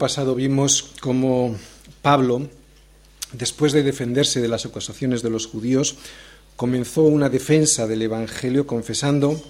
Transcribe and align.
pasado 0.00 0.34
vimos 0.34 0.92
cómo 1.00 1.54
Pablo, 2.02 2.48
después 3.32 3.72
de 3.72 3.84
defenderse 3.84 4.40
de 4.40 4.48
las 4.48 4.64
acusaciones 4.64 5.22
de 5.22 5.30
los 5.30 5.46
judíos, 5.46 5.96
comenzó 6.60 7.04
una 7.04 7.30
defensa 7.30 7.86
del 7.86 8.02
Evangelio 8.02 8.66
confesando 8.66 9.42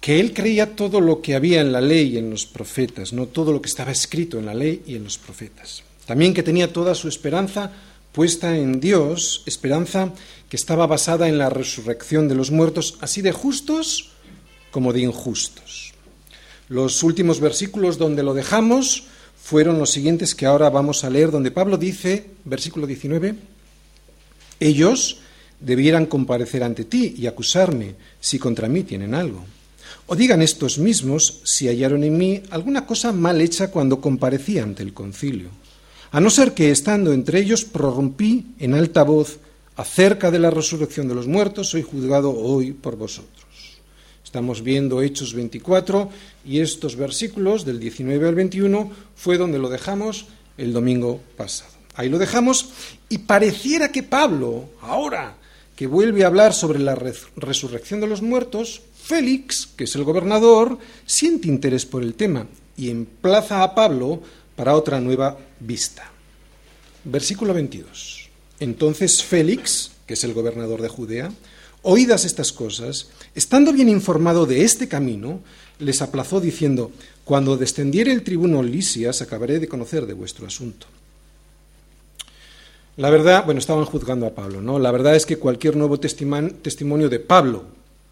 que 0.00 0.18
él 0.18 0.34
creía 0.34 0.74
todo 0.74 1.00
lo 1.00 1.22
que 1.22 1.36
había 1.36 1.60
en 1.60 1.70
la 1.70 1.80
ley 1.80 2.14
y 2.14 2.18
en 2.18 2.28
los 2.28 2.44
profetas, 2.44 3.12
no 3.12 3.26
todo 3.26 3.52
lo 3.52 3.62
que 3.62 3.68
estaba 3.68 3.92
escrito 3.92 4.36
en 4.36 4.46
la 4.46 4.52
ley 4.52 4.82
y 4.84 4.96
en 4.96 5.04
los 5.04 5.16
profetas. 5.16 5.84
También 6.06 6.34
que 6.34 6.42
tenía 6.42 6.72
toda 6.72 6.96
su 6.96 7.06
esperanza 7.06 7.70
puesta 8.10 8.56
en 8.56 8.80
Dios, 8.80 9.44
esperanza 9.46 10.12
que 10.48 10.56
estaba 10.56 10.88
basada 10.88 11.28
en 11.28 11.38
la 11.38 11.50
resurrección 11.50 12.26
de 12.26 12.34
los 12.34 12.50
muertos, 12.50 12.98
así 13.00 13.22
de 13.22 13.30
justos 13.30 14.10
como 14.72 14.92
de 14.92 15.02
injustos. 15.02 15.92
Los 16.68 17.04
últimos 17.04 17.38
versículos 17.38 17.96
donde 17.96 18.24
lo 18.24 18.34
dejamos 18.34 19.04
fueron 19.40 19.78
los 19.78 19.92
siguientes 19.92 20.34
que 20.34 20.46
ahora 20.46 20.68
vamos 20.68 21.04
a 21.04 21.10
leer, 21.10 21.30
donde 21.30 21.52
Pablo 21.52 21.76
dice, 21.76 22.28
versículo 22.44 22.88
19, 22.88 23.36
ellos 24.58 25.18
debieran 25.60 26.06
comparecer 26.06 26.62
ante 26.62 26.84
ti 26.84 27.14
y 27.18 27.26
acusarme 27.26 27.94
si 28.20 28.38
contra 28.38 28.68
mí 28.68 28.82
tienen 28.84 29.14
algo. 29.14 29.44
O 30.06 30.16
digan 30.16 30.42
estos 30.42 30.78
mismos 30.78 31.40
si 31.44 31.68
hallaron 31.68 32.04
en 32.04 32.16
mí 32.16 32.42
alguna 32.50 32.86
cosa 32.86 33.12
mal 33.12 33.40
hecha 33.40 33.70
cuando 33.70 34.00
comparecí 34.00 34.58
ante 34.58 34.82
el 34.82 34.94
concilio, 34.94 35.50
a 36.10 36.20
no 36.20 36.30
ser 36.30 36.54
que 36.54 36.70
estando 36.70 37.12
entre 37.12 37.40
ellos 37.40 37.64
prorrumpí 37.64 38.54
en 38.58 38.74
alta 38.74 39.02
voz 39.02 39.38
acerca 39.76 40.30
de 40.30 40.38
la 40.38 40.50
resurrección 40.50 41.08
de 41.08 41.14
los 41.14 41.26
muertos, 41.26 41.68
soy 41.68 41.82
juzgado 41.82 42.30
hoy 42.32 42.72
por 42.72 42.96
vosotros. 42.96 43.46
Estamos 44.24 44.62
viendo 44.62 45.02
Hechos 45.02 45.34
24 45.34 46.10
y 46.44 46.60
estos 46.60 46.96
versículos 46.96 47.64
del 47.64 47.78
19 47.78 48.28
al 48.28 48.34
21 48.34 48.90
fue 49.14 49.38
donde 49.38 49.58
lo 49.58 49.68
dejamos 49.68 50.26
el 50.56 50.72
domingo 50.72 51.20
pasado. 51.36 51.72
Ahí 51.94 52.08
lo 52.08 52.18
dejamos 52.18 52.70
y 53.08 53.18
pareciera 53.18 53.90
que 53.90 54.02
Pablo, 54.02 54.70
ahora 54.80 55.36
que 55.78 55.86
vuelve 55.86 56.24
a 56.24 56.26
hablar 56.26 56.54
sobre 56.54 56.80
la 56.80 56.96
resurrección 57.36 58.00
de 58.00 58.08
los 58.08 58.20
muertos, 58.20 58.82
Félix, 59.00 59.68
que 59.76 59.84
es 59.84 59.94
el 59.94 60.02
gobernador, 60.02 60.76
siente 61.06 61.46
interés 61.46 61.86
por 61.86 62.02
el 62.02 62.14
tema 62.14 62.48
y 62.76 62.90
emplaza 62.90 63.62
a 63.62 63.76
Pablo 63.76 64.20
para 64.56 64.74
otra 64.74 65.00
nueva 65.00 65.38
vista. 65.60 66.10
Versículo 67.04 67.54
22. 67.54 68.28
Entonces 68.58 69.22
Félix, 69.22 69.92
que 70.04 70.14
es 70.14 70.24
el 70.24 70.34
gobernador 70.34 70.82
de 70.82 70.88
Judea, 70.88 71.30
Oídas 71.82 72.24
estas 72.24 72.52
cosas, 72.52 73.10
estando 73.36 73.72
bien 73.72 73.88
informado 73.88 74.46
de 74.46 74.64
este 74.64 74.88
camino, 74.88 75.42
les 75.78 76.02
aplazó 76.02 76.40
diciendo, 76.40 76.90
Cuando 77.24 77.56
descendiere 77.56 78.10
el 78.10 78.24
tribuno 78.24 78.64
Lisias, 78.64 79.22
acabaré 79.22 79.60
de 79.60 79.68
conocer 79.68 80.06
de 80.06 80.14
vuestro 80.14 80.44
asunto. 80.44 80.88
La 82.98 83.10
verdad, 83.10 83.44
bueno, 83.44 83.60
estaban 83.60 83.84
juzgando 83.84 84.26
a 84.26 84.34
Pablo, 84.34 84.60
¿no? 84.60 84.80
La 84.80 84.90
verdad 84.90 85.14
es 85.14 85.24
que 85.24 85.36
cualquier 85.36 85.76
nuevo 85.76 86.00
testimonio 86.00 87.08
de 87.08 87.20
Pablo 87.20 87.62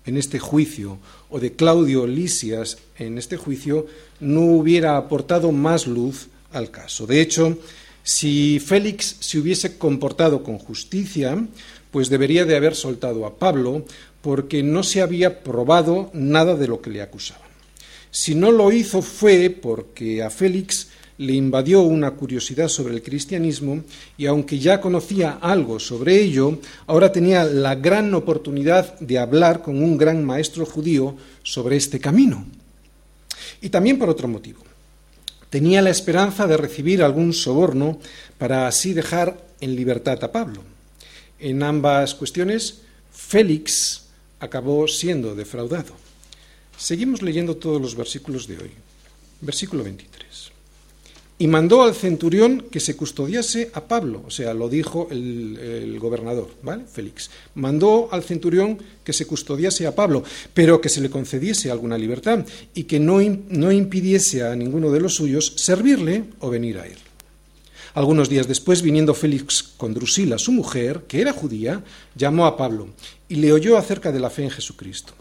en 0.04 0.16
este 0.16 0.38
juicio 0.38 0.98
o 1.28 1.40
de 1.40 1.54
Claudio 1.54 2.06
Lisias 2.06 2.78
en 2.96 3.18
este 3.18 3.36
juicio 3.36 3.88
no 4.20 4.42
hubiera 4.42 4.96
aportado 4.96 5.50
más 5.50 5.88
luz 5.88 6.28
al 6.52 6.70
caso. 6.70 7.04
De 7.04 7.20
hecho, 7.20 7.58
si 8.04 8.60
Félix 8.60 9.16
se 9.18 9.40
hubiese 9.40 9.76
comportado 9.76 10.44
con 10.44 10.58
justicia, 10.58 11.36
pues 11.90 12.08
debería 12.08 12.44
de 12.44 12.54
haber 12.54 12.76
soltado 12.76 13.26
a 13.26 13.40
Pablo 13.40 13.84
porque 14.22 14.62
no 14.62 14.84
se 14.84 15.02
había 15.02 15.42
probado 15.42 16.10
nada 16.14 16.54
de 16.54 16.68
lo 16.68 16.80
que 16.80 16.90
le 16.90 17.02
acusaban. 17.02 17.42
Si 18.12 18.36
no 18.36 18.52
lo 18.52 18.70
hizo 18.70 19.02
fue 19.02 19.50
porque 19.50 20.22
a 20.22 20.30
Félix 20.30 20.90
le 21.18 21.32
invadió 21.32 21.82
una 21.82 22.10
curiosidad 22.12 22.68
sobre 22.68 22.94
el 22.94 23.02
cristianismo 23.02 23.82
y 24.18 24.26
aunque 24.26 24.58
ya 24.58 24.80
conocía 24.80 25.38
algo 25.40 25.78
sobre 25.78 26.20
ello, 26.20 26.58
ahora 26.86 27.10
tenía 27.10 27.44
la 27.44 27.74
gran 27.74 28.12
oportunidad 28.14 28.98
de 29.00 29.18
hablar 29.18 29.62
con 29.62 29.82
un 29.82 29.96
gran 29.96 30.24
maestro 30.24 30.66
judío 30.66 31.16
sobre 31.42 31.76
este 31.76 32.00
camino. 32.00 32.44
Y 33.60 33.70
también 33.70 33.98
por 33.98 34.10
otro 34.10 34.28
motivo. 34.28 34.60
Tenía 35.48 35.80
la 35.80 35.90
esperanza 35.90 36.46
de 36.46 36.56
recibir 36.56 37.02
algún 37.02 37.32
soborno 37.32 37.98
para 38.36 38.66
así 38.66 38.92
dejar 38.92 39.40
en 39.60 39.74
libertad 39.74 40.22
a 40.22 40.32
Pablo. 40.32 40.62
En 41.38 41.62
ambas 41.62 42.14
cuestiones, 42.14 42.82
Félix 43.12 44.02
acabó 44.40 44.86
siendo 44.88 45.34
defraudado. 45.34 45.94
Seguimos 46.76 47.22
leyendo 47.22 47.56
todos 47.56 47.80
los 47.80 47.94
versículos 47.94 48.46
de 48.46 48.58
hoy. 48.58 48.70
Versículo 49.40 49.82
23. 49.84 50.55
Y 51.38 51.48
mandó 51.48 51.82
al 51.82 51.94
centurión 51.94 52.64
que 52.70 52.80
se 52.80 52.96
custodiase 52.96 53.70
a 53.74 53.82
Pablo, 53.82 54.22
o 54.26 54.30
sea, 54.30 54.54
lo 54.54 54.70
dijo 54.70 55.08
el, 55.10 55.98
gobernador, 56.00 56.48
¿vale? 56.62 56.84
Félix. 56.90 57.28
Mandó 57.54 58.08
al 58.10 58.22
centurión 58.22 58.78
que 59.04 59.12
se 59.12 59.26
custodiase 59.26 59.86
a 59.86 59.94
Pablo, 59.94 60.24
pero 60.54 60.80
que 60.80 60.88
se 60.88 61.02
le 61.02 61.10
concediese 61.10 61.70
alguna 61.70 61.98
libertad 61.98 62.46
y 62.74 62.84
que 62.84 62.98
no, 62.98 63.18
no 63.50 63.70
impidiese 63.70 64.44
a 64.44 64.56
ninguno 64.56 64.90
de 64.90 65.00
los 65.00 65.14
suyos 65.14 65.52
servirle 65.56 66.24
o 66.40 66.48
venir 66.48 66.78
a 66.78 66.86
él. 66.86 66.96
Algunos 67.92 68.30
días 68.30 68.48
después, 68.48 68.80
viniendo 68.80 69.12
Félix 69.12 69.62
con 69.62 69.92
Drusila, 69.92 70.38
su 70.38 70.52
mujer, 70.52 71.04
que 71.06 71.20
era 71.20 71.32
judía, 71.32 71.82
llamó 72.14 72.46
a 72.46 72.56
Pablo 72.56 72.88
y 73.28 73.36
le 73.36 73.52
oyó 73.52 73.76
acerca 73.76 74.10
de 74.10 74.20
la 74.20 74.30
fe 74.30 74.44
en 74.44 74.50
Jesucristo. 74.50 75.12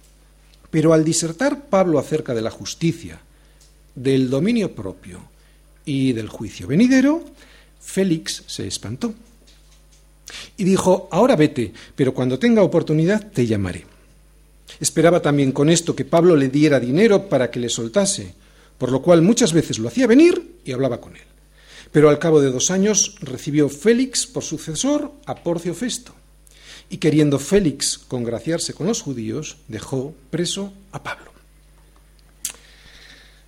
Pero 0.72 0.94
al 0.94 1.04
disertar 1.04 1.68
Pablo 1.68 2.00
acerca 2.00 2.34
de 2.34 2.42
la 2.42 2.52
justicia, 2.52 3.20
del 3.96 4.30
dominio 4.30 4.76
propio 4.76 5.35
y 5.86 6.14
del 6.14 6.30
juicio 6.30 6.68
venidero, 6.68 7.24
Félix 7.80 8.44
se 8.48 8.68
espantó 8.68 9.14
y 10.58 10.64
dijo, 10.64 11.08
ahora 11.12 11.36
vete, 11.36 11.72
pero 11.96 12.14
cuando 12.14 12.40
tenga 12.40 12.64
oportunidad 12.64 13.32
te 13.32 13.46
llamaré. 13.46 13.86
Esperaba 14.80 15.22
también 15.22 15.52
con 15.52 15.70
esto 15.70 15.96
que 15.96 16.06
Pablo 16.06 16.36
le 16.36 16.50
diera 16.50 16.80
dinero 16.80 17.30
para 17.30 17.52
que 17.52 17.60
le 17.60 17.70
soltase, 17.70 18.34
por 18.78 18.92
lo 18.92 19.02
cual 19.02 19.22
muchas 19.22 19.54
veces 19.54 19.80
lo 19.80 19.88
hacía 19.88 20.08
venir 20.08 20.60
y 20.66 20.72
hablaba 20.72 21.00
con 21.00 21.16
él. 21.16 21.22
Pero 21.92 22.10
al 22.10 22.20
cabo 22.20 22.42
de 22.42 22.52
dos 22.52 22.72
años 22.72 23.16
recibió 23.22 23.70
Félix 23.70 24.28
por 24.28 24.44
sucesor 24.44 25.12
a 25.26 25.36
Porcio 25.36 25.74
Festo, 25.74 26.14
y 26.90 26.98
queriendo 26.98 27.40
Félix 27.40 27.98
congraciarse 27.98 28.74
con 28.74 28.88
los 28.88 29.02
judíos, 29.02 29.58
dejó 29.68 30.14
preso 30.30 30.74
a 30.92 31.04
Pablo. 31.04 31.32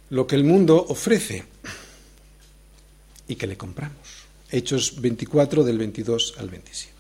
Lo 0.09 0.25
que 0.27 0.35
el 0.35 0.45
mundo 0.45 0.85
ofrece 0.87 1.43
y 3.27 3.35
que 3.35 3.47
le 3.47 3.57
compramos. 3.57 3.97
Hechos 4.49 5.01
24 5.01 5.63
del 5.63 5.77
22 5.77 6.35
al 6.37 6.49
27. 6.49 6.97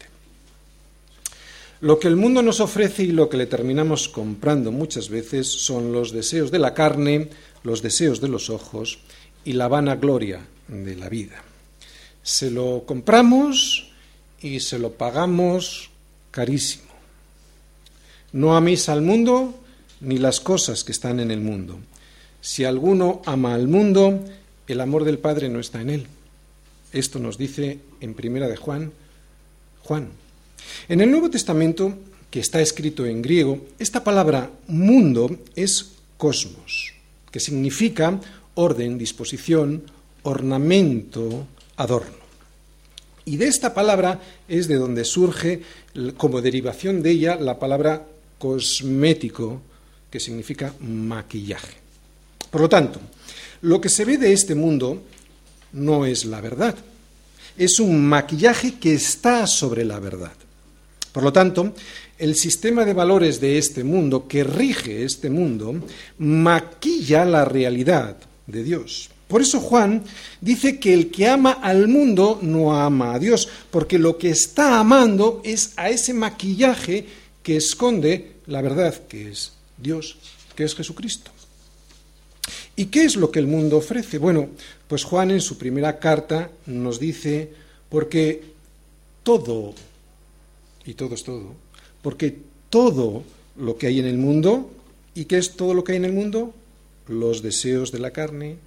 Lo 1.81 1.99
que 1.99 2.07
el 2.07 2.15
mundo 2.15 2.41
nos 2.41 2.59
ofrece 2.59 3.03
y 3.03 3.11
lo 3.11 3.29
que 3.29 3.37
le 3.37 3.45
terminamos 3.45 4.09
comprando 4.09 4.71
muchas 4.71 5.09
veces 5.09 5.47
son 5.47 5.91
los 5.91 6.11
deseos 6.11 6.49
de 6.49 6.59
la 6.59 6.73
carne, 6.73 7.29
los 7.63 7.81
deseos 7.81 8.19
de 8.19 8.29
los 8.29 8.49
ojos 8.49 8.99
y 9.45 9.53
la 9.53 9.67
vanagloria 9.67 10.41
de 10.67 10.95
la 10.95 11.07
vida. 11.07 11.43
Se 12.23 12.49
lo 12.49 12.83
compramos 12.85 13.91
y 14.41 14.59
se 14.59 14.79
lo 14.79 14.93
pagamos 14.93 15.91
carísimo. 16.31 16.87
No 18.33 18.57
améis 18.57 18.89
al 18.89 19.01
mundo 19.01 19.53
ni 20.01 20.17
las 20.17 20.39
cosas 20.39 20.83
que 20.83 20.91
están 20.91 21.19
en 21.19 21.31
el 21.31 21.41
mundo. 21.41 21.79
Si 22.41 22.65
alguno 22.65 23.21
ama 23.25 23.53
al 23.53 23.67
mundo, 23.67 24.19
el 24.67 24.81
amor 24.81 25.03
del 25.03 25.19
Padre 25.19 25.47
no 25.47 25.59
está 25.59 25.81
en 25.81 25.89
él. 25.91 26.07
Esto 26.93 27.19
nos 27.19 27.37
dice 27.37 27.79
en 27.99 28.13
Primera 28.13 28.47
de 28.47 28.55
Juan, 28.55 28.91
Juan. 29.83 30.09
En 30.87 31.01
el 31.01 31.11
Nuevo 31.11 31.29
Testamento, 31.29 31.97
que 32.31 32.39
está 32.39 32.61
escrito 32.61 33.05
en 33.05 33.21
griego, 33.21 33.65
esta 33.79 34.03
palabra 34.03 34.49
mundo 34.67 35.37
es 35.55 35.93
cosmos, 36.17 36.93
que 37.31 37.39
significa 37.39 38.19
orden, 38.55 38.97
disposición, 38.97 39.83
ornamento, 40.23 41.45
adorno. 41.75 42.27
Y 43.25 43.35
de 43.35 43.47
esta 43.47 43.73
palabra 43.73 44.21
es 44.47 44.67
de 44.69 44.75
donde 44.75 45.03
surge, 45.03 45.61
como 46.15 46.41
derivación 46.41 47.03
de 47.03 47.11
ella, 47.11 47.35
la 47.35 47.59
palabra 47.59 48.07
cosmético, 48.39 49.61
que 50.09 50.21
significa 50.21 50.73
maquillaje. 50.79 51.75
Por 52.49 52.61
lo 52.61 52.69
tanto, 52.69 53.01
lo 53.61 53.81
que 53.81 53.89
se 53.89 54.05
ve 54.05 54.17
de 54.17 54.31
este 54.31 54.55
mundo 54.55 55.03
no 55.73 56.05
es 56.05 56.25
la 56.25 56.41
verdad, 56.41 56.75
es 57.57 57.79
un 57.79 58.05
maquillaje 58.05 58.75
que 58.75 58.93
está 58.93 59.47
sobre 59.47 59.83
la 59.83 59.99
verdad. 59.99 60.33
Por 61.11 61.23
lo 61.23 61.33
tanto, 61.33 61.73
el 62.17 62.35
sistema 62.35 62.85
de 62.85 62.93
valores 62.93 63.41
de 63.41 63.57
este 63.57 63.83
mundo, 63.83 64.27
que 64.27 64.43
rige 64.43 65.03
este 65.03 65.29
mundo, 65.29 65.75
maquilla 66.19 67.25
la 67.25 67.45
realidad 67.45 68.17
de 68.45 68.63
Dios. 68.63 69.09
Por 69.27 69.41
eso 69.41 69.59
Juan 69.59 70.03
dice 70.39 70.79
que 70.79 70.93
el 70.93 71.11
que 71.11 71.27
ama 71.27 71.53
al 71.53 71.87
mundo 71.87 72.39
no 72.41 72.79
ama 72.79 73.13
a 73.13 73.19
Dios, 73.19 73.49
porque 73.71 73.99
lo 73.99 74.17
que 74.17 74.29
está 74.29 74.79
amando 74.79 75.41
es 75.43 75.73
a 75.75 75.89
ese 75.89 76.13
maquillaje 76.13 77.05
que 77.43 77.57
esconde 77.57 78.37
la 78.45 78.61
verdad, 78.61 78.95
que 79.07 79.29
es 79.29 79.53
Dios, 79.77 80.17
que 80.55 80.63
es 80.63 80.75
Jesucristo. 80.75 81.31
¿Y 82.79 82.85
qué 82.85 83.05
es 83.05 83.15
lo 83.15 83.31
que 83.31 83.39
el 83.39 83.47
mundo 83.47 83.77
ofrece? 83.77 84.19
Bueno, 84.19 84.49
pues 84.87 85.03
Juan 85.03 85.31
en 85.31 85.41
su 85.41 85.57
primera 85.57 85.97
carta 85.97 86.51
nos 86.67 86.99
dice, 86.99 87.51
porque 87.89 88.43
todo, 89.23 89.73
y 90.85 90.93
todo 90.93 91.15
es 91.15 91.23
todo, 91.23 91.55
porque 92.03 92.37
todo 92.69 93.23
lo 93.57 93.77
que 93.77 93.87
hay 93.87 93.99
en 93.99 94.05
el 94.05 94.19
mundo, 94.19 94.69
¿y 95.15 95.25
qué 95.25 95.39
es 95.39 95.55
todo 95.55 95.73
lo 95.73 95.83
que 95.83 95.93
hay 95.93 95.97
en 95.97 96.05
el 96.05 96.13
mundo? 96.13 96.53
Los 97.07 97.41
deseos 97.41 97.91
de 97.91 97.97
la 97.97 98.11
carne, 98.11 98.57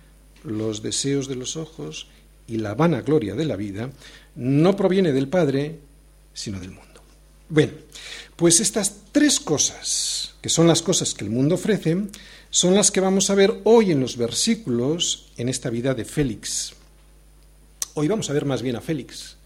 los 0.43 0.83
deseos 0.83 1.29
de 1.29 1.37
los 1.37 1.57
ojos 1.57 2.09
y 2.49 2.57
la 2.57 2.75
vanagloria 2.75 3.37
de 3.37 3.45
la 3.45 3.55
vida, 3.55 3.91
no 4.35 4.75
proviene 4.75 5.13
del 5.13 5.29
Padre, 5.29 5.79
sino 6.35 6.59
del 6.59 6.71
mundo. 6.71 7.01
Bueno, 7.49 7.75
pues 8.35 8.59
estas 8.59 8.93
tres 9.13 9.39
cosas, 9.39 10.35
que 10.43 10.49
son 10.49 10.67
las 10.67 10.83
cosas 10.83 11.15
que 11.15 11.25
el 11.25 11.31
mundo 11.31 11.55
ofrece, 11.55 11.97
son 12.51 12.75
las 12.75 12.91
que 12.91 13.01
vamos 13.01 13.31
a 13.31 13.35
ver 13.35 13.61
hoy 13.65 13.93
en 13.93 14.01
los 14.01 14.17
versículos 14.17 15.31
en 15.37 15.49
esta 15.49 15.71
vida 15.71 15.95
de 15.95 16.05
Félix. 16.05 16.75
Hoy 17.95 18.09
vamos 18.09 18.29
a 18.29 18.33
ver 18.33 18.45
más 18.45 18.61
bien 18.61 18.77
a 18.77 18.81
Félix. 18.81 19.37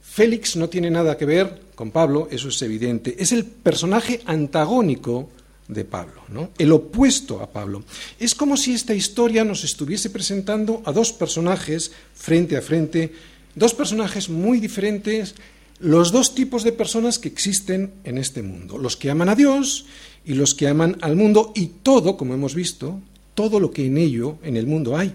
Félix 0.00 0.56
no 0.56 0.68
tiene 0.68 0.90
nada 0.90 1.16
que 1.16 1.26
ver 1.26 1.60
con 1.74 1.90
Pablo, 1.90 2.28
eso 2.30 2.48
es 2.48 2.62
evidente. 2.62 3.16
Es 3.18 3.32
el 3.32 3.44
personaje 3.44 4.20
antagónico 4.24 5.28
de 5.66 5.84
Pablo, 5.84 6.22
¿no? 6.28 6.50
el 6.58 6.72
opuesto 6.72 7.40
a 7.40 7.50
Pablo. 7.50 7.84
Es 8.18 8.34
como 8.34 8.56
si 8.56 8.72
esta 8.72 8.94
historia 8.94 9.44
nos 9.44 9.64
estuviese 9.64 10.08
presentando 10.08 10.82
a 10.86 10.92
dos 10.92 11.12
personajes 11.12 11.92
frente 12.14 12.56
a 12.56 12.62
frente, 12.62 13.12
dos 13.54 13.74
personajes 13.74 14.28
muy 14.28 14.60
diferentes, 14.60 15.34
los 15.80 16.10
dos 16.10 16.34
tipos 16.34 16.64
de 16.64 16.72
personas 16.72 17.18
que 17.18 17.28
existen 17.28 17.92
en 18.04 18.18
este 18.18 18.42
mundo, 18.42 18.78
los 18.78 18.96
que 18.96 19.10
aman 19.10 19.28
a 19.28 19.34
Dios 19.34 19.86
y 20.28 20.34
los 20.34 20.54
que 20.54 20.68
aman 20.68 20.98
al 21.00 21.16
mundo 21.16 21.52
y 21.54 21.68
todo, 21.82 22.18
como 22.18 22.34
hemos 22.34 22.54
visto, 22.54 23.00
todo 23.34 23.58
lo 23.58 23.70
que 23.70 23.86
en 23.86 23.96
ello, 23.96 24.36
en 24.42 24.58
el 24.58 24.66
mundo 24.66 24.94
hay. 24.94 25.14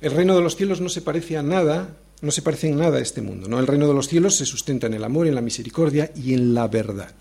El 0.00 0.12
reino 0.12 0.36
de 0.36 0.42
los 0.42 0.54
cielos 0.54 0.80
no 0.80 0.88
se 0.88 1.02
parece 1.02 1.36
a 1.36 1.42
nada, 1.42 1.96
no 2.20 2.30
se 2.30 2.42
parece 2.42 2.68
en 2.68 2.78
nada 2.78 2.98
a 2.98 3.00
este 3.00 3.22
mundo, 3.22 3.48
¿no? 3.48 3.58
El 3.58 3.66
reino 3.66 3.88
de 3.88 3.94
los 3.94 4.06
cielos 4.06 4.36
se 4.36 4.46
sustenta 4.46 4.86
en 4.86 4.94
el 4.94 5.02
amor, 5.02 5.26
en 5.26 5.34
la 5.34 5.40
misericordia 5.40 6.12
y 6.14 6.32
en 6.32 6.54
la 6.54 6.68
verdad. 6.68 7.12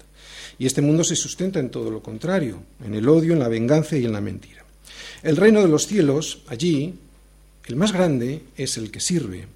Y 0.60 0.68
este 0.68 0.84
mundo 0.84 1.04
se 1.04 1.16
sustenta 1.16 1.60
en 1.60 1.72
todo 1.72 1.90
lo 1.90 2.04
contrario, 2.04 2.60
en 2.86 2.94
el 2.94 3.10
odio, 3.10 3.34
en 3.34 3.40
la 3.40 3.48
venganza 3.48 3.98
y 3.98 4.06
en 4.06 4.14
la 4.14 4.22
mentira. 4.22 4.64
El 5.24 5.36
reino 5.36 5.64
de 5.64 5.68
los 5.68 5.88
cielos, 5.88 6.44
allí, 6.46 6.94
el 7.66 7.76
más 7.76 7.92
grande 7.92 8.44
es 8.56 8.78
el 8.78 8.92
que 8.92 9.00
sirve. 9.00 9.48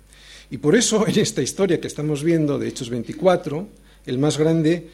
Y 0.49 0.57
por 0.57 0.75
eso 0.75 1.07
en 1.07 1.19
esta 1.19 1.43
historia 1.43 1.79
que 1.79 1.87
estamos 1.87 2.23
viendo 2.23 2.57
de 2.57 2.67
Hechos 2.67 2.89
24, 2.89 3.67
el 4.07 4.17
más 4.17 4.39
grande, 4.39 4.89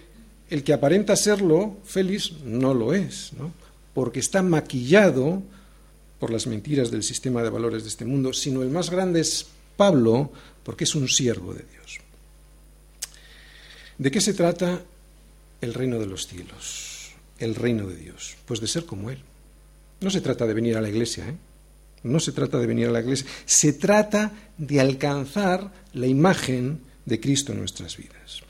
el 0.50 0.63
que 0.63 0.74
aparenta 0.74 1.15
serlo, 1.15 1.77
Félix, 1.83 2.33
no 2.44 2.74
lo 2.74 2.94
es, 2.94 3.33
¿no? 3.38 3.51
porque 3.95 4.19
está 4.19 4.44
maquillado 4.44 5.42
por 6.19 6.30
las 6.30 6.47
mentiras 6.47 6.92
del 6.92 7.01
sistema 7.01 7.42
de 7.42 7.50
valores 7.50 7.83
de 7.83 7.89
este 7.89 8.06
mundo, 8.06 8.33
sino 8.33 8.62
el 8.62 8.69
más 8.69 8.89
grande 8.89 9.21
es 9.21 9.47
Pablo, 9.77 10.31
porque 10.63 10.83
es 10.83 10.95
un 10.95 11.07
siervo 11.07 11.53
de 11.53 11.63
Dios. 11.71 12.00
¿De 13.97 14.12
qué 14.12 14.19
se 14.19 14.33
trata 14.33 14.81
el 15.62 15.74
reino 15.74 15.97
de 15.97 16.07
los 16.07 16.27
cielos, 16.27 17.12
el 17.39 17.56
reino 17.56 17.88
de 17.88 17.95
Dios? 17.95 18.36
Pues 18.45 18.59
de 18.59 18.68
ser 18.68 18.86
como 18.86 19.09
Él. 19.09 19.19
No 20.01 20.09
se 20.09 20.21
trata 20.21 20.45
de 20.45 20.53
venir 20.53 20.75
a 20.75 20.81
la 20.81 20.89
iglesia, 20.89 21.30
¿eh? 21.30 21.36
No 22.03 22.19
se 22.19 22.33
trata 22.33 22.59
de 22.59 22.68
venir 22.68 22.88
a 22.88 22.92
la 22.92 23.00
iglesia, 23.00 23.25
se 23.45 23.74
trata 23.74 24.31
de 24.57 24.80
alcanzar 24.80 25.71
la 25.94 26.06
imagen 26.06 26.81
de 27.06 27.19
Cristo 27.19 27.51
en 27.51 27.59
nuestras 27.59 27.97
vidas. 27.97 28.44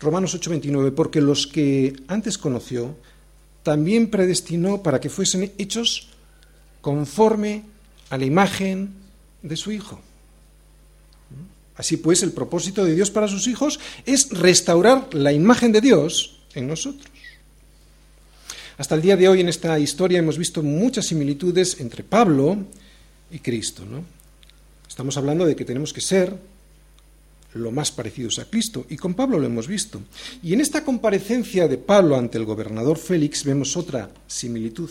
Romanos 0.00 0.34
8:29, 0.34 0.92
porque 0.92 1.20
los 1.20 1.46
que 1.46 1.94
antes 2.06 2.38
conoció, 2.38 2.96
también 3.62 4.10
predestinó 4.10 4.82
para 4.82 5.00
que 5.00 5.10
fuesen 5.10 5.52
hechos 5.58 6.08
conforme 6.80 7.64
a 8.10 8.16
la 8.16 8.24
imagen 8.24 8.90
de 9.42 9.56
su 9.56 9.72
Hijo. 9.72 10.00
Así 11.76 11.96
pues, 11.96 12.22
el 12.24 12.32
propósito 12.32 12.84
de 12.84 12.94
Dios 12.94 13.10
para 13.10 13.28
sus 13.28 13.46
hijos 13.46 13.78
es 14.04 14.30
restaurar 14.30 15.14
la 15.14 15.32
imagen 15.32 15.70
de 15.70 15.80
Dios 15.80 16.40
en 16.54 16.66
nosotros. 16.66 17.08
Hasta 18.78 18.96
el 18.96 19.02
día 19.02 19.16
de 19.16 19.28
hoy 19.28 19.40
en 19.40 19.48
esta 19.48 19.78
historia 19.78 20.18
hemos 20.18 20.38
visto 20.38 20.62
muchas 20.62 21.06
similitudes 21.06 21.80
entre 21.80 22.02
Pablo 22.02 22.58
y 23.30 23.38
Cristo. 23.38 23.84
¿no? 23.84 24.04
Estamos 24.88 25.16
hablando 25.16 25.46
de 25.46 25.54
que 25.54 25.64
tenemos 25.64 25.92
que 25.92 26.00
ser 26.00 26.36
lo 27.54 27.70
más 27.70 27.90
parecidos 27.90 28.38
a 28.38 28.44
Cristo, 28.44 28.86
y 28.88 28.96
con 28.96 29.14
Pablo 29.14 29.38
lo 29.38 29.46
hemos 29.46 29.66
visto. 29.66 30.00
Y 30.42 30.52
en 30.52 30.60
esta 30.60 30.84
comparecencia 30.84 31.68
de 31.68 31.78
Pablo 31.78 32.16
ante 32.16 32.38
el 32.38 32.44
gobernador 32.44 32.98
Félix 32.98 33.44
vemos 33.44 33.76
otra 33.76 34.10
similitud. 34.26 34.90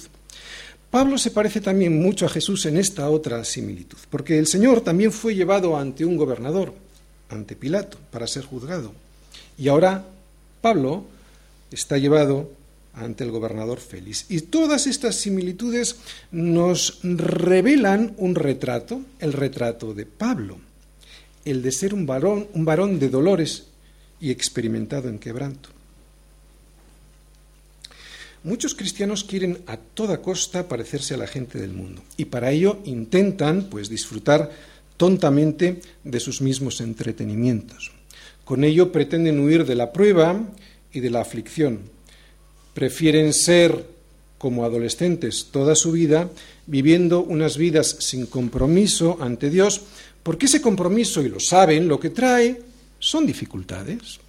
Pablo 0.89 1.17
se 1.17 1.31
parece 1.31 1.61
también 1.61 2.01
mucho 2.01 2.25
a 2.25 2.29
Jesús 2.29 2.65
en 2.65 2.77
esta 2.77 3.09
otra 3.09 3.43
similitud, 3.43 3.97
porque 4.09 4.39
el 4.39 4.47
Señor 4.47 4.81
también 4.81 5.11
fue 5.11 5.35
llevado 5.35 5.77
ante 5.77 6.05
un 6.05 6.17
gobernador, 6.17 6.73
ante 7.29 7.55
Pilato, 7.55 7.97
para 8.09 8.27
ser 8.27 8.45
juzgado. 8.45 8.93
Y 9.57 9.67
ahora 9.67 10.05
Pablo 10.61 11.05
está 11.71 11.97
llevado 11.97 12.49
ante 12.93 13.23
el 13.23 13.31
gobernador 13.31 13.79
Félix. 13.79 14.25
Y 14.29 14.41
todas 14.41 14.87
estas 14.87 15.15
similitudes 15.15 15.97
nos 16.31 16.99
revelan 17.03 18.13
un 18.17 18.35
retrato, 18.35 19.01
el 19.19 19.33
retrato 19.33 19.93
de 19.93 20.05
Pablo, 20.05 20.57
el 21.51 21.61
de 21.61 21.71
ser 21.71 21.93
un 21.93 22.05
varón, 22.05 22.47
un 22.53 22.65
varón 22.65 22.99
de 22.99 23.09
dolores 23.09 23.67
y 24.19 24.31
experimentado 24.31 25.09
en 25.09 25.19
quebranto. 25.19 25.69
Muchos 28.43 28.75
cristianos 28.75 29.23
quieren 29.23 29.59
a 29.67 29.77
toda 29.77 30.21
costa 30.21 30.67
parecerse 30.67 31.13
a 31.13 31.17
la 31.17 31.27
gente 31.27 31.59
del 31.59 31.73
mundo 31.73 32.01
y 32.17 32.25
para 32.25 32.51
ello 32.51 32.79
intentan 32.85 33.63
pues 33.69 33.89
disfrutar 33.89 34.51
tontamente 34.95 35.81
de 36.03 36.19
sus 36.19 36.41
mismos 36.41 36.81
entretenimientos. 36.81 37.91
Con 38.45 38.63
ello 38.63 38.91
pretenden 38.91 39.39
huir 39.39 39.65
de 39.65 39.75
la 39.75 39.91
prueba 39.91 40.41
y 40.93 41.01
de 41.01 41.09
la 41.09 41.21
aflicción. 41.21 41.81
Prefieren 42.73 43.33
ser 43.33 43.85
como 44.37 44.63
adolescentes 44.63 45.47
toda 45.51 45.75
su 45.75 45.91
vida, 45.91 46.29
viviendo 46.67 47.21
unas 47.21 47.57
vidas 47.57 47.97
sin 47.99 48.25
compromiso 48.27 49.17
ante 49.19 49.49
Dios, 49.49 49.81
porque 50.27 50.47
ese 50.47 50.61
compromiso, 50.61 51.21
y 51.21 51.29
lo 51.29 51.39
saben, 51.39 51.87
lo 51.87 51.97
que 51.97 52.09
trae 52.09 52.61
son 52.99 53.25
dificultades. 53.25 54.19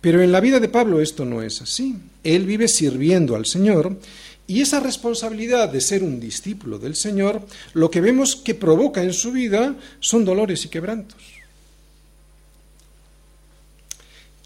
Pero 0.00 0.22
en 0.22 0.30
la 0.30 0.38
vida 0.38 0.60
de 0.60 0.68
Pablo 0.68 1.00
esto 1.00 1.24
no 1.24 1.42
es 1.42 1.60
así. 1.60 1.96
Él 2.22 2.46
vive 2.46 2.68
sirviendo 2.68 3.34
al 3.34 3.44
Señor 3.44 3.98
y 4.46 4.60
esa 4.60 4.78
responsabilidad 4.78 5.70
de 5.70 5.80
ser 5.80 6.04
un 6.04 6.20
discípulo 6.20 6.78
del 6.78 6.94
Señor, 6.94 7.44
lo 7.72 7.90
que 7.90 8.00
vemos 8.00 8.36
que 8.36 8.54
provoca 8.54 9.02
en 9.02 9.12
su 9.12 9.32
vida 9.32 9.74
son 9.98 10.24
dolores 10.24 10.64
y 10.66 10.68
quebrantos. 10.68 11.20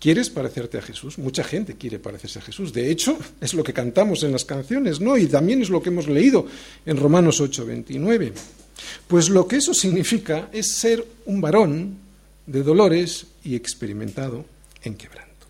¿Quieres 0.00 0.30
parecerte 0.30 0.78
a 0.78 0.83
Jesús? 0.83 1.18
Mucha 1.18 1.45
gente 1.45 1.75
quiere 1.75 1.99
parecerse 1.99 2.38
a 2.38 2.42
Jesús. 2.42 2.73
De 2.73 2.90
hecho, 2.90 3.18
es 3.42 3.52
lo 3.52 3.62
que 3.62 3.75
cantamos 3.75 4.23
en 4.23 4.33
las 4.33 4.47
canciones, 4.47 5.02
¿no? 5.02 5.18
Y 5.18 5.26
también 5.26 5.61
es 5.61 5.68
lo 5.68 5.83
que 5.83 5.90
hemos 5.90 6.09
leído 6.09 6.47
en 6.87 6.97
Romanos 6.97 7.42
8, 7.42 7.66
29. 7.66 8.33
Pues 9.06 9.28
lo 9.28 9.49
que 9.49 9.56
eso 9.56 9.75
significa 9.75 10.49
es 10.52 10.75
ser 10.75 11.06
un 11.26 11.40
varón 11.40 11.97
de 12.47 12.62
dolores 12.62 13.26
y 13.44 13.54
experimentado 13.54 14.44
en 14.82 14.94
quebranto. 14.94 15.47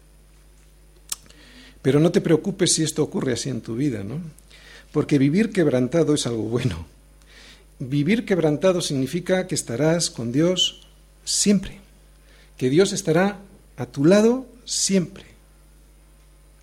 Pero 1.82 2.00
no 2.00 2.10
te 2.10 2.20
preocupes 2.20 2.74
si 2.74 2.82
esto 2.82 3.02
ocurre 3.02 3.32
así 3.32 3.48
en 3.48 3.60
tu 3.60 3.76
vida, 3.76 4.02
¿no? 4.02 4.20
Porque 4.92 5.18
vivir 5.18 5.52
quebrantado 5.52 6.14
es 6.14 6.26
algo 6.26 6.42
bueno. 6.44 6.86
Vivir 7.78 8.24
quebrantado 8.24 8.80
significa 8.80 9.46
que 9.46 9.54
estarás 9.54 10.10
con 10.10 10.32
Dios 10.32 10.86
siempre, 11.24 11.78
que 12.56 12.70
Dios 12.70 12.92
estará 12.92 13.38
a 13.76 13.86
tu 13.86 14.04
lado 14.04 14.46
siempre. 14.64 15.27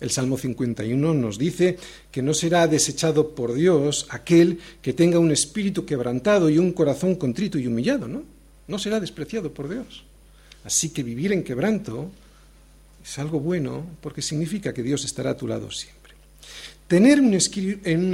El 0.00 0.10
Salmo 0.10 0.36
51 0.36 1.14
nos 1.14 1.38
dice 1.38 1.78
que 2.10 2.22
no 2.22 2.34
será 2.34 2.66
desechado 2.68 3.34
por 3.34 3.54
Dios 3.54 4.06
aquel 4.10 4.58
que 4.82 4.92
tenga 4.92 5.18
un 5.18 5.30
espíritu 5.30 5.86
quebrantado 5.86 6.50
y 6.50 6.58
un 6.58 6.72
corazón 6.72 7.14
contrito 7.14 7.58
y 7.58 7.66
humillado, 7.66 8.06
¿no? 8.06 8.22
No 8.68 8.78
será 8.78 9.00
despreciado 9.00 9.52
por 9.52 9.68
Dios. 9.68 10.04
Así 10.64 10.90
que 10.90 11.02
vivir 11.02 11.32
en 11.32 11.44
quebranto 11.44 12.10
es 13.04 13.18
algo 13.18 13.40
bueno 13.40 13.86
porque 14.02 14.20
significa 14.20 14.74
que 14.74 14.82
Dios 14.82 15.04
estará 15.04 15.30
a 15.30 15.36
tu 15.36 15.46
lado 15.46 15.70
siempre. 15.70 16.12
Tener 16.88 17.20
un 17.20 17.34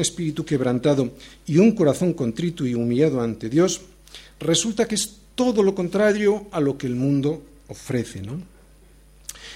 espíritu 0.01 0.45
quebrantado 0.45 1.13
y 1.47 1.59
un 1.59 1.73
corazón 1.73 2.13
contrito 2.13 2.67
y 2.67 2.75
humillado 2.75 3.21
ante 3.21 3.49
Dios 3.49 3.81
resulta 4.39 4.87
que 4.87 4.95
es 4.95 5.17
todo 5.35 5.63
lo 5.63 5.75
contrario 5.75 6.47
a 6.53 6.61
lo 6.61 6.79
que 6.79 6.87
el 6.87 6.95
mundo 6.95 7.43
ofrece, 7.69 8.23
¿no? 8.23 8.41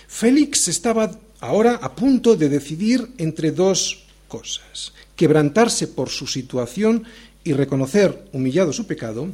Félix 0.08 0.68
estaba 0.68 1.10
ahora 1.40 1.78
a 1.82 1.94
punto 1.94 2.36
de 2.36 2.48
decidir 2.48 3.08
entre 3.18 3.52
dos 3.52 4.04
cosas, 4.28 4.92
quebrantarse 5.14 5.88
por 5.88 6.10
su 6.10 6.26
situación 6.26 7.04
y 7.44 7.52
reconocer 7.52 8.24
humillado 8.32 8.72
su 8.72 8.86
pecado, 8.86 9.28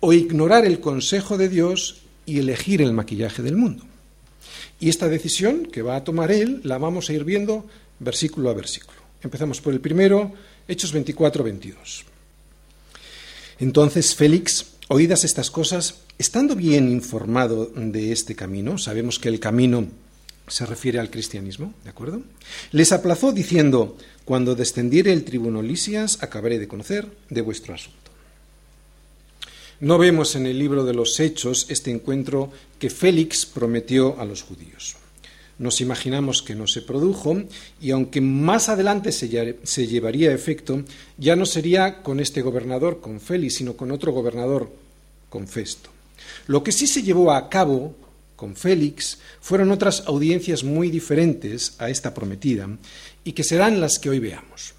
o 0.00 0.12
ignorar 0.12 0.64
el 0.64 0.80
consejo 0.80 1.38
de 1.38 1.48
Dios 1.48 2.02
y 2.26 2.38
elegir 2.38 2.82
el 2.82 2.92
maquillaje 2.92 3.42
del 3.42 3.56
mundo. 3.56 3.84
Y 4.78 4.88
esta 4.88 5.08
decisión 5.08 5.66
que 5.66 5.82
va 5.82 5.96
a 5.96 6.04
tomar 6.04 6.30
él 6.30 6.60
la 6.64 6.78
vamos 6.78 7.08
a 7.08 7.12
ir 7.12 7.24
viendo 7.24 7.66
versículo 7.98 8.50
a 8.50 8.54
versículo. 8.54 8.98
Empezamos 9.22 9.60
por 9.60 9.72
el 9.72 9.80
primero, 9.80 10.32
Hechos 10.68 10.92
24, 10.92 11.42
22. 11.42 12.04
Entonces 13.58 14.14
Félix, 14.14 14.66
oídas 14.88 15.24
estas 15.24 15.50
cosas, 15.50 16.02
estando 16.18 16.54
bien 16.54 16.90
informado 16.90 17.72
de 17.74 18.12
este 18.12 18.34
camino, 18.36 18.76
sabemos 18.76 19.18
que 19.18 19.30
el 19.30 19.40
camino 19.40 19.86
se 20.48 20.66
refiere 20.66 20.98
al 20.98 21.10
cristianismo, 21.10 21.74
¿de 21.84 21.90
acuerdo? 21.90 22.22
Les 22.72 22.92
aplazó 22.92 23.32
diciendo, 23.32 23.96
cuando 24.24 24.54
descendiere 24.54 25.12
el 25.12 25.24
tribuno 25.24 25.62
Lisias, 25.62 26.22
acabaré 26.22 26.58
de 26.58 26.68
conocer 26.68 27.06
de 27.30 27.40
vuestro 27.40 27.74
asunto. 27.74 28.06
No 29.80 29.98
vemos 29.98 30.36
en 30.36 30.46
el 30.46 30.58
libro 30.58 30.84
de 30.84 30.94
los 30.94 31.20
Hechos 31.20 31.66
este 31.68 31.90
encuentro 31.90 32.50
que 32.78 32.88
Félix 32.88 33.44
prometió 33.44 34.18
a 34.18 34.24
los 34.24 34.42
judíos. 34.42 34.96
Nos 35.58 35.80
imaginamos 35.80 36.42
que 36.42 36.54
no 36.54 36.66
se 36.66 36.82
produjo 36.82 37.42
y 37.80 37.90
aunque 37.90 38.20
más 38.20 38.68
adelante 38.68 39.12
se, 39.12 39.28
llevaría 39.86 40.30
a 40.30 40.34
efecto, 40.34 40.82
ya 41.18 41.36
no 41.36 41.44
sería 41.44 42.02
con 42.02 42.20
este 42.20 42.42
gobernador, 42.42 43.00
con 43.00 43.20
Félix, 43.20 43.56
sino 43.56 43.76
con 43.76 43.90
otro 43.90 44.12
gobernador, 44.12 44.70
con 45.28 45.46
Festo. 45.46 45.90
Lo 46.46 46.62
que 46.62 46.72
sí 46.72 46.86
se 46.86 47.02
llevó 47.02 47.32
a 47.32 47.48
cabo 47.48 47.94
con 48.36 48.54
Félix 48.54 49.18
fueron 49.40 49.70
otras 49.72 50.04
audiencias 50.06 50.62
muy 50.62 50.90
diferentes 50.90 51.74
a 51.78 51.90
esta 51.90 52.14
prometida 52.14 52.68
y 53.24 53.32
que 53.32 53.42
serán 53.42 53.80
las 53.80 53.98
que 53.98 54.10
hoy 54.10 54.18
veamos. 54.18 54.74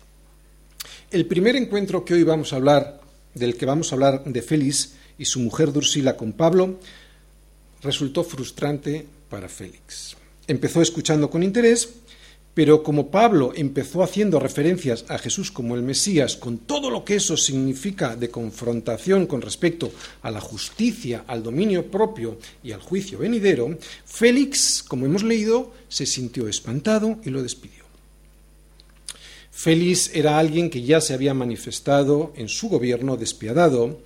El 1.12 1.26
primer 1.26 1.56
encuentro 1.56 2.06
que 2.06 2.14
hoy 2.14 2.24
vamos 2.24 2.54
a 2.54 2.58
hablar, 2.58 3.02
del 3.34 3.58
que 3.58 3.66
vamos 3.66 3.92
a 3.92 3.96
hablar 3.96 4.24
de 4.24 4.42
Félix 4.42 4.94
y 5.18 5.26
su 5.26 5.40
mujer 5.40 5.74
Dursila 5.74 6.16
con 6.16 6.34
Pablo, 6.34 6.80
resultó 7.82 8.24
frustrante 8.24 9.06
para 9.30 9.50
Félix. 9.50 10.16
Empezó 10.48 10.82
escuchando 10.82 11.30
con 11.30 11.44
interés, 11.44 11.90
pero 12.58 12.82
como 12.82 13.12
Pablo 13.12 13.54
empezó 13.56 14.02
haciendo 14.02 14.40
referencias 14.40 15.06
a 15.10 15.20
Jesús 15.20 15.52
como 15.52 15.76
el 15.76 15.84
Mesías, 15.84 16.36
con 16.36 16.58
todo 16.58 16.90
lo 16.90 17.06
que 17.06 17.18
eso 17.18 17.38
significa 17.38 18.16
de 18.16 18.32
confrontación 18.32 19.28
con 19.28 19.44
respecto 19.44 19.92
a 20.24 20.32
la 20.32 20.42
justicia, 20.42 21.24
al 21.28 21.44
dominio 21.44 21.86
propio 21.92 22.40
y 22.64 22.72
al 22.72 22.82
juicio 22.82 23.20
venidero, 23.20 23.78
Félix, 24.06 24.82
como 24.82 25.06
hemos 25.06 25.22
leído, 25.22 25.72
se 25.88 26.08
sintió 26.08 26.48
espantado 26.48 27.20
y 27.24 27.30
lo 27.30 27.44
despidió. 27.44 27.84
Félix 29.52 30.10
era 30.16 30.40
alguien 30.40 30.72
que 30.72 30.82
ya 30.82 31.00
se 31.00 31.14
había 31.14 31.36
manifestado 31.36 32.34
en 32.36 32.50
su 32.50 32.70
gobierno 32.70 33.18
despiadado 33.18 34.00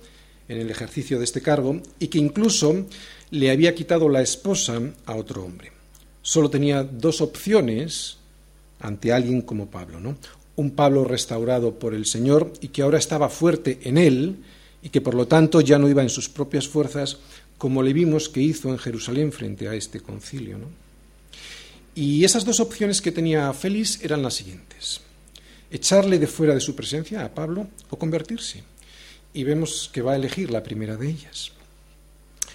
en 0.48 0.58
el 0.58 0.70
ejercicio 0.70 1.18
de 1.18 1.24
este 1.24 1.40
cargo 1.40 1.80
y 1.98 2.08
que 2.08 2.18
incluso 2.18 2.84
le 3.30 3.50
había 3.50 3.74
quitado 3.74 4.10
la 4.10 4.20
esposa 4.20 4.78
a 5.06 5.14
otro 5.14 5.42
hombre. 5.42 5.72
Solo 6.20 6.50
tenía 6.50 6.84
dos 6.84 7.22
opciones 7.22 8.18
ante 8.82 9.12
alguien 9.12 9.40
como 9.42 9.70
Pablo, 9.70 10.00
¿no? 10.00 10.16
Un 10.56 10.72
Pablo 10.72 11.04
restaurado 11.04 11.78
por 11.78 11.94
el 11.94 12.04
Señor 12.04 12.52
y 12.60 12.68
que 12.68 12.82
ahora 12.82 12.98
estaba 12.98 13.30
fuerte 13.30 13.78
en 13.84 13.96
él 13.96 14.36
y 14.82 14.90
que 14.90 15.00
por 15.00 15.14
lo 15.14 15.26
tanto 15.26 15.60
ya 15.60 15.78
no 15.78 15.88
iba 15.88 16.02
en 16.02 16.10
sus 16.10 16.28
propias 16.28 16.68
fuerzas, 16.68 17.16
como 17.56 17.82
le 17.82 17.92
vimos 17.92 18.28
que 18.28 18.40
hizo 18.40 18.68
en 18.68 18.78
Jerusalén 18.78 19.32
frente 19.32 19.68
a 19.68 19.74
este 19.74 20.00
concilio, 20.00 20.58
¿no? 20.58 20.66
Y 21.94 22.24
esas 22.24 22.44
dos 22.44 22.58
opciones 22.58 23.00
que 23.00 23.12
tenía 23.12 23.52
Félix 23.52 24.02
eran 24.02 24.22
las 24.22 24.34
siguientes: 24.34 25.00
echarle 25.70 26.18
de 26.18 26.26
fuera 26.26 26.54
de 26.54 26.60
su 26.60 26.74
presencia 26.74 27.24
a 27.24 27.32
Pablo 27.32 27.68
o 27.90 27.98
convertirse. 27.98 28.64
Y 29.34 29.44
vemos 29.44 29.88
que 29.92 30.02
va 30.02 30.12
a 30.12 30.16
elegir 30.16 30.50
la 30.50 30.62
primera 30.62 30.96
de 30.96 31.08
ellas. 31.08 31.52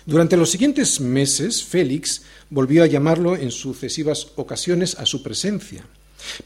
Durante 0.05 0.37
los 0.37 0.51
siguientes 0.51 0.99
meses, 0.99 1.63
Félix 1.63 2.23
volvió 2.49 2.83
a 2.83 2.87
llamarlo 2.87 3.35
en 3.35 3.51
sucesivas 3.51 4.27
ocasiones 4.35 4.95
a 4.95 5.05
su 5.05 5.23
presencia 5.23 5.85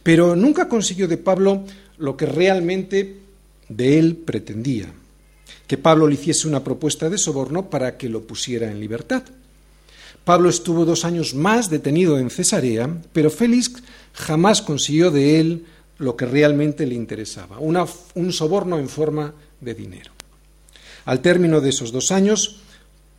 pero 0.04 0.36
nunca 0.36 0.68
consiguió 0.68 1.08
de 1.08 1.18
Pablo 1.18 1.64
lo 1.98 2.18
que 2.18 2.26
realmente 2.26 3.18
de 3.70 4.00
él 4.00 4.16
pretendía, 4.18 4.88
que 5.68 5.78
Pablo 5.78 6.08
le 6.08 6.16
hiciese 6.16 6.48
una 6.48 6.64
propuesta 6.64 7.10
de 7.10 7.18
soborno 7.18 7.70
para 7.70 7.98
que 7.98 8.10
lo 8.10 8.22
pusiera 8.24 8.72
en 8.72 8.80
libertad. 8.80 9.24
Pablo 10.24 10.50
estuvo 10.50 10.86
dos 10.86 11.06
años 11.06 11.34
más 11.34 11.70
detenido 11.70 12.20
en 12.20 12.30
Cesarea, 12.30 12.90
pero 13.14 13.32
Félix 13.32 13.74
jamás 14.14 14.62
consiguió 14.62 15.10
de 15.10 15.40
él 15.40 15.66
lo 15.98 16.16
que 16.16 16.26
realmente 16.26 16.86
le 16.86 16.96
interesaba, 16.96 17.60
un 17.60 18.34
soborno 18.34 18.78
en 18.78 18.90
forma 18.90 19.34
de 19.60 19.74
dinero. 19.74 20.12
Al 21.06 21.22
término 21.22 21.62
de 21.62 21.70
esos 21.70 21.92
dos 21.92 22.12
años, 22.12 22.62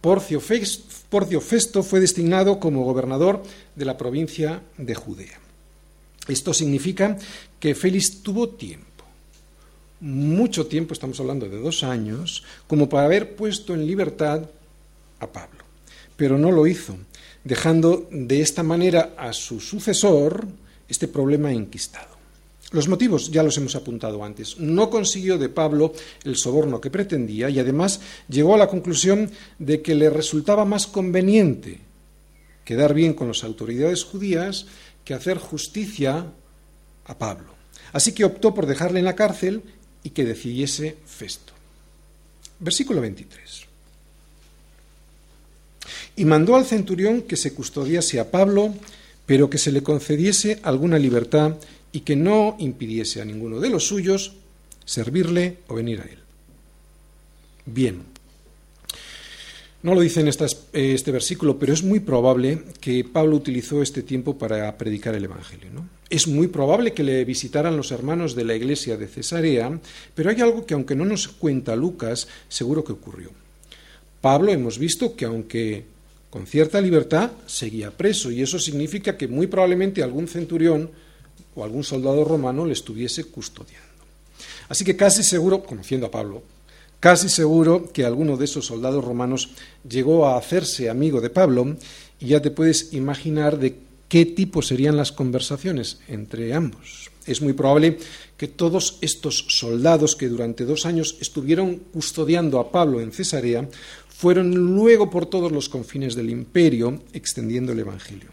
Porcio 0.00 0.40
Festo 0.40 1.82
fue 1.82 2.00
designado 2.00 2.58
como 2.58 2.84
gobernador 2.84 3.42
de 3.76 3.84
la 3.84 3.96
provincia 3.96 4.62
de 4.78 4.94
Judea. 4.94 5.38
Esto 6.28 6.54
significa 6.54 7.18
que 7.58 7.74
Félix 7.74 8.22
tuvo 8.22 8.50
tiempo, 8.50 8.92
mucho 10.00 10.66
tiempo, 10.66 10.94
estamos 10.94 11.18
hablando 11.20 11.48
de 11.48 11.58
dos 11.58 11.84
años, 11.84 12.42
como 12.66 12.88
para 12.88 13.04
haber 13.04 13.36
puesto 13.36 13.72
en 13.72 13.86
libertad 13.86 14.42
a 15.20 15.26
Pablo. 15.30 15.62
Pero 16.16 16.38
no 16.38 16.50
lo 16.50 16.66
hizo, 16.66 16.96
dejando 17.44 18.08
de 18.10 18.40
esta 18.40 18.64
manera 18.64 19.14
a 19.16 19.32
su 19.32 19.60
sucesor 19.60 20.48
este 20.88 21.06
problema 21.06 21.52
enquistado. 21.52 22.12
Los 22.72 22.88
motivos 22.88 23.30
ya 23.30 23.42
los 23.42 23.56
hemos 23.58 23.76
apuntado 23.76 24.24
antes. 24.24 24.58
No 24.58 24.90
consiguió 24.90 25.38
de 25.38 25.50
Pablo 25.50 25.92
el 26.24 26.36
soborno 26.36 26.80
que 26.80 26.90
pretendía 26.90 27.50
y 27.50 27.60
además 27.60 28.00
llegó 28.28 28.54
a 28.54 28.58
la 28.58 28.68
conclusión 28.68 29.30
de 29.58 29.82
que 29.82 29.94
le 29.94 30.10
resultaba 30.10 30.64
más 30.64 30.86
conveniente 30.86 31.80
quedar 32.64 32.94
bien 32.94 33.14
con 33.14 33.28
las 33.28 33.44
autoridades 33.44 34.04
judías 34.04 34.66
que 35.04 35.14
hacer 35.14 35.38
justicia 35.38 36.26
a 37.04 37.18
Pablo. 37.18 37.54
Así 37.92 38.12
que 38.12 38.24
optó 38.24 38.54
por 38.54 38.66
dejarle 38.66 39.00
en 39.00 39.04
la 39.04 39.16
cárcel 39.16 39.62
y 40.02 40.10
que 40.10 40.24
decidiese 40.24 40.96
Festo. 41.06 41.52
Versículo 42.58 43.00
23. 43.00 43.66
Y 46.16 46.24
mandó 46.24 46.56
al 46.56 46.66
centurión 46.66 47.22
que 47.22 47.36
se 47.36 47.54
custodiase 47.54 48.20
a 48.20 48.30
Pablo, 48.30 48.74
pero 49.26 49.50
que 49.50 49.58
se 49.58 49.72
le 49.72 49.82
concediese 49.82 50.60
alguna 50.62 50.98
libertad 50.98 51.56
y 51.90 52.00
que 52.00 52.16
no 52.16 52.56
impidiese 52.58 53.20
a 53.20 53.24
ninguno 53.24 53.60
de 53.60 53.70
los 53.70 53.86
suyos 53.86 54.34
servirle 54.84 55.58
o 55.68 55.74
venir 55.74 56.00
a 56.00 56.04
él. 56.04 56.18
Bien, 57.66 58.02
no 59.82 59.94
lo 59.94 60.00
dice 60.00 60.20
en 60.20 60.28
este 60.28 61.10
versículo, 61.10 61.58
pero 61.58 61.72
es 61.72 61.82
muy 61.82 62.00
probable 62.00 62.62
que 62.80 63.04
Pablo 63.04 63.36
utilizó 63.36 63.82
este 63.82 64.02
tiempo 64.02 64.38
para 64.38 64.76
predicar 64.78 65.14
el 65.14 65.24
Evangelio. 65.24 65.70
¿no? 65.72 65.88
Es 66.08 66.28
muy 66.28 66.46
probable 66.46 66.92
que 66.92 67.02
le 67.02 67.24
visitaran 67.24 67.76
los 67.76 67.90
hermanos 67.90 68.36
de 68.36 68.44
la 68.44 68.54
iglesia 68.54 68.96
de 68.96 69.08
Cesarea, 69.08 69.80
pero 70.14 70.30
hay 70.30 70.40
algo 70.40 70.66
que 70.66 70.74
aunque 70.74 70.94
no 70.94 71.04
nos 71.04 71.26
cuenta 71.26 71.74
Lucas, 71.74 72.28
seguro 72.48 72.84
que 72.84 72.92
ocurrió. 72.92 73.30
Pablo 74.20 74.52
hemos 74.52 74.78
visto 74.78 75.16
que 75.16 75.24
aunque 75.24 75.84
con 76.30 76.46
cierta 76.46 76.80
libertad 76.80 77.32
seguía 77.46 77.90
preso, 77.90 78.30
y 78.30 78.40
eso 78.40 78.58
significa 78.58 79.16
que 79.16 79.26
muy 79.26 79.48
probablemente 79.48 80.02
algún 80.02 80.28
centurión 80.28 80.90
o 81.56 81.64
algún 81.64 81.82
soldado 81.82 82.24
romano 82.24 82.64
le 82.64 82.72
estuviese 82.72 83.24
custodiando. 83.24 83.82
Así 84.68 84.84
que 84.84 84.96
casi 84.96 85.24
seguro, 85.24 85.64
conociendo 85.64 86.06
a 86.06 86.10
Pablo, 86.10 86.42
Casi 87.02 87.28
seguro 87.28 87.90
que 87.92 88.04
alguno 88.04 88.36
de 88.36 88.44
esos 88.44 88.66
soldados 88.66 89.04
romanos 89.04 89.48
llegó 89.82 90.28
a 90.28 90.38
hacerse 90.38 90.88
amigo 90.88 91.20
de 91.20 91.30
Pablo 91.30 91.74
y 92.20 92.26
ya 92.28 92.40
te 92.40 92.52
puedes 92.52 92.92
imaginar 92.92 93.58
de 93.58 93.74
qué 94.06 94.24
tipo 94.24 94.62
serían 94.62 94.96
las 94.96 95.10
conversaciones 95.10 95.98
entre 96.06 96.54
ambos. 96.54 97.10
Es 97.26 97.42
muy 97.42 97.54
probable 97.54 97.98
que 98.36 98.46
todos 98.46 98.98
estos 99.00 99.46
soldados 99.48 100.14
que 100.14 100.28
durante 100.28 100.64
dos 100.64 100.86
años 100.86 101.16
estuvieron 101.20 101.78
custodiando 101.92 102.60
a 102.60 102.70
Pablo 102.70 103.00
en 103.00 103.10
Cesarea 103.10 103.68
fueron 104.08 104.54
luego 104.54 105.10
por 105.10 105.26
todos 105.26 105.50
los 105.50 105.68
confines 105.68 106.14
del 106.14 106.30
imperio 106.30 107.02
extendiendo 107.12 107.72
el 107.72 107.80
Evangelio. 107.80 108.30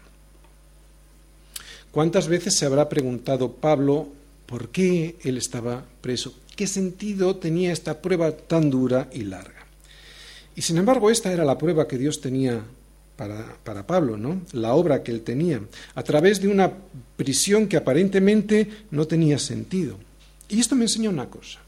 ¿Cuántas 1.90 2.28
veces 2.28 2.54
se 2.54 2.66
habrá 2.66 2.88
preguntado 2.88 3.50
Pablo 3.50 4.06
por 4.46 4.68
qué 4.68 5.16
él 5.24 5.38
estaba 5.38 5.84
preso? 6.00 6.32
Qué 6.60 6.66
sentido 6.66 7.36
tenía 7.36 7.72
esta 7.72 8.02
prueba 8.02 8.32
tan 8.32 8.68
dura 8.68 9.08
y 9.14 9.22
larga. 9.22 9.64
Y 10.54 10.60
sin 10.60 10.76
embargo, 10.76 11.10
esta 11.10 11.32
era 11.32 11.42
la 11.42 11.56
prueba 11.56 11.88
que 11.88 11.96
Dios 11.96 12.20
tenía 12.20 12.62
para, 13.16 13.56
para, 13.64 13.86
Pablo, 13.86 14.18
¿no? 14.18 14.42
La 14.52 14.74
obra 14.74 15.02
que 15.02 15.10
él 15.10 15.22
tenía, 15.22 15.62
a 15.94 16.02
través 16.02 16.38
de 16.38 16.48
una 16.48 16.70
prisión 17.16 17.66
que 17.66 17.78
aparentemente 17.78 18.68
no 18.90 19.06
tenía 19.06 19.38
sentido. 19.38 19.96
Y 20.50 20.60
esto 20.60 20.76
me 20.76 20.84
enseña 20.84 21.08
una 21.08 21.30
cosa, 21.30 21.60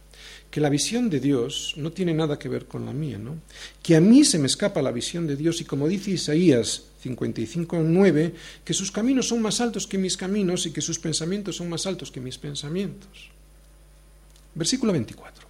que 0.51 0.61
la 0.61 0.69
visión 0.69 1.09
de 1.09 1.21
Dios 1.21 1.73
no 1.79 1.93
tiene 1.93 2.13
nada 2.13 2.39
que 2.39 2.51
ver 2.51 2.67
con 2.67 2.85
la 2.85 2.93
mía, 2.93 3.17
¿no? 3.17 3.37
Que 3.83 3.97
a 3.97 4.01
mí 4.03 4.27
se 4.27 4.39
me 4.39 4.47
escapa 4.47 4.83
la 4.83 4.93
visión 4.93 5.27
de 5.27 5.37
Dios 5.37 5.63
y 5.63 5.65
como 5.65 5.89
dice 5.89 6.11
Isaías 6.11 6.83
55.9, 7.03 8.33
que 8.63 8.75
sus 8.75 8.93
caminos 8.93 9.29
son 9.29 9.41
más 9.41 9.63
altos 9.63 9.87
que 9.87 9.97
mis 9.97 10.19
caminos 10.19 10.67
y 10.67 10.71
que 10.71 10.83
sus 10.83 10.99
pensamientos 10.99 11.57
son 11.57 11.71
más 11.71 11.87
altos 11.87 12.13
que 12.13 12.21
mis 12.21 12.37
pensamientos. 12.37 13.33
Versículo 14.55 14.93
24. 14.93 15.47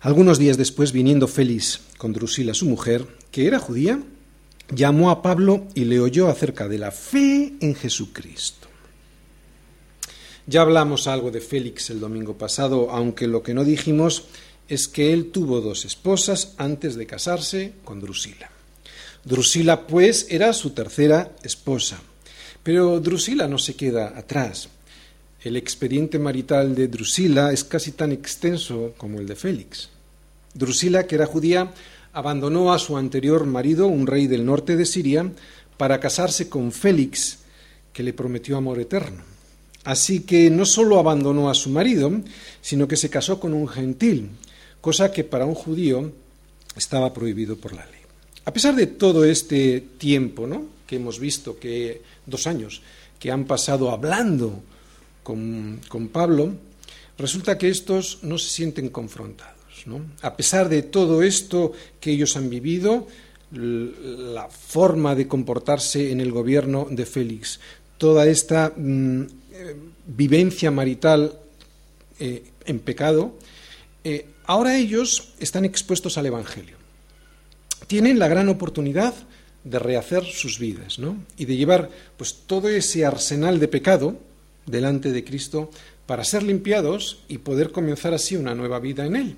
Algunos 0.00 0.38
días 0.38 0.56
después, 0.56 0.92
viniendo 0.92 1.26
Félix 1.26 1.80
con 1.96 2.12
Drusila, 2.12 2.54
su 2.54 2.66
mujer, 2.66 3.06
que 3.32 3.46
era 3.46 3.58
judía, 3.58 4.00
llamó 4.70 5.10
a 5.10 5.22
Pablo 5.22 5.66
y 5.74 5.84
le 5.84 5.98
oyó 6.00 6.28
acerca 6.28 6.68
de 6.68 6.78
la 6.78 6.92
fe 6.92 7.54
en 7.60 7.74
Jesucristo. 7.74 8.68
Ya 10.46 10.62
hablamos 10.62 11.06
algo 11.08 11.30
de 11.30 11.40
Félix 11.40 11.90
el 11.90 12.00
domingo 12.00 12.38
pasado, 12.38 12.90
aunque 12.90 13.26
lo 13.26 13.42
que 13.42 13.54
no 13.54 13.64
dijimos 13.64 14.24
es 14.68 14.88
que 14.88 15.12
él 15.12 15.30
tuvo 15.30 15.60
dos 15.60 15.84
esposas 15.84 16.54
antes 16.58 16.94
de 16.94 17.06
casarse 17.06 17.72
con 17.84 18.00
Drusila. 18.00 18.50
Drusila, 19.24 19.86
pues, 19.86 20.26
era 20.30 20.52
su 20.52 20.70
tercera 20.70 21.32
esposa. 21.42 22.00
Pero 22.62 23.00
Drusila 23.00 23.48
no 23.48 23.58
se 23.58 23.74
queda 23.74 24.16
atrás. 24.16 24.68
El 25.42 25.56
expediente 25.56 26.18
marital 26.18 26.74
de 26.74 26.88
Drusila 26.88 27.52
es 27.52 27.62
casi 27.62 27.92
tan 27.92 28.10
extenso 28.10 28.94
como 28.96 29.20
el 29.20 29.26
de 29.26 29.36
Félix. 29.36 29.88
Drusila, 30.54 31.06
que 31.06 31.14
era 31.14 31.26
judía, 31.26 31.72
abandonó 32.12 32.72
a 32.72 32.78
su 32.80 32.96
anterior 32.96 33.46
marido, 33.46 33.86
un 33.86 34.08
rey 34.08 34.26
del 34.26 34.44
norte 34.44 34.76
de 34.76 34.84
Siria, 34.84 35.30
para 35.76 36.00
casarse 36.00 36.48
con 36.48 36.72
Félix, 36.72 37.38
que 37.92 38.02
le 38.02 38.12
prometió 38.12 38.56
amor 38.56 38.80
eterno. 38.80 39.22
Así 39.84 40.20
que 40.20 40.50
no 40.50 40.66
solo 40.66 40.98
abandonó 40.98 41.48
a 41.48 41.54
su 41.54 41.70
marido, 41.70 42.10
sino 42.60 42.88
que 42.88 42.96
se 42.96 43.08
casó 43.08 43.38
con 43.38 43.54
un 43.54 43.68
gentil, 43.68 44.30
cosa 44.80 45.12
que 45.12 45.22
para 45.22 45.46
un 45.46 45.54
judío 45.54 46.12
estaba 46.76 47.14
prohibido 47.14 47.56
por 47.56 47.74
la 47.74 47.86
ley. 47.86 48.00
A 48.44 48.52
pesar 48.52 48.74
de 48.74 48.88
todo 48.88 49.24
este 49.24 49.80
tiempo 49.98 50.48
¿no? 50.48 50.64
que 50.84 50.96
hemos 50.96 51.20
visto, 51.20 51.60
que 51.60 52.02
dos 52.26 52.48
años 52.48 52.82
que 53.20 53.30
han 53.30 53.44
pasado 53.44 53.90
hablando 53.90 54.62
con, 55.34 56.08
Pablo, 56.12 56.54
resulta 57.18 57.58
que 57.58 57.68
estos 57.68 58.20
no 58.22 58.38
se 58.38 58.48
sienten 58.48 58.88
confrontados. 58.88 59.56
A 60.22 60.36
pesar 60.36 60.68
de 60.68 60.82
todo 60.82 61.22
esto 61.22 61.72
que 62.00 62.10
ellos 62.10 62.36
han 62.36 62.50
vivido, 62.50 63.06
la 63.52 64.48
forma 64.48 65.14
de 65.14 65.26
comportarse 65.26 66.12
en 66.12 66.20
el 66.20 66.32
gobierno 66.32 66.86
de 66.90 67.06
Félix, 67.06 67.60
toda 67.96 68.26
esta 68.26 68.72
mm, 68.76 69.22
eh, 69.22 69.76
vivencia 70.06 70.70
marital 70.70 71.38
eh, 72.20 72.44
en 72.66 72.80
pecado, 72.80 73.38
eh, 74.04 74.26
ahora 74.44 74.76
ellos 74.76 75.32
están 75.40 75.64
expuestos 75.64 76.18
al 76.18 76.26
Evangelio 76.26 76.78
tienen 77.88 78.18
la 78.18 78.28
gran 78.28 78.48
oportunidad 78.48 79.14
de 79.64 79.78
rehacer 79.80 80.24
sus 80.24 80.60
vidas. 80.60 80.98
Y 81.36 81.46
de 81.46 81.56
llevar 81.56 81.90
pues 82.16 82.34
todo 82.46 82.68
ese 82.68 83.04
arsenal 83.04 83.58
de 83.58 83.66
pecado 83.66 84.16
delante 84.68 85.12
de 85.12 85.24
Cristo 85.24 85.70
para 86.06 86.24
ser 86.24 86.42
limpiados 86.42 87.20
y 87.28 87.38
poder 87.38 87.72
comenzar 87.72 88.14
así 88.14 88.36
una 88.36 88.54
nueva 88.54 88.78
vida 88.78 89.04
en 89.04 89.16
él. 89.16 89.36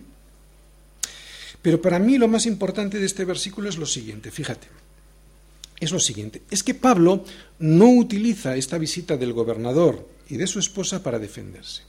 Pero 1.62 1.80
para 1.82 1.98
mí 1.98 2.16
lo 2.16 2.28
más 2.28 2.46
importante 2.46 2.98
de 2.98 3.06
este 3.06 3.24
versículo 3.24 3.68
es 3.68 3.76
lo 3.76 3.86
siguiente, 3.86 4.30
fíjate. 4.30 4.68
Es 5.78 5.92
lo 5.92 5.98
siguiente, 5.98 6.42
es 6.50 6.62
que 6.62 6.74
Pablo 6.74 7.24
no 7.58 7.90
utiliza 7.90 8.54
esta 8.54 8.76
visita 8.76 9.16
del 9.16 9.32
gobernador 9.32 10.06
y 10.28 10.36
de 10.36 10.46
su 10.46 10.58
esposa 10.58 11.02
para 11.02 11.18
defenderse. 11.18 11.82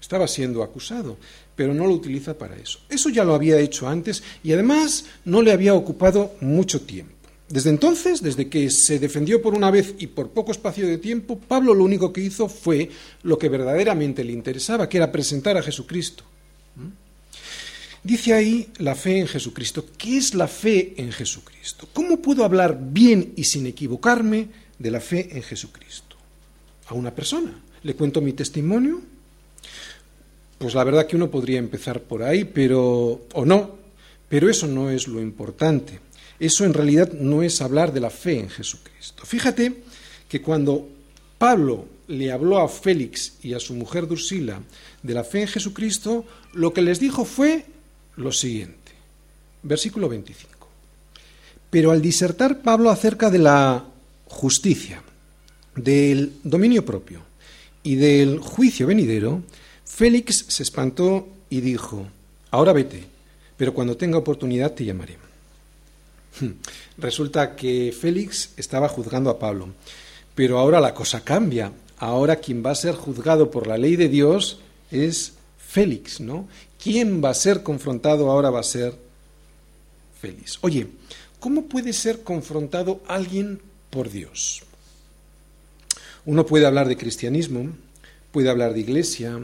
Estaba 0.00 0.28
siendo 0.28 0.62
acusado, 0.62 1.16
pero 1.54 1.72
no 1.72 1.86
lo 1.86 1.94
utiliza 1.94 2.36
para 2.36 2.56
eso. 2.56 2.80
Eso 2.88 3.08
ya 3.08 3.24
lo 3.24 3.34
había 3.34 3.58
hecho 3.58 3.88
antes 3.88 4.22
y 4.42 4.52
además 4.52 5.06
no 5.24 5.42
le 5.42 5.52
había 5.52 5.74
ocupado 5.74 6.34
mucho 6.40 6.82
tiempo. 6.82 7.15
Desde 7.48 7.70
entonces, 7.70 8.22
desde 8.22 8.48
que 8.48 8.70
se 8.70 8.98
defendió 8.98 9.40
por 9.40 9.54
una 9.54 9.70
vez 9.70 9.94
y 9.98 10.08
por 10.08 10.30
poco 10.30 10.50
espacio 10.50 10.86
de 10.86 10.98
tiempo, 10.98 11.38
Pablo 11.38 11.74
lo 11.74 11.84
único 11.84 12.12
que 12.12 12.20
hizo 12.20 12.48
fue 12.48 12.90
lo 13.22 13.38
que 13.38 13.48
verdaderamente 13.48 14.24
le 14.24 14.32
interesaba, 14.32 14.88
que 14.88 14.96
era 14.96 15.12
presentar 15.12 15.56
a 15.56 15.62
Jesucristo. 15.62 16.24
¿Mm? 16.74 17.06
Dice 18.02 18.34
ahí 18.34 18.68
la 18.78 18.96
fe 18.96 19.18
en 19.18 19.28
Jesucristo. 19.28 19.84
¿Qué 19.96 20.16
es 20.16 20.34
la 20.34 20.48
fe 20.48 20.94
en 20.96 21.12
Jesucristo? 21.12 21.88
¿Cómo 21.92 22.18
puedo 22.18 22.44
hablar 22.44 22.78
bien 22.80 23.32
y 23.36 23.44
sin 23.44 23.66
equivocarme 23.66 24.48
de 24.78 24.90
la 24.90 25.00
fe 25.00 25.28
en 25.32 25.42
Jesucristo? 25.42 26.16
A 26.88 26.94
una 26.94 27.14
persona. 27.14 27.60
¿Le 27.82 27.94
cuento 27.94 28.20
mi 28.20 28.32
testimonio? 28.32 29.00
Pues 30.58 30.74
la 30.74 30.84
verdad 30.84 31.06
que 31.06 31.16
uno 31.16 31.30
podría 31.30 31.58
empezar 31.58 32.00
por 32.00 32.22
ahí, 32.22 32.44
pero 32.44 33.26
o 33.32 33.44
no, 33.44 33.76
pero 34.28 34.48
eso 34.48 34.66
no 34.66 34.90
es 34.90 35.06
lo 35.06 35.20
importante. 35.20 36.00
Eso 36.38 36.64
en 36.64 36.74
realidad 36.74 37.12
no 37.12 37.42
es 37.42 37.60
hablar 37.62 37.92
de 37.92 38.00
la 38.00 38.10
fe 38.10 38.38
en 38.38 38.50
Jesucristo. 38.50 39.24
Fíjate 39.24 39.82
que 40.28 40.42
cuando 40.42 40.88
Pablo 41.38 41.86
le 42.08 42.30
habló 42.30 42.58
a 42.58 42.68
Félix 42.68 43.34
y 43.42 43.54
a 43.54 43.60
su 43.60 43.74
mujer 43.74 44.06
Drusila 44.06 44.60
de 45.02 45.14
la 45.14 45.24
fe 45.24 45.42
en 45.42 45.48
Jesucristo, 45.48 46.24
lo 46.52 46.72
que 46.72 46.82
les 46.82 47.00
dijo 47.00 47.24
fue 47.24 47.64
lo 48.16 48.32
siguiente. 48.32 48.92
Versículo 49.62 50.08
25. 50.08 50.68
Pero 51.70 51.90
al 51.90 52.02
disertar 52.02 52.62
Pablo 52.62 52.90
acerca 52.90 53.30
de 53.30 53.38
la 53.38 53.84
justicia, 54.26 55.02
del 55.74 56.32
dominio 56.42 56.84
propio 56.84 57.20
y 57.82 57.96
del 57.96 58.38
juicio 58.40 58.86
venidero, 58.86 59.42
Félix 59.84 60.46
se 60.48 60.62
espantó 60.62 61.28
y 61.50 61.60
dijo, 61.60 62.06
ahora 62.50 62.72
vete, 62.72 63.04
pero 63.56 63.74
cuando 63.74 63.96
tenga 63.96 64.18
oportunidad 64.18 64.72
te 64.72 64.84
llamaré. 64.84 65.25
Resulta 66.98 67.56
que 67.56 67.94
Félix 67.98 68.50
estaba 68.56 68.88
juzgando 68.88 69.30
a 69.30 69.38
Pablo, 69.38 69.68
pero 70.34 70.58
ahora 70.58 70.80
la 70.80 70.94
cosa 70.94 71.22
cambia. 71.22 71.72
Ahora 71.98 72.36
quien 72.36 72.64
va 72.64 72.72
a 72.72 72.74
ser 72.74 72.94
juzgado 72.94 73.50
por 73.50 73.66
la 73.66 73.78
ley 73.78 73.96
de 73.96 74.08
Dios 74.08 74.60
es 74.90 75.32
Félix, 75.58 76.20
¿no? 76.20 76.46
¿Quién 76.82 77.22
va 77.24 77.30
a 77.30 77.34
ser 77.34 77.62
confrontado 77.62 78.30
ahora 78.30 78.50
va 78.50 78.60
a 78.60 78.64
ser 78.64 78.94
Félix? 80.20 80.58
Oye, 80.60 80.88
¿cómo 81.40 81.64
puede 81.64 81.92
ser 81.92 82.22
confrontado 82.22 83.00
alguien 83.08 83.60
por 83.90 84.10
Dios? 84.10 84.62
Uno 86.26 86.44
puede 86.44 86.66
hablar 86.66 86.88
de 86.88 86.96
cristianismo, 86.96 87.70
puede 88.30 88.50
hablar 88.50 88.74
de 88.74 88.80
iglesia, 88.80 89.38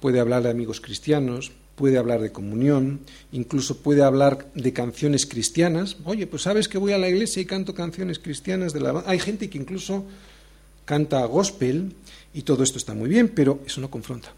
puede 0.00 0.20
hablar 0.20 0.42
de 0.42 0.50
amigos 0.50 0.80
cristianos, 0.80 1.52
puede 1.80 1.96
hablar 1.96 2.20
de 2.20 2.30
comunión, 2.30 3.00
incluso 3.32 3.78
puede 3.78 4.02
hablar 4.02 4.46
de 4.54 4.74
canciones 4.74 5.24
cristianas. 5.24 5.96
Oye, 6.04 6.26
pues 6.26 6.42
sabes 6.42 6.68
que 6.68 6.76
voy 6.76 6.92
a 6.92 6.98
la 6.98 7.08
iglesia 7.08 7.40
y 7.40 7.46
canto 7.46 7.74
canciones 7.74 8.18
cristianas 8.18 8.74
de 8.74 8.80
la 8.80 9.02
Hay 9.06 9.18
gente 9.18 9.48
que 9.48 9.56
incluso 9.56 10.04
canta 10.84 11.24
gospel 11.24 11.94
y 12.34 12.42
todo 12.42 12.64
esto 12.64 12.76
está 12.76 12.92
muy 12.92 13.08
bien, 13.08 13.30
pero 13.30 13.60
eso 13.64 13.80
no 13.80 13.88
confronta. 13.90 14.30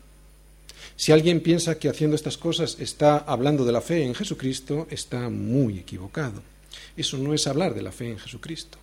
Si 0.94 1.10
alguien 1.10 1.40
piensa 1.40 1.80
que 1.80 1.88
haciendo 1.88 2.14
estas 2.14 2.38
cosas 2.38 2.76
está 2.78 3.18
hablando 3.18 3.64
de 3.64 3.72
la 3.72 3.80
fe 3.80 4.04
en 4.04 4.14
Jesucristo, 4.14 4.86
está 4.88 5.28
muy 5.28 5.80
equivocado. 5.80 6.42
Eso 6.96 7.18
no 7.18 7.34
es 7.34 7.48
hablar 7.48 7.74
de 7.74 7.82
la 7.82 7.90
fe 7.90 8.12
en 8.12 8.20
Jesucristo. 8.20 8.78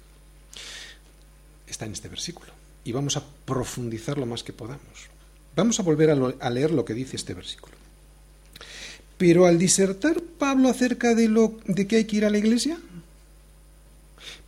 Está 1.65 1.85
en 1.85 1.93
este 1.93 2.09
versículo 2.09 2.51
y 2.83 2.91
vamos 2.91 3.15
a 3.15 3.23
profundizar 3.45 4.17
lo 4.17 4.25
más 4.25 4.43
que 4.43 4.51
podamos. 4.51 5.07
Vamos 5.55 5.79
a 5.79 5.83
volver 5.83 6.09
a, 6.09 6.49
leer 6.49 6.71
lo 6.71 6.83
que 6.83 6.93
dice 6.93 7.15
este 7.15 7.33
versículo. 7.33 7.78
Pero 9.19 9.45
al 9.45 9.59
disertar 9.59 10.19
Pablo 10.39 10.69
acerca 10.69 11.13
de, 11.13 11.27
lo, 11.27 11.59
de 11.67 11.85
que 11.85 11.97
hay 11.97 12.05
que 12.05 12.15
ir 12.15 12.25
a 12.25 12.31
la 12.31 12.39
iglesia, 12.39 12.79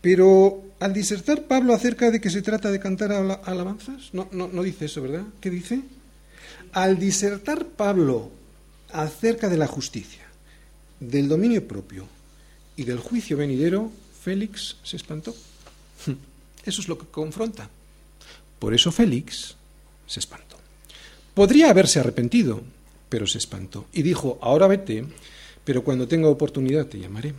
pero 0.02 0.64
al 0.80 0.94
disertar 0.94 1.44
Pablo 1.44 1.76
acerca 1.76 2.10
de 2.10 2.20
que 2.20 2.30
se 2.30 2.42
trata 2.42 2.72
de 2.72 2.80
cantar 2.80 3.12
alabanzas, 3.12 4.10
no, 4.14 4.28
no, 4.32 4.48
no 4.48 4.64
dice 4.64 4.86
eso, 4.86 5.02
¿verdad? 5.04 5.26
¿Qué 5.42 5.50
dice? 5.50 5.82
Al 6.72 6.98
disertar 6.98 7.66
Pablo 7.66 8.32
acerca 8.94 9.50
de 9.50 9.58
la 9.58 9.68
justicia, 9.68 10.26
del 11.02 11.28
dominio 11.28 11.68
propio 11.68 12.08
y 12.78 12.86
del 12.86 12.98
juicio 12.98 13.36
venidero, 13.38 13.92
Félix 14.24 14.78
se 14.84 14.96
espantó. 14.96 15.36
Eso 16.66 16.82
es 16.82 16.88
lo 16.88 16.98
que 16.98 17.08
confronta. 17.08 17.70
Por 18.58 18.74
eso 18.76 18.92
Félix 18.92 19.56
se 20.06 20.20
espantó. 20.20 20.56
Podría 21.34 21.72
haberse 21.72 22.00
arrepentido, 22.00 22.62
pero 23.12 23.28
se 23.28 23.40
espantó 23.40 23.88
y 23.92 24.04
dijo, 24.04 24.40
ahora 24.42 24.68
vete, 24.68 25.04
pero 25.66 25.84
cuando 25.84 26.08
tenga 26.08 26.30
oportunidad 26.30 26.88
te 26.88 26.98
llamaré. 26.98 27.34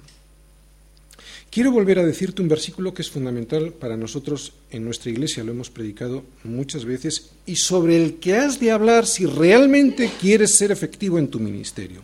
Quiero 1.49 1.73
volver 1.73 1.99
a 1.99 2.05
decirte 2.05 2.43
un 2.43 2.49
versículo 2.49 2.93
que 2.93 3.01
es 3.01 3.11
fundamental 3.11 3.73
para 3.73 3.97
nosotros 3.97 4.53
en 4.71 4.85
nuestra 4.85 5.11
iglesia, 5.11 5.45
lo 5.45 5.53
hemos 5.53 5.71
predicado 5.71 6.25
muchas 6.45 6.85
veces, 6.85 7.31
y 7.47 7.57
sobre 7.57 7.97
el 7.97 8.17
que 8.17 8.35
has 8.35 8.61
de 8.61 8.71
hablar 8.71 9.07
si 9.07 9.25
realmente 9.25 10.11
quieres 10.21 10.57
ser 10.57 10.73
efectivo 10.73 11.19
en 11.19 11.29
tu 11.29 11.41
ministerio. 11.41 12.03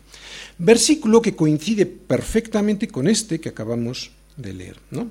Versículo 0.56 1.20
que 1.20 1.36
coincide 1.36 1.84
perfectamente 1.84 2.88
con 2.88 3.06
este 3.06 3.38
que 3.38 3.50
acabamos 3.50 4.12
de 4.38 4.54
leer. 4.54 4.78
¿no? 4.90 5.10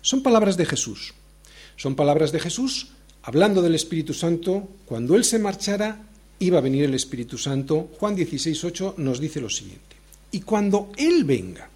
Son 0.00 0.24
palabras 0.24 0.56
de 0.56 0.66
Jesús. 0.66 1.14
Son 1.76 1.94
palabras 1.94 2.32
de 2.32 2.40
Jesús 2.40 2.88
hablando 3.22 3.62
del 3.62 3.74
Espíritu 3.74 4.12
Santo, 4.12 4.68
cuando 4.86 5.16
Él 5.16 5.24
se 5.24 5.40
marchara, 5.40 6.00
iba 6.38 6.58
a 6.58 6.62
venir 6.62 6.84
el 6.84 6.94
Espíritu 6.94 7.38
Santo. 7.38 7.90
Juan 7.98 8.14
16, 8.14 8.64
8 8.64 8.94
nos 8.98 9.20
dice 9.20 9.40
lo 9.40 9.50
siguiente. 9.50 9.96
Y 10.32 10.40
cuando 10.40 10.92
Él 10.96 11.24
venga, 11.24 11.70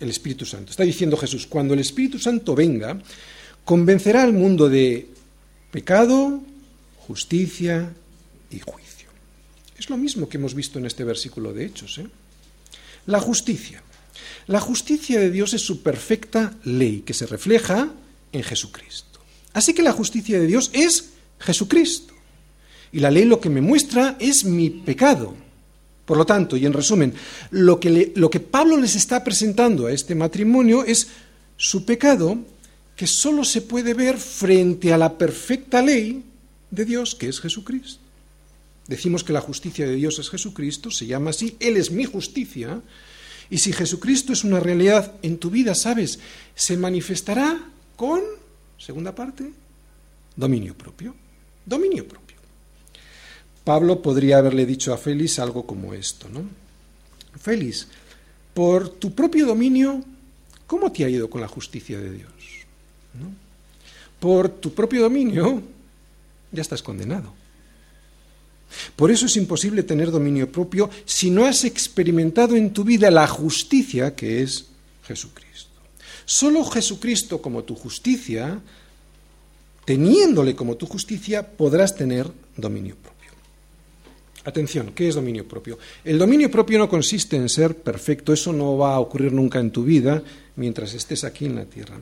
el 0.00 0.10
Espíritu 0.10 0.44
Santo. 0.44 0.70
Está 0.70 0.82
diciendo 0.82 1.16
Jesús, 1.16 1.46
cuando 1.46 1.74
el 1.74 1.80
Espíritu 1.80 2.18
Santo 2.18 2.54
venga, 2.54 2.98
convencerá 3.64 4.22
al 4.22 4.32
mundo 4.32 4.68
de 4.68 5.08
pecado, 5.70 6.42
justicia 7.06 7.92
y 8.50 8.58
juicio. 8.60 9.08
Es 9.78 9.90
lo 9.90 9.96
mismo 9.96 10.28
que 10.28 10.36
hemos 10.36 10.54
visto 10.54 10.78
en 10.78 10.86
este 10.86 11.04
versículo 11.04 11.52
de 11.52 11.66
Hechos. 11.66 11.98
¿eh? 11.98 12.06
La 13.06 13.20
justicia. 13.20 13.82
La 14.46 14.60
justicia 14.60 15.20
de 15.20 15.30
Dios 15.30 15.54
es 15.54 15.62
su 15.62 15.82
perfecta 15.82 16.54
ley, 16.64 17.02
que 17.04 17.14
se 17.14 17.26
refleja 17.26 17.90
en 18.32 18.42
Jesucristo. 18.42 19.20
Así 19.52 19.74
que 19.74 19.82
la 19.82 19.92
justicia 19.92 20.38
de 20.38 20.46
Dios 20.46 20.70
es 20.72 21.10
Jesucristo. 21.38 22.14
Y 22.92 23.00
la 23.00 23.10
ley 23.10 23.24
lo 23.24 23.40
que 23.40 23.50
me 23.50 23.60
muestra 23.60 24.16
es 24.18 24.44
mi 24.44 24.70
pecado. 24.70 25.34
Por 26.04 26.16
lo 26.16 26.24
tanto, 26.24 26.56
y 26.56 26.64
en 26.64 26.72
resumen, 26.72 27.14
lo 27.50 27.80
que, 27.80 28.12
lo 28.14 28.30
que 28.30 28.40
Pablo 28.40 28.76
les 28.76 28.94
está 28.94 29.24
presentando 29.24 29.86
a 29.86 29.92
este 29.92 30.14
matrimonio 30.14 30.84
es 30.84 31.08
su 31.56 31.84
pecado 31.84 32.38
que 32.94 33.06
solo 33.06 33.44
se 33.44 33.62
puede 33.62 33.92
ver 33.92 34.16
frente 34.16 34.92
a 34.92 34.98
la 34.98 35.18
perfecta 35.18 35.82
ley 35.82 36.24
de 36.70 36.84
Dios, 36.84 37.14
que 37.14 37.28
es 37.28 37.40
Jesucristo. 37.40 38.00
Decimos 38.88 39.24
que 39.24 39.32
la 39.32 39.40
justicia 39.40 39.86
de 39.86 39.96
Dios 39.96 40.18
es 40.18 40.30
Jesucristo, 40.30 40.90
se 40.90 41.06
llama 41.06 41.30
así, 41.30 41.56
Él 41.58 41.76
es 41.76 41.90
mi 41.90 42.04
justicia, 42.04 42.80
y 43.50 43.58
si 43.58 43.72
Jesucristo 43.72 44.32
es 44.32 44.44
una 44.44 44.60
realidad 44.60 45.14
en 45.22 45.38
tu 45.38 45.50
vida, 45.50 45.74
¿sabes? 45.74 46.18
Se 46.54 46.76
manifestará 46.76 47.58
con, 47.96 48.20
segunda 48.78 49.14
parte, 49.14 49.50
dominio 50.34 50.74
propio. 50.74 51.14
Dominio 51.64 52.06
propio. 52.06 52.25
Pablo 53.66 54.00
podría 54.00 54.38
haberle 54.38 54.64
dicho 54.64 54.94
a 54.94 54.96
Félix 54.96 55.40
algo 55.40 55.66
como 55.66 55.92
esto, 55.92 56.28
¿no? 56.28 56.44
Félix, 57.36 57.88
por 58.54 58.88
tu 58.88 59.12
propio 59.12 59.44
dominio, 59.44 60.04
¿cómo 60.68 60.92
te 60.92 61.04
ha 61.04 61.08
ido 61.08 61.28
con 61.28 61.40
la 61.40 61.48
justicia 61.48 61.98
de 61.98 62.12
Dios? 62.12 62.30
Por 64.20 64.48
tu 64.48 64.72
propio 64.72 65.02
dominio, 65.02 65.60
ya 66.52 66.62
estás 66.62 66.80
condenado. 66.80 67.34
Por 68.94 69.10
eso 69.10 69.26
es 69.26 69.36
imposible 69.36 69.82
tener 69.82 70.12
dominio 70.12 70.50
propio 70.52 70.88
si 71.04 71.30
no 71.30 71.44
has 71.44 71.64
experimentado 71.64 72.54
en 72.54 72.72
tu 72.72 72.84
vida 72.84 73.10
la 73.10 73.26
justicia 73.26 74.14
que 74.14 74.42
es 74.42 74.66
Jesucristo. 75.08 75.72
Solo 76.24 76.64
Jesucristo 76.66 77.42
como 77.42 77.64
tu 77.64 77.74
justicia, 77.74 78.60
teniéndole 79.84 80.54
como 80.54 80.76
tu 80.76 80.86
justicia, 80.86 81.44
podrás 81.44 81.96
tener 81.96 82.30
dominio 82.56 82.94
propio. 82.94 83.15
Atención, 84.46 84.92
¿qué 84.94 85.08
es 85.08 85.16
dominio 85.16 85.46
propio? 85.46 85.76
El 86.04 86.20
dominio 86.20 86.48
propio 86.48 86.78
no 86.78 86.88
consiste 86.88 87.34
en 87.34 87.48
ser 87.48 87.74
perfecto, 87.78 88.32
eso 88.32 88.52
no 88.52 88.78
va 88.78 88.94
a 88.94 89.00
ocurrir 89.00 89.32
nunca 89.32 89.58
en 89.58 89.72
tu 89.72 89.82
vida 89.82 90.22
mientras 90.54 90.94
estés 90.94 91.24
aquí 91.24 91.46
en 91.46 91.56
la 91.56 91.64
tierra. 91.64 92.00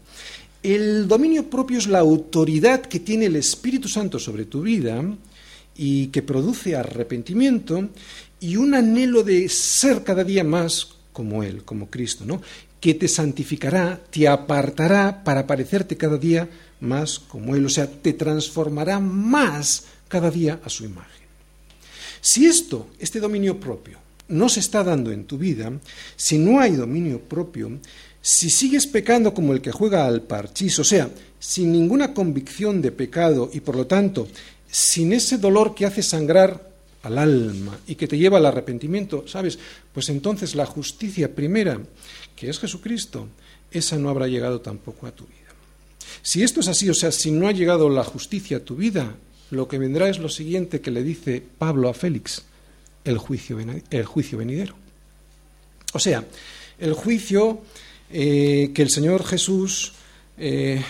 El 0.62 1.08
dominio 1.08 1.48
propio 1.48 1.78
es 1.78 1.86
la 1.86 2.00
autoridad 2.00 2.82
que 2.82 3.00
tiene 3.00 3.26
el 3.26 3.36
Espíritu 3.36 3.88
Santo 3.88 4.18
sobre 4.18 4.44
tu 4.44 4.60
vida 4.60 5.02
y 5.74 6.08
que 6.08 6.20
produce 6.20 6.76
arrepentimiento 6.76 7.88
y 8.40 8.56
un 8.56 8.74
anhelo 8.74 9.22
de 9.22 9.48
ser 9.48 10.04
cada 10.04 10.22
día 10.22 10.44
más 10.44 10.88
como 11.14 11.42
Él, 11.42 11.64
como 11.64 11.88
Cristo, 11.88 12.26
¿no? 12.26 12.42
que 12.78 12.92
te 12.92 13.08
santificará, 13.08 13.98
te 14.10 14.28
apartará 14.28 15.24
para 15.24 15.46
parecerte 15.46 15.96
cada 15.96 16.18
día 16.18 16.46
más 16.80 17.18
como 17.18 17.56
Él, 17.56 17.64
o 17.64 17.70
sea, 17.70 17.86
te 17.86 18.12
transformará 18.12 19.00
más 19.00 19.86
cada 20.08 20.30
día 20.30 20.60
a 20.62 20.68
su 20.68 20.84
imagen. 20.84 21.23
Si 22.24 22.46
esto, 22.46 22.88
este 22.98 23.20
dominio 23.20 23.60
propio, 23.60 23.98
no 24.28 24.48
se 24.48 24.60
está 24.60 24.82
dando 24.82 25.12
en 25.12 25.26
tu 25.26 25.36
vida, 25.36 25.70
si 26.16 26.38
no 26.38 26.58
hay 26.58 26.72
dominio 26.72 27.20
propio, 27.20 27.70
si 28.22 28.48
sigues 28.48 28.86
pecando 28.86 29.34
como 29.34 29.52
el 29.52 29.60
que 29.60 29.70
juega 29.70 30.06
al 30.06 30.22
parchís, 30.22 30.78
o 30.78 30.84
sea, 30.84 31.10
sin 31.38 31.70
ninguna 31.70 32.14
convicción 32.14 32.80
de 32.80 32.92
pecado 32.92 33.50
y 33.52 33.60
por 33.60 33.76
lo 33.76 33.86
tanto 33.86 34.26
sin 34.70 35.12
ese 35.12 35.36
dolor 35.36 35.74
que 35.74 35.84
hace 35.84 36.02
sangrar 36.02 36.70
al 37.02 37.18
alma 37.18 37.78
y 37.86 37.94
que 37.94 38.08
te 38.08 38.16
lleva 38.16 38.38
al 38.38 38.46
arrepentimiento, 38.46 39.28
¿sabes? 39.28 39.58
Pues 39.92 40.08
entonces 40.08 40.54
la 40.54 40.64
justicia 40.64 41.34
primera, 41.34 41.78
que 42.34 42.48
es 42.48 42.58
Jesucristo, 42.58 43.28
esa 43.70 43.98
no 43.98 44.08
habrá 44.08 44.28
llegado 44.28 44.62
tampoco 44.62 45.06
a 45.06 45.12
tu 45.12 45.26
vida. 45.26 45.52
Si 46.22 46.42
esto 46.42 46.60
es 46.60 46.68
así, 46.68 46.88
o 46.88 46.94
sea, 46.94 47.12
si 47.12 47.30
no 47.30 47.48
ha 47.48 47.52
llegado 47.52 47.90
la 47.90 48.02
justicia 48.02 48.56
a 48.56 48.64
tu 48.64 48.76
vida, 48.76 49.14
lo 49.50 49.68
que 49.68 49.78
vendrá 49.78 50.08
es 50.08 50.18
lo 50.18 50.28
siguiente 50.28 50.80
que 50.80 50.90
le 50.90 51.02
dice 51.02 51.42
Pablo 51.58 51.88
a 51.88 51.94
Félix, 51.94 52.42
el 53.04 53.18
juicio, 53.18 53.58
el 53.90 54.04
juicio 54.04 54.38
venidero. 54.38 54.74
O 55.92 55.98
sea, 55.98 56.24
el 56.78 56.92
juicio 56.94 57.62
eh, 58.10 58.70
que 58.74 58.82
el 58.82 58.90
Señor 58.90 59.24
Jesús 59.24 59.92
eh, 60.38 60.82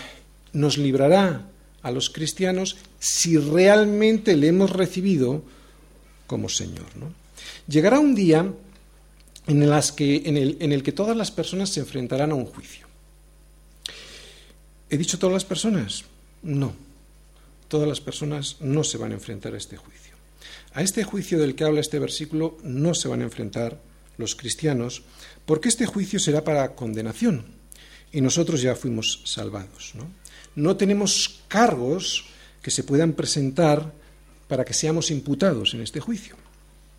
nos 0.52 0.78
librará 0.78 1.46
a 1.82 1.90
los 1.90 2.10
cristianos 2.10 2.76
si 2.98 3.36
realmente 3.36 4.36
le 4.36 4.48
hemos 4.48 4.70
recibido 4.70 5.42
como 6.26 6.48
Señor. 6.48 6.86
Llegará 7.68 7.98
un 7.98 8.14
día 8.14 8.50
en, 9.46 9.62
en, 9.62 10.36
el, 10.36 10.56
en 10.60 10.72
el 10.72 10.82
que 10.82 10.92
todas 10.92 11.16
las 11.16 11.30
personas 11.30 11.68
se 11.68 11.80
enfrentarán 11.80 12.32
a 12.32 12.34
un 12.34 12.46
juicio. 12.46 12.86
¿He 14.88 14.96
dicho 14.96 15.18
todas 15.18 15.34
las 15.34 15.44
personas? 15.44 16.04
No 16.42 16.93
todas 17.74 17.88
las 17.88 18.00
personas 18.00 18.58
no 18.60 18.84
se 18.84 18.98
van 18.98 19.10
a 19.10 19.14
enfrentar 19.14 19.52
a 19.52 19.56
este 19.56 19.76
juicio. 19.76 20.14
A 20.74 20.82
este 20.82 21.02
juicio 21.02 21.40
del 21.40 21.56
que 21.56 21.64
habla 21.64 21.80
este 21.80 21.98
versículo 21.98 22.56
no 22.62 22.94
se 22.94 23.08
van 23.08 23.20
a 23.20 23.24
enfrentar 23.24 23.80
los 24.16 24.36
cristianos, 24.36 25.02
porque 25.44 25.70
este 25.70 25.84
juicio 25.84 26.20
será 26.20 26.44
para 26.44 26.76
condenación 26.76 27.46
y 28.12 28.20
nosotros 28.20 28.62
ya 28.62 28.76
fuimos 28.76 29.22
salvados. 29.24 29.90
¿no? 29.96 30.06
no 30.54 30.76
tenemos 30.76 31.40
cargos 31.48 32.26
que 32.62 32.70
se 32.70 32.84
puedan 32.84 33.14
presentar 33.14 33.92
para 34.46 34.64
que 34.64 34.72
seamos 34.72 35.10
imputados 35.10 35.74
en 35.74 35.80
este 35.80 35.98
juicio. 35.98 36.36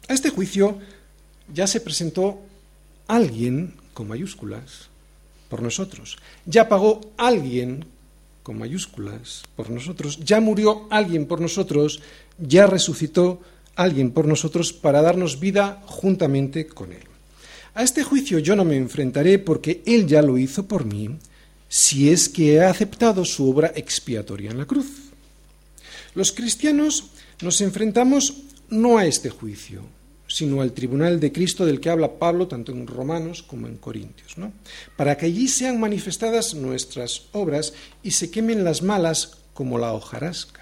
A 0.09 0.13
este 0.13 0.29
juicio 0.29 0.77
ya 1.53 1.67
se 1.67 1.79
presentó 1.79 2.41
alguien 3.07 3.75
con 3.93 4.09
mayúsculas 4.09 4.89
por 5.47 5.61
nosotros. 5.61 6.17
Ya 6.45 6.67
pagó 6.67 6.99
alguien 7.15 7.85
con 8.45 8.59
mayúsculas 8.59 9.41
por 9.55 9.71
nosotros, 9.71 10.19
ya 10.23 10.39
murió 10.39 10.85
alguien 10.91 11.25
por 11.25 11.41
nosotros, 11.41 11.99
ya 12.37 12.67
resucitó 12.67 13.41
alguien 13.75 14.11
por 14.11 14.27
nosotros 14.27 14.71
para 14.71 15.01
darnos 15.01 15.39
vida 15.39 15.81
juntamente 15.87 16.67
con 16.67 16.91
Él. 16.93 17.01
A 17.73 17.81
este 17.81 18.03
juicio 18.03 18.37
yo 18.37 18.55
no 18.55 18.63
me 18.63 18.77
enfrentaré 18.77 19.39
porque 19.39 19.81
Él 19.87 20.05
ya 20.05 20.21
lo 20.21 20.37
hizo 20.37 20.67
por 20.67 20.85
mí, 20.85 21.17
si 21.67 22.11
es 22.11 22.29
que 22.29 22.53
he 22.53 22.63
aceptado 22.63 23.25
su 23.25 23.49
obra 23.49 23.73
expiatoria 23.75 24.51
en 24.51 24.59
la 24.59 24.65
cruz. 24.65 25.09
Los 26.13 26.31
cristianos 26.31 27.05
nos 27.41 27.61
enfrentamos 27.61 28.43
no 28.69 28.99
a 28.99 29.07
este 29.07 29.31
juicio, 29.31 29.81
sino 30.35 30.59
al 30.59 30.73
tribunal 30.73 31.21
de 31.21 31.31
Cristo 31.31 31.65
del 31.65 31.79
que 31.79 31.89
habla 31.89 32.19
Pablo 32.19 32.45
tanto 32.45 32.73
en 32.73 32.87
Romanos 32.87 33.41
como 33.41 33.67
en 33.67 33.77
Corintios, 33.77 34.37
¿no? 34.37 34.51
para 34.97 35.15
que 35.15 35.27
allí 35.27 35.47
sean 35.47 35.79
manifestadas 35.79 36.55
nuestras 36.55 37.27
obras 37.31 37.71
y 38.03 38.11
se 38.11 38.29
quemen 38.29 38.65
las 38.65 38.81
malas 38.81 39.37
como 39.53 39.79
la 39.79 39.93
hojarasca. 39.93 40.61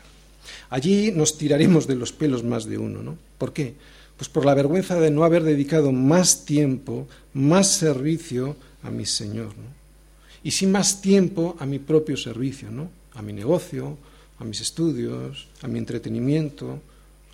Allí 0.69 1.11
nos 1.11 1.39
tiraremos 1.39 1.87
de 1.87 1.95
los 1.95 2.11
pelos 2.13 2.43
más 2.43 2.65
de 2.65 2.77
uno, 2.77 3.01
¿no? 3.01 3.17
¿Por 3.39 3.51
qué? 3.51 3.73
Pues 4.15 4.29
por 4.29 4.45
la 4.45 4.53
vergüenza 4.53 4.99
de 4.99 5.09
no 5.09 5.23
haber 5.23 5.41
dedicado 5.41 5.91
más 5.91 6.45
tiempo, 6.45 7.07
más 7.33 7.67
servicio 7.69 8.55
a 8.83 8.91
mi 8.91 9.07
Señor, 9.07 9.57
¿no? 9.57 9.73
Y 10.43 10.51
sin 10.51 10.71
más 10.71 11.01
tiempo 11.01 11.55
a 11.57 11.65
mi 11.65 11.79
propio 11.79 12.15
servicio, 12.15 12.69
¿no? 12.69 12.91
A 13.15 13.23
mi 13.23 13.33
negocio, 13.33 13.97
a 14.37 14.43
mis 14.43 14.61
estudios, 14.61 15.47
a 15.63 15.67
mi 15.67 15.79
entretenimiento, 15.79 16.79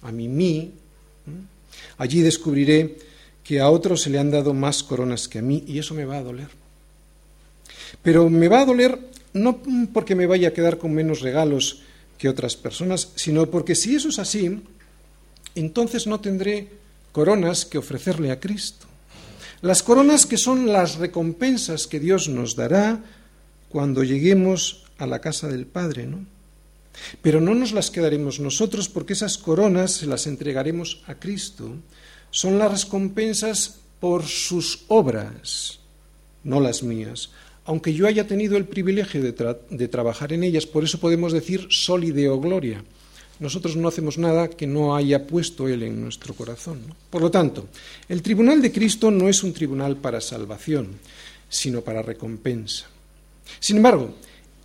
a 0.04 0.13
mi 0.13 0.30
mí. 0.30 0.71
Allí 1.98 2.22
descubriré 2.22 2.98
que 3.44 3.60
a 3.60 3.70
otros 3.70 4.02
se 4.02 4.10
le 4.10 4.20
han 4.20 4.32
dado 4.32 4.54
más 4.54 4.84
coronas 4.84 5.28
que 5.28 5.40
a 5.40 5.42
mí 5.42 5.64
y 5.68 5.80
eso 5.80 5.94
me 5.94 6.06
va 6.06 6.18
a 6.18 6.24
doler. 6.24 6.50
Pero 8.04 8.30
me 8.30 8.48
va 8.48 8.62
a 8.62 8.66
doler 8.66 9.00
no 9.34 9.62
porque 9.94 10.16
me 10.16 10.28
vaya 10.28 10.50
a 10.50 10.54
quedar 10.54 10.78
con 10.78 10.94
menos 10.94 11.22
regalos 11.22 11.82
que 12.18 12.30
otras 12.30 12.56
personas, 12.56 13.10
sino 13.16 13.50
porque 13.50 13.76
si 13.76 13.96
eso 13.96 14.10
es 14.10 14.20
así, 14.20 14.62
entonces 15.56 16.08
no 16.08 16.20
tendré 16.20 16.68
coronas 17.12 17.66
que 17.66 17.78
ofrecerle 17.78 18.32
a 18.32 18.40
Cristo. 18.40 18.86
Las 19.62 19.84
coronas 19.84 20.26
que 20.26 20.38
son 20.38 20.68
las 20.68 20.98
recompensas 20.98 21.88
que 21.88 22.00
Dios 22.00 22.30
nos 22.30 22.56
dará 22.56 23.04
cuando 23.70 24.04
lleguemos 24.04 24.86
a 24.98 25.06
la 25.06 25.20
casa 25.20 25.48
del 25.48 25.66
Padre, 25.66 26.06
¿no? 26.06 26.26
Pero 27.21 27.41
no 27.41 27.56
nos 27.56 27.71
las 27.71 27.91
quedaremos 27.91 28.39
nosotros 28.39 28.89
porque 28.89 29.13
esas 29.13 29.38
coronas 29.38 29.91
se 29.91 30.06
las 30.06 30.28
entregaremos 30.28 31.02
a 31.08 31.15
Cristo. 31.15 31.75
Son 32.32 32.60
las 32.60 32.84
recompensas 32.84 33.80
por 33.99 34.25
sus 34.25 34.86
obras, 34.88 35.80
no 36.43 36.60
las 36.60 36.84
mías. 36.84 37.32
Aunque 37.65 37.93
yo 37.93 38.08
haya 38.08 38.25
tenido 38.25 38.58
el 38.58 38.65
privilegio 38.65 39.21
de, 39.21 39.88
trabajar 39.88 40.34
en 40.34 40.43
ellas, 40.43 40.65
por 40.65 40.84
eso 40.84 40.99
podemos 40.99 41.34
decir 41.34 41.67
solideo 41.69 42.39
gloria. 42.39 42.84
Nosotros 43.39 43.75
no 43.75 43.88
hacemos 43.88 44.17
nada 44.17 44.49
que 44.49 44.67
no 44.67 44.95
haya 44.95 45.25
puesto 45.28 45.67
Él 45.67 45.84
en 45.84 46.02
nuestro 46.02 46.34
corazón. 46.34 46.82
Por 47.10 47.21
lo 47.21 47.32
tanto, 47.32 47.69
el 48.10 48.21
tribunal 48.21 48.62
de 48.62 48.71
Cristo 48.71 49.12
no 49.12 49.30
es 49.30 49.43
un 49.43 49.54
tribunal 49.54 49.97
para 49.97 50.19
salvación, 50.19 50.99
sino 51.47 51.82
para 51.82 52.02
recompensa. 52.02 52.88
Sin 53.60 53.78
embargo, 53.78 54.15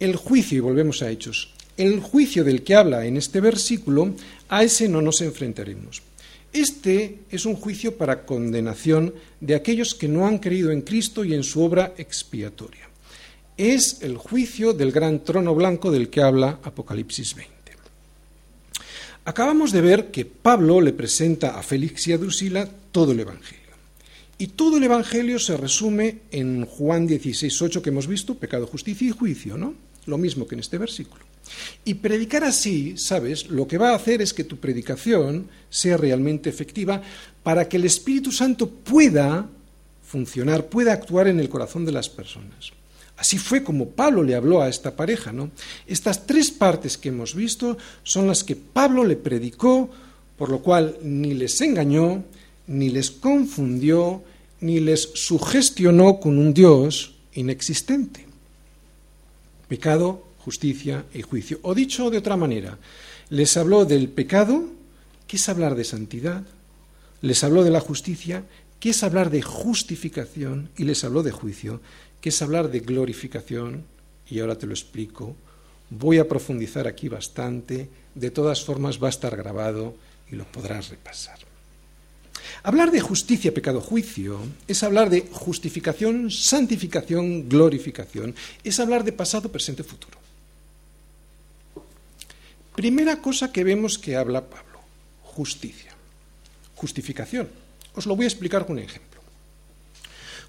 el 0.01 0.17
juicio, 0.17 0.59
y 0.59 0.61
volvemos 0.61 1.03
a 1.03 1.11
Hechos, 1.11 1.53
el 1.77 2.01
juicio 2.01 2.45
del 2.45 2.63
que 2.63 2.75
habla 2.75 3.07
en 3.07 3.17
este 3.17 3.41
versículo, 3.41 4.15
a 4.49 4.63
ese 4.63 4.89
no 4.89 5.03
nos 5.03 5.21
enfrentaremos. 5.21 6.03
Este 6.53 7.19
es 7.31 7.47
un 7.47 7.57
juicio 7.57 7.97
para 7.97 8.25
condenación 8.25 9.13
de 9.41 9.57
aquellos 9.57 9.95
que 9.95 10.07
no 10.07 10.27
han 10.27 10.39
creído 10.39 10.71
en 10.71 10.83
Cristo 10.83 11.25
y 11.25 11.35
en 11.35 11.43
su 11.43 11.63
obra 11.63 11.95
expiatoria. 11.99 12.89
Es 13.57 14.03
el 14.03 14.17
juicio 14.17 14.73
del 14.73 14.93
gran 14.93 15.25
trono 15.25 15.55
blanco 15.55 15.91
del 15.91 16.11
que 16.11 16.23
habla 16.23 16.61
Apocalipsis 16.63 17.35
20. 17.35 17.55
Acabamos 19.27 19.73
de 19.73 19.81
ver 19.81 20.11
que 20.11 20.27
Pablo 20.27 20.81
le 20.81 20.93
presenta 20.93 21.59
a 21.59 21.63
Félix 21.63 22.07
y 22.09 22.13
a 22.13 22.19
Drusila 22.19 22.69
todo 22.93 23.13
el 23.13 23.21
Evangelio. 23.21 23.65
Y 24.37 24.49
todo 24.49 24.77
el 24.77 24.85
Evangelio 24.85 25.39
se 25.39 25.57
resume 25.57 26.19
en 26.31 26.67
Juan 26.67 27.09
16.8 27.09 27.81
que 27.81 27.91
hemos 27.91 28.07
visto, 28.07 28.35
pecado, 28.35 28.67
justicia 28.67 29.09
y 29.09 29.13
juicio, 29.13 29.57
¿no? 29.57 29.75
Lo 30.07 30.19
mismo 30.19 30.47
que 30.47 30.57
en 30.57 30.61
este 30.61 30.77
versículo. 30.77 31.25
Y 31.85 31.95
predicar 31.95 32.45
así, 32.45 32.97
sabes, 32.97 33.49
lo 33.49 33.67
que 33.67 33.79
va 33.79 33.91
a 33.91 33.97
hacer 33.97 34.23
es 34.23 34.33
que 34.33 34.45
tu 34.45 34.57
predicación 34.57 35.49
sea 35.71 35.97
realmente 35.97 36.49
efectiva 36.49 37.03
para 37.43 37.69
que 37.69 37.77
el 37.77 37.85
Espíritu 37.85 38.33
Santo 38.33 38.69
pueda 38.69 39.49
funcionar, 40.07 40.67
pueda 40.67 40.93
actuar 40.93 41.29
en 41.29 41.41
el 41.41 41.49
corazón 41.49 41.85
de 41.85 41.93
las 41.93 42.09
personas. 42.09 42.73
Así 43.17 43.39
fue 43.39 43.63
como 43.63 43.91
Pablo 43.91 44.23
le 44.23 44.35
habló 44.35 44.61
a 44.61 44.69
esta 44.69 44.97
pareja, 44.97 45.33
¿no? 45.33 45.51
Estas 45.87 46.27
tres 46.27 46.51
partes 46.51 46.99
que 46.99 47.11
hemos 47.11 47.35
visto 47.35 47.79
son 48.03 48.27
las 48.27 48.43
que 48.43 48.57
Pablo 48.57 49.05
le 49.05 49.17
predicó, 49.17 49.89
por 50.37 50.51
lo 50.51 50.61
cual 50.61 50.97
ni 51.03 51.35
les 51.35 51.61
engañó, 51.61 52.25
ni 52.67 52.91
les 52.91 53.11
confundió, 53.11 54.23
ni 54.61 54.81
les 54.81 55.11
sugestionó 55.15 56.19
con 56.19 56.39
un 56.39 56.55
Dios 56.55 57.15
inexistente. 57.35 58.27
Pecado, 59.69 60.24
justicia 60.45 61.07
y 61.15 61.23
juicio. 61.23 61.59
O 61.63 61.75
dicho 61.75 62.11
de 62.11 62.19
otra 62.19 62.37
manera, 62.37 62.77
les 63.31 63.57
habló 63.57 63.87
del 63.87 64.09
pecado, 64.09 64.69
que 65.27 65.37
es 65.37 65.49
hablar 65.49 65.75
de 65.75 65.85
santidad, 65.85 66.45
les 67.23 67.43
habló 67.43 67.65
de 67.65 67.71
la 67.71 67.81
justicia, 67.81 68.45
que 68.79 68.91
es 68.91 69.03
hablar 69.03 69.31
de 69.31 69.41
justificación, 69.41 70.69
y 70.77 70.85
les 70.85 71.03
habló 71.05 71.23
de 71.23 71.33
juicio, 71.33 71.81
que 72.21 72.29
es 72.29 72.43
hablar 72.43 72.71
de 72.71 72.81
glorificación, 72.81 73.85
y 74.29 74.41
ahora 74.41 74.59
te 74.59 74.67
lo 74.67 74.75
explico. 74.75 75.35
Voy 75.89 76.19
a 76.19 76.29
profundizar 76.29 76.87
aquí 76.87 77.09
bastante, 77.09 77.89
de 78.15 78.31
todas 78.31 78.63
formas 78.63 79.03
va 79.03 79.09
a 79.09 79.17
estar 79.17 79.35
grabado 79.37 79.97
y 80.31 80.37
lo 80.37 80.45
podrás 80.45 80.91
repasar. 80.91 81.39
Hablar 82.63 82.91
de 82.91 83.01
justicia, 83.01 83.55
pecado, 83.55 83.81
juicio 83.81 84.39
es 84.69 84.83
hablar 84.83 85.09
de 85.09 85.29
justificación, 85.33 86.31
santificación, 86.31 87.49
glorificación, 87.49 88.35
es 88.63 88.79
hablar 88.81 89.05
de 89.05 89.13
pasado, 89.13 89.51
presente, 89.51 89.83
futuro. 89.83 90.24
Primera 92.75 93.23
cosa 93.23 93.53
que 93.53 93.65
vemos 93.65 93.99
que 93.99 94.17
habla 94.17 94.49
Pablo, 94.49 94.81
justicia, 95.23 95.93
justificación. 96.75 97.49
Os 97.95 98.07
lo 98.07 98.17
voy 98.17 98.25
a 98.25 98.29
explicar 98.29 98.67
con 98.67 98.77
un 98.77 98.83
ejemplo. 98.83 99.21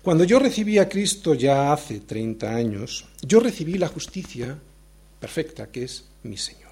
Cuando 0.02 0.24
yo 0.24 0.40
recibí 0.40 0.78
a 0.78 0.90
Cristo 0.90 1.34
ya 1.34 1.74
hace 1.74 2.00
30 2.00 2.56
años, 2.56 3.06
yo 3.22 3.40
recibí 3.40 3.78
la 3.78 3.88
justicia 3.88 4.58
perfecta, 5.20 5.68
que 5.68 5.84
es 5.84 6.06
mi 6.24 6.38
Señor. 6.38 6.66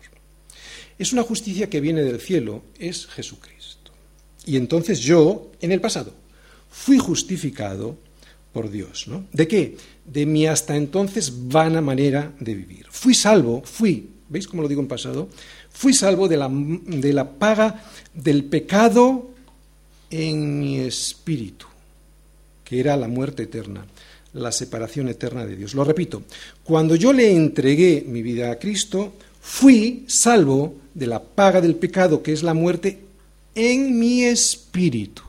Es 0.98 1.12
una 1.12 1.24
justicia 1.24 1.70
que 1.70 1.82
viene 1.82 2.04
del 2.04 2.22
cielo, 2.22 2.64
es 2.78 3.08
Jesucristo. 3.08 3.92
Y 4.46 4.58
entonces 4.58 5.00
yo, 5.00 5.52
en 5.62 5.72
el 5.72 5.82
pasado, 5.82 6.14
fui 6.70 6.98
justificado 6.98 7.98
por 8.52 8.70
Dios. 8.70 9.08
¿no? 9.08 9.26
¿De 9.32 9.48
qué? 9.48 9.78
De 10.06 10.26
mi 10.26 10.46
hasta 10.46 10.76
entonces 10.76 11.48
vana 11.48 11.82
manera 11.82 12.32
de 12.40 12.54
vivir. 12.54 12.86
Fui 12.90 13.16
salvo, 13.16 13.64
fui 13.66 14.10
¿Veis 14.34 14.48
cómo 14.48 14.64
lo 14.64 14.68
digo 14.68 14.82
en 14.82 14.88
pasado? 14.88 15.30
Fui 15.70 15.94
salvo 15.94 16.28
de 16.28 16.38
la, 16.38 16.50
de 16.50 17.14
la 17.14 17.30
paga 17.30 17.86
del 18.16 18.46
pecado 18.46 19.30
en 20.10 20.60
mi 20.60 20.80
espíritu, 20.80 21.68
que 22.64 22.80
era 22.80 22.98
la 22.98 23.08
muerte 23.08 23.44
eterna, 23.44 23.86
la 24.34 24.52
separación 24.52 25.08
eterna 25.08 25.46
de 25.46 25.56
Dios. 25.56 25.76
Lo 25.76 25.84
repito, 25.84 26.24
cuando 26.64 26.96
yo 26.96 27.14
le 27.14 27.32
entregué 27.32 28.04
mi 28.08 28.24
vida 28.24 28.52
a 28.52 28.58
Cristo, 28.58 29.14
fui 29.40 30.04
salvo 30.08 30.76
de 30.96 31.06
la 31.06 31.22
paga 31.22 31.62
del 31.62 31.76
pecado, 31.76 32.24
que 32.24 32.34
es 32.34 32.42
la 32.42 32.56
muerte, 32.56 33.00
en 33.54 34.00
mi 34.00 34.24
espíritu. 34.24 35.23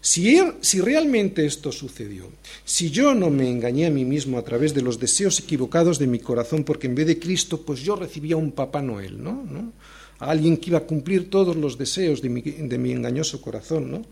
Si, 0.00 0.38
si, 0.60 0.80
realmente 0.80 1.44
esto 1.44 1.72
sucedió, 1.72 2.30
si 2.64 2.90
yo 2.90 3.14
no 3.14 3.30
me 3.30 3.50
engañé 3.50 3.86
a 3.86 3.90
mí 3.90 4.04
mismo 4.04 4.38
a 4.38 4.44
través 4.44 4.72
de 4.72 4.82
los 4.82 5.00
deseos 5.00 5.40
equivocados 5.40 5.98
de 5.98 6.06
mi 6.06 6.20
corazón, 6.20 6.62
porque 6.62 6.86
en 6.86 6.94
vez 6.94 7.06
de 7.06 7.18
Cristo, 7.18 7.62
pues 7.62 7.80
yo 7.80 7.96
recibía 7.96 8.36
un 8.36 8.52
Papá 8.52 8.80
Noel, 8.80 9.22
¿no? 9.22 9.42
¿no? 9.44 9.72
A 10.20 10.30
alguien 10.30 10.56
que 10.56 10.70
iba 10.70 10.78
a 10.78 10.86
cumplir 10.86 11.30
todos 11.30 11.56
los 11.56 11.78
deseos 11.78 12.22
de 12.22 12.28
mi, 12.28 12.42
de 12.42 12.78
mi 12.78 12.92
engañoso 12.92 13.40
corazón, 13.40 13.90
¿no? 13.90 14.02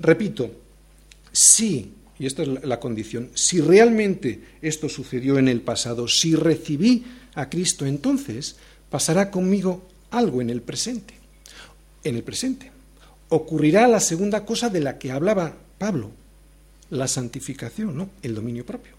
Repito, 0.00 0.50
sí, 1.32 1.92
y 2.18 2.26
esta 2.26 2.42
es 2.42 2.48
la 2.64 2.78
condición, 2.78 3.30
si 3.34 3.60
realmente 3.60 4.40
esto 4.60 4.88
sucedió 4.88 5.38
en 5.38 5.48
el 5.48 5.62
pasado, 5.62 6.08
si 6.08 6.34
recibí 6.34 7.04
a 7.34 7.48
Cristo, 7.48 7.86
entonces 7.86 8.56
pasará 8.90 9.30
conmigo 9.30 9.86
algo 10.10 10.42
en 10.42 10.50
el 10.50 10.60
presente, 10.60 11.14
en 12.04 12.16
el 12.16 12.22
presente 12.22 12.75
ocurrirá 13.28 13.88
la 13.88 14.00
segunda 14.00 14.44
cosa 14.44 14.68
de 14.70 14.80
la 14.80 14.98
que 14.98 15.10
hablaba 15.10 15.56
Pablo, 15.78 16.10
la 16.90 17.08
santificación, 17.08 17.96
¿no? 17.96 18.10
el 18.22 18.34
dominio 18.34 18.64
propio. 18.64 18.92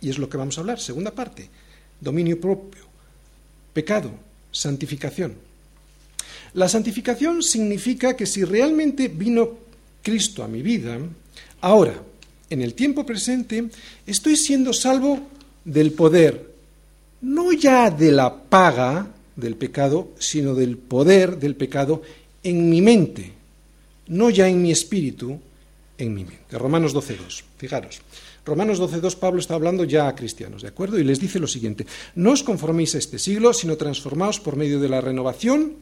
Y 0.00 0.10
es 0.10 0.18
lo 0.18 0.28
que 0.28 0.36
vamos 0.36 0.56
a 0.56 0.60
hablar, 0.60 0.80
segunda 0.80 1.10
parte, 1.10 1.48
dominio 2.00 2.40
propio, 2.40 2.82
pecado, 3.72 4.10
santificación. 4.50 5.34
La 6.54 6.68
santificación 6.68 7.42
significa 7.42 8.16
que 8.16 8.26
si 8.26 8.44
realmente 8.44 9.08
vino 9.08 9.58
Cristo 10.02 10.44
a 10.44 10.48
mi 10.48 10.62
vida, 10.62 10.98
ahora, 11.60 11.94
en 12.50 12.62
el 12.62 12.74
tiempo 12.74 13.04
presente, 13.04 13.68
estoy 14.06 14.36
siendo 14.36 14.72
salvo 14.72 15.20
del 15.64 15.92
poder, 15.92 16.54
no 17.22 17.52
ya 17.52 17.90
de 17.90 18.12
la 18.12 18.34
paga 18.34 19.08
del 19.34 19.56
pecado, 19.56 20.12
sino 20.18 20.54
del 20.54 20.76
poder 20.76 21.38
del 21.38 21.56
pecado 21.56 22.02
en 22.42 22.70
mi 22.70 22.80
mente, 22.80 23.32
no 24.08 24.30
ya 24.30 24.48
en 24.48 24.62
mi 24.62 24.70
espíritu, 24.70 25.40
en 25.98 26.14
mi 26.14 26.24
mente. 26.24 26.58
Romanos 26.58 26.94
12.2, 26.94 27.42
fijaros. 27.58 28.00
Romanos 28.44 28.80
12.2, 28.80 29.16
Pablo 29.16 29.40
está 29.40 29.54
hablando 29.54 29.84
ya 29.84 30.08
a 30.08 30.14
cristianos, 30.14 30.62
¿de 30.62 30.68
acuerdo? 30.68 30.98
Y 30.98 31.04
les 31.04 31.18
dice 31.18 31.38
lo 31.38 31.46
siguiente, 31.46 31.86
no 32.14 32.32
os 32.32 32.42
conforméis 32.42 32.94
a 32.94 32.98
este 32.98 33.18
siglo, 33.18 33.52
sino 33.54 33.76
transformaos 33.76 34.40
por 34.40 34.56
medio 34.56 34.80
de 34.80 34.88
la 34.88 35.00
renovación 35.00 35.74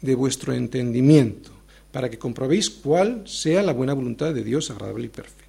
de 0.00 0.14
vuestro 0.14 0.54
entendimiento, 0.54 1.50
para 1.92 2.10
que 2.10 2.18
comprobéis 2.18 2.70
cuál 2.70 3.22
sea 3.26 3.62
la 3.62 3.72
buena 3.72 3.94
voluntad 3.94 4.34
de 4.34 4.42
Dios 4.42 4.70
agradable 4.70 5.06
y 5.06 5.10
perfecta. 5.10 5.48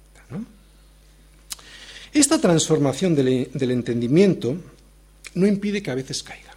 Esta 2.12 2.38
transformación 2.38 3.14
del, 3.14 3.48
del 3.54 3.70
entendimiento 3.70 4.54
no 5.34 5.46
impide 5.46 5.82
que 5.82 5.90
a 5.90 5.94
veces 5.94 6.22
caiga 6.22 6.52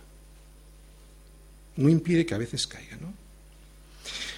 no 1.78 1.90
impide 1.90 2.26
que 2.26 2.34
a 2.34 2.38
veces 2.38 2.68
caiga. 2.68 2.98
¿no? 2.98 3.14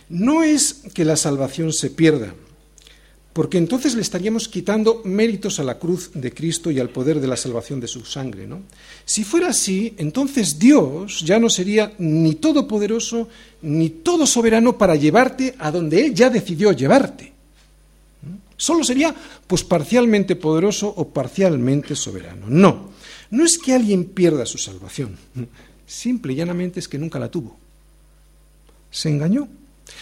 No 0.09 0.43
es 0.43 0.83
que 0.93 1.05
la 1.05 1.17
salvación 1.17 1.73
se 1.73 1.89
pierda, 1.89 2.33
porque 3.33 3.59
entonces 3.59 3.93
le 3.93 4.01
estaríamos 4.01 4.47
quitando 4.47 5.01
méritos 5.03 5.59
a 5.59 5.63
la 5.63 5.77
cruz 5.77 6.09
de 6.15 6.33
Cristo 6.33 6.71
y 6.71 6.79
al 6.79 6.89
poder 6.89 7.19
de 7.19 7.27
la 7.27 7.37
salvación 7.37 7.79
de 7.79 7.87
su 7.87 8.03
sangre. 8.03 8.47
¿no? 8.47 8.61
Si 9.05 9.23
fuera 9.23 9.49
así, 9.49 9.93
entonces 9.97 10.57
Dios 10.57 11.21
ya 11.23 11.37
no 11.37 11.47
sería 11.47 11.93
ni 11.99 12.33
todopoderoso 12.33 13.29
ni 13.61 13.91
todo 13.91 14.25
soberano 14.25 14.77
para 14.77 14.95
llevarte 14.95 15.53
a 15.59 15.69
donde 15.69 16.05
Él 16.05 16.15
ya 16.15 16.31
decidió 16.31 16.71
llevarte. 16.71 17.33
Solo 18.57 18.83
sería 18.83 19.13
pues 19.45 19.63
parcialmente 19.63 20.35
poderoso 20.35 20.91
o 20.97 21.09
parcialmente 21.09 21.95
soberano. 21.95 22.47
No, 22.49 22.89
no 23.29 23.45
es 23.45 23.59
que 23.59 23.73
alguien 23.73 24.05
pierda 24.05 24.47
su 24.47 24.57
salvación. 24.57 25.15
Simple 25.85 26.33
y 26.33 26.37
llanamente 26.37 26.79
es 26.79 26.87
que 26.87 26.97
nunca 26.97 27.19
la 27.19 27.29
tuvo. 27.29 27.55
Se 28.89 29.09
engañó. 29.09 29.47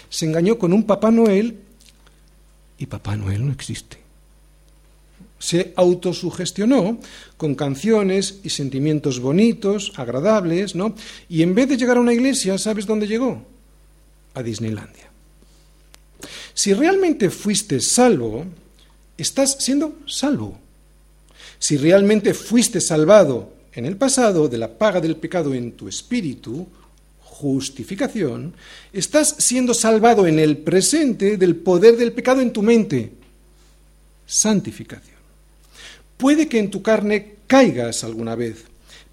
Se 0.09 0.25
engañó 0.25 0.57
con 0.57 0.73
un 0.73 0.83
Papá 0.83 1.11
Noel 1.11 1.57
y 2.77 2.85
Papá 2.85 3.15
Noel 3.15 3.45
no 3.45 3.51
existe. 3.51 3.97
Se 5.39 5.73
autosugestionó 5.75 6.99
con 7.37 7.55
canciones 7.55 8.39
y 8.43 8.49
sentimientos 8.49 9.19
bonitos, 9.19 9.93
agradables, 9.95 10.75
¿no? 10.75 10.95
Y 11.29 11.41
en 11.41 11.53
vez 11.53 11.69
de 11.69 11.77
llegar 11.77 11.97
a 11.97 12.01
una 12.01 12.13
iglesia, 12.13 12.57
¿sabes 12.57 12.85
dónde 12.85 13.07
llegó? 13.07 13.45
A 14.33 14.41
Disneylandia. 14.41 15.11
Si 16.53 16.73
realmente 16.73 17.29
fuiste 17.29 17.79
salvo, 17.81 18.45
estás 19.17 19.57
siendo 19.59 19.99
salvo. 20.07 20.57
Si 21.59 21.77
realmente 21.77 22.33
fuiste 22.33 22.81
salvado 22.81 23.53
en 23.73 23.85
el 23.85 23.97
pasado 23.97 24.47
de 24.47 24.57
la 24.57 24.77
paga 24.77 25.01
del 25.01 25.17
pecado 25.17 25.53
en 25.53 25.73
tu 25.73 25.87
espíritu, 25.87 26.67
justificación, 27.35 28.53
estás 28.93 29.35
siendo 29.39 29.73
salvado 29.73 30.25
en 30.25 30.39
el 30.39 30.57
presente 30.57 31.35
del 31.35 31.57
poder 31.57 31.97
del 31.97 32.13
pecado 32.13 32.39
en 32.39 32.53
tu 32.53 32.61
mente. 32.61 33.11
santificación. 34.25 35.19
Puede 36.17 36.47
que 36.47 36.59
en 36.59 36.71
tu 36.71 36.81
carne 36.81 37.35
caigas 37.45 38.03
alguna 38.03 38.35
vez, 38.35 38.63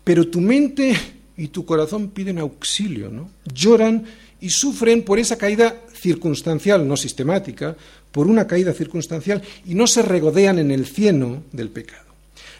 pero 0.04 0.28
tu 0.28 0.40
mente 0.40 0.96
y 1.36 1.48
tu 1.48 1.66
corazón 1.66 2.10
piden 2.10 2.38
auxilio, 2.38 3.10
¿no? 3.10 3.28
Lloran 3.52 4.04
y 4.40 4.48
sufren 4.50 5.02
por 5.02 5.18
esa 5.18 5.36
caída 5.36 5.82
circunstancial, 5.92 6.86
no 6.86 6.96
sistemática, 6.96 7.76
por 8.12 8.28
una 8.28 8.46
caída 8.46 8.72
circunstancial 8.72 9.42
y 9.66 9.74
no 9.74 9.86
se 9.86 10.02
regodean 10.02 10.58
en 10.60 10.70
el 10.70 10.86
cieno 10.86 11.42
del 11.52 11.70
pecado. 11.70 12.14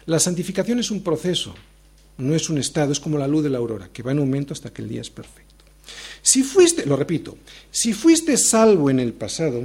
La 0.05 0.19
santificación 0.19 0.79
es 0.79 0.91
un 0.91 1.01
proceso, 1.01 1.55
no 2.17 2.35
es 2.35 2.49
un 2.49 2.57
estado, 2.57 2.91
es 2.91 2.99
como 2.99 3.17
la 3.17 3.27
luz 3.27 3.43
de 3.43 3.49
la 3.49 3.59
aurora, 3.59 3.89
que 3.93 4.03
va 4.03 4.11
en 4.11 4.19
aumento 4.19 4.53
hasta 4.53 4.71
que 4.71 4.81
el 4.81 4.89
día 4.89 5.01
es 5.01 5.09
perfecto. 5.09 5.52
Si 6.21 6.43
fuiste, 6.43 6.85
lo 6.85 6.95
repito, 6.95 7.37
si 7.71 7.93
fuiste 7.93 8.37
salvo 8.37 8.89
en 8.89 8.99
el 8.99 9.13
pasado, 9.13 9.63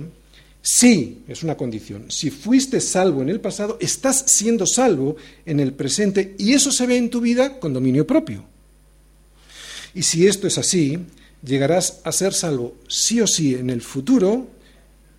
sí, 0.61 1.23
es 1.29 1.43
una 1.43 1.57
condición, 1.57 2.11
si 2.11 2.31
fuiste 2.31 2.81
salvo 2.81 3.23
en 3.23 3.29
el 3.29 3.41
pasado, 3.41 3.79
estás 3.81 4.25
siendo 4.27 4.67
salvo 4.67 5.17
en 5.47 5.61
el 5.61 5.73
presente 5.73 6.35
y 6.39 6.53
eso 6.53 6.73
se 6.73 6.87
ve 6.87 6.97
en 6.97 7.11
tu 7.11 7.21
vida 7.21 7.61
con 7.61 7.73
dominio 7.73 8.07
propio. 8.07 8.45
Y 9.95 10.03
si 10.03 10.27
esto 10.27 10.47
es 10.47 10.59
así, 10.59 10.99
llegarás 11.43 12.01
a 12.05 12.13
ser 12.13 12.35
salvo 12.35 12.77
sí 12.89 13.21
o 13.21 13.27
sí 13.27 13.55
en 13.55 13.71
el 13.71 13.81
futuro, 13.81 14.49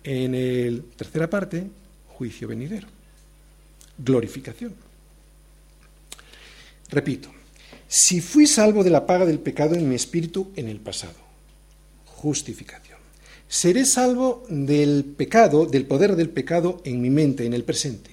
en 0.04 0.34
el 0.34 0.84
tercera 0.96 1.28
parte, 1.28 1.66
juicio 2.08 2.48
venidero, 2.48 2.88
glorificación. 3.98 4.74
Repito, 6.90 7.30
si 7.92 8.20
fui 8.20 8.46
salvo 8.46 8.84
de 8.84 8.90
la 8.90 9.04
paga 9.04 9.26
del 9.26 9.40
pecado 9.40 9.74
en 9.74 9.88
mi 9.88 9.96
espíritu 9.96 10.52
en 10.54 10.68
el 10.68 10.78
pasado, 10.78 11.18
justificación. 12.06 13.00
Seré 13.48 13.84
salvo 13.84 14.46
del 14.48 15.04
pecado, 15.04 15.66
del 15.66 15.86
poder 15.86 16.14
del 16.14 16.28
pecado 16.28 16.80
en 16.84 17.02
mi 17.02 17.10
mente, 17.10 17.44
en 17.44 17.52
el 17.52 17.64
presente, 17.64 18.12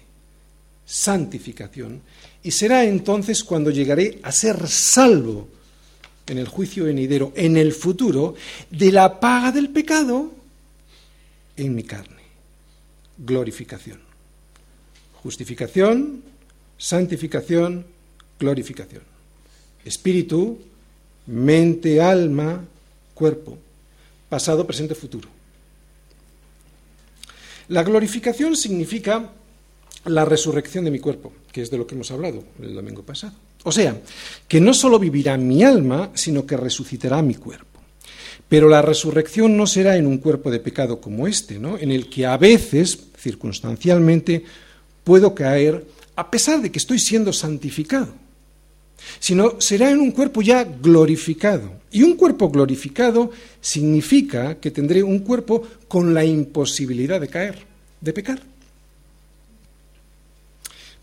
santificación. 0.83 2.01
Y 2.41 2.49
será 2.49 2.85
entonces 2.85 3.43
cuando 3.43 3.69
llegaré 3.69 4.17
a 4.23 4.31
ser 4.31 4.67
salvo 4.67 5.47
en 6.25 6.39
el 6.39 6.47
juicio 6.47 6.85
venidero, 6.85 7.31
en 7.35 7.55
el 7.55 7.71
futuro, 7.71 8.33
de 8.71 8.91
la 8.91 9.19
paga 9.19 9.51
del 9.51 9.69
pecado 9.69 10.31
en 11.55 11.75
mi 11.75 11.83
carne. 11.83 12.23
Glorificación. 13.19 13.99
Justificación, 15.21 16.23
santificación, 16.79 17.85
glorificación. 18.39 19.16
Espíritu, 19.87 20.59
mente, 21.27 22.01
alma, 22.01 22.63
cuerpo. 23.13 23.57
Pasado, 24.29 24.67
presente, 24.67 24.95
futuro. 24.95 25.29
La 27.69 27.83
glorificación 27.83 28.55
significa 28.55 29.31
la 30.05 30.25
resurrección 30.25 30.85
de 30.85 30.91
mi 30.91 30.99
cuerpo, 30.99 31.33
que 31.51 31.61
es 31.61 31.71
de 31.71 31.77
lo 31.77 31.85
que 31.85 31.95
hemos 31.95 32.11
hablado 32.11 32.43
el 32.61 32.73
domingo 32.73 33.03
pasado. 33.03 33.33
O 33.63 33.71
sea, 33.71 33.99
que 34.47 34.61
no 34.61 34.73
solo 34.73 34.99
vivirá 34.99 35.37
mi 35.37 35.63
alma, 35.63 36.11
sino 36.13 36.45
que 36.45 36.55
resucitará 36.55 37.21
mi 37.21 37.35
cuerpo. 37.35 37.65
Pero 38.47 38.69
la 38.69 38.81
resurrección 38.81 39.57
no 39.57 39.67
será 39.67 39.97
en 39.97 40.07
un 40.07 40.19
cuerpo 40.19 40.49
de 40.49 40.59
pecado 40.59 41.01
como 41.01 41.27
este, 41.27 41.59
¿no? 41.59 41.77
en 41.77 41.91
el 41.91 42.09
que 42.09 42.25
a 42.25 42.37
veces, 42.37 42.97
circunstancialmente, 43.17 44.45
puedo 45.03 45.35
caer 45.35 45.85
a 46.17 46.31
pesar 46.31 46.61
de 46.61 46.71
que 46.71 46.79
estoy 46.79 46.99
siendo 46.99 47.31
santificado, 47.31 48.13
sino 49.19 49.59
será 49.59 49.89
en 49.91 49.99
un 49.99 50.11
cuerpo 50.11 50.41
ya 50.41 50.63
glorificado. 50.63 51.71
Y 51.91 52.03
un 52.03 52.15
cuerpo 52.15 52.49
glorificado 52.49 53.31
significa 53.61 54.59
que 54.59 54.71
tendré 54.71 55.03
un 55.03 55.19
cuerpo 55.19 55.63
con 55.87 56.13
la 56.13 56.25
imposibilidad 56.25 57.21
de 57.21 57.27
caer, 57.27 57.59
de 58.01 58.13
pecar 58.13 58.41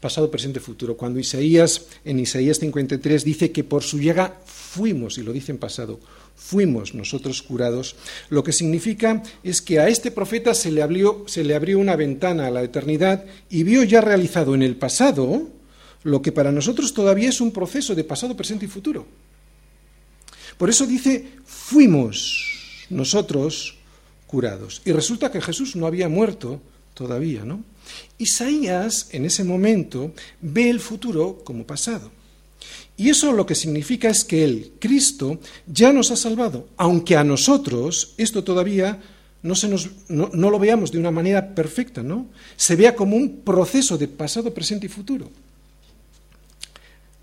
pasado, 0.04 0.30
presente, 0.30 0.60
futuro. 0.60 0.98
Cuando 0.98 1.18
Isaías, 1.18 1.86
en 2.04 2.20
Isaías 2.20 2.58
53, 2.58 3.24
dice 3.24 3.50
que 3.52 3.64
por 3.64 3.82
su 3.82 3.98
llega 3.98 4.36
fuimos, 4.44 5.16
y 5.16 5.22
lo 5.22 5.32
dice 5.32 5.50
en 5.50 5.56
pasado, 5.56 5.98
fuimos 6.36 6.92
nosotros 6.92 7.40
curados, 7.40 7.96
lo 8.28 8.44
que 8.44 8.52
significa 8.52 9.22
es 9.42 9.62
que 9.62 9.78
a 9.78 9.88
este 9.88 10.10
profeta 10.10 10.52
se 10.52 10.70
le 10.70 10.82
abrió 10.82 11.24
una 11.78 11.96
ventana 11.96 12.48
a 12.48 12.50
la 12.50 12.62
eternidad 12.62 13.24
y 13.48 13.62
vio 13.62 13.82
ya 13.82 14.02
realizado 14.02 14.54
en 14.54 14.62
el 14.62 14.76
pasado 14.76 15.48
lo 16.04 16.22
que 16.22 16.32
para 16.32 16.52
nosotros 16.52 16.94
todavía 16.94 17.30
es 17.30 17.40
un 17.40 17.50
proceso 17.50 17.94
de 17.94 18.04
pasado, 18.04 18.36
presente 18.36 18.66
y 18.66 18.68
futuro. 18.68 19.06
Por 20.56 20.70
eso 20.70 20.86
dice, 20.86 21.32
fuimos 21.44 22.86
nosotros 22.90 23.76
curados. 24.26 24.82
Y 24.84 24.92
resulta 24.92 25.32
que 25.32 25.40
Jesús 25.40 25.74
no 25.76 25.86
había 25.86 26.08
muerto 26.08 26.60
todavía, 26.92 27.44
¿no? 27.44 27.64
Isaías 28.18 29.08
en 29.10 29.24
ese 29.24 29.44
momento 29.44 30.12
ve 30.40 30.70
el 30.70 30.80
futuro 30.80 31.42
como 31.44 31.66
pasado. 31.66 32.10
Y 32.96 33.10
eso 33.10 33.32
lo 33.32 33.44
que 33.44 33.56
significa 33.56 34.08
es 34.08 34.24
que 34.24 34.44
el 34.44 34.72
Cristo, 34.78 35.40
ya 35.66 35.92
nos 35.92 36.10
ha 36.12 36.16
salvado, 36.16 36.68
aunque 36.76 37.16
a 37.16 37.24
nosotros 37.24 38.14
esto 38.16 38.44
todavía 38.44 39.00
no, 39.42 39.54
se 39.54 39.68
nos, 39.68 39.90
no, 40.08 40.30
no 40.32 40.50
lo 40.50 40.58
veamos 40.58 40.92
de 40.92 40.98
una 40.98 41.10
manera 41.10 41.54
perfecta, 41.54 42.02
¿no? 42.02 42.28
Se 42.56 42.76
vea 42.76 42.94
como 42.94 43.16
un 43.16 43.40
proceso 43.40 43.98
de 43.98 44.08
pasado, 44.08 44.54
presente 44.54 44.86
y 44.86 44.88
futuro. 44.88 45.30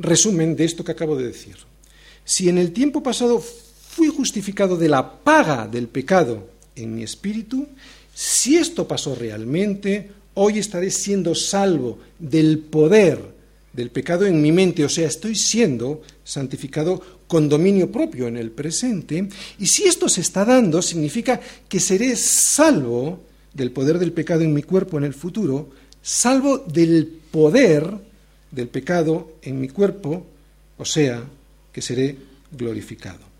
Resumen 0.02 0.56
de 0.56 0.66
esto 0.66 0.84
que 0.84 0.92
acabo 0.92 1.16
de 1.16 1.28
decir. 1.28 1.56
Si 2.26 2.50
en 2.50 2.58
el 2.58 2.72
tiempo 2.72 3.04
pasado 3.04 3.40
fui 3.40 4.08
justificado 4.08 4.78
de 4.78 4.90
la 4.90 5.24
paga 5.24 5.68
del 5.68 5.88
pecado 5.88 6.48
en 6.76 6.96
mi 6.96 7.04
espíritu, 7.04 7.68
si 8.14 8.58
esto 8.58 8.88
pasó 8.88 9.16
realmente, 9.16 10.12
hoy 10.34 10.60
estaré 10.60 10.92
siendo 10.92 11.36
salvo 11.36 12.00
del 12.20 12.60
poder 12.60 13.42
del 13.74 13.90
pecado 13.90 14.26
en 14.26 14.42
mi 14.42 14.52
mente, 14.52 14.84
o 14.84 14.90
sea, 14.90 15.08
estoy 15.08 15.36
siendo 15.36 16.02
santificado 16.24 17.02
con 17.28 17.48
dominio 17.48 17.90
propio 17.92 18.28
en 18.28 18.36
el 18.36 18.52
presente, 18.52 19.30
y 19.60 19.66
si 19.66 19.84
esto 19.84 20.10
se 20.10 20.22
está 20.22 20.44
dando, 20.44 20.82
significa 20.82 21.40
que 21.70 21.80
seré 21.80 22.16
salvo 22.18 23.22
del 23.54 23.72
poder 23.72 24.00
del 24.00 24.12
pecado 24.12 24.42
en 24.42 24.54
mi 24.54 24.64
cuerpo 24.64 24.98
en 24.98 25.06
el 25.06 25.14
futuro, 25.14 25.70
salvo 26.02 26.58
del 26.58 27.08
poder 27.32 28.11
del 28.52 28.68
pecado 28.68 29.34
en 29.42 29.60
mi 29.60 29.70
cuerpo, 29.70 30.26
o 30.78 30.86
sea, 30.86 31.24
que 31.72 31.82
seré 31.82 32.18
glorificado. 32.52 33.32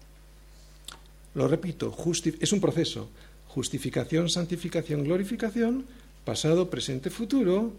Lo 1.36 1.48
repito, 1.48 1.96
es 2.40 2.52
un 2.52 2.60
proceso, 2.60 3.10
justificación, 3.48 4.30
santificación, 4.30 5.04
glorificación, 5.04 5.86
pasado, 6.26 6.70
presente, 6.70 7.10
futuro, 7.10 7.74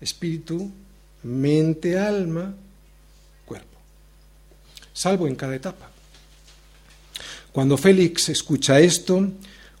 espíritu, 0.00 0.70
mente, 1.22 1.98
alma, 1.98 2.54
cuerpo. 3.44 3.78
Salvo 4.92 5.26
en 5.26 5.34
cada 5.34 5.56
etapa. 5.56 5.90
Cuando 7.52 7.76
Félix 7.76 8.28
escucha 8.28 8.80
esto, 8.80 9.28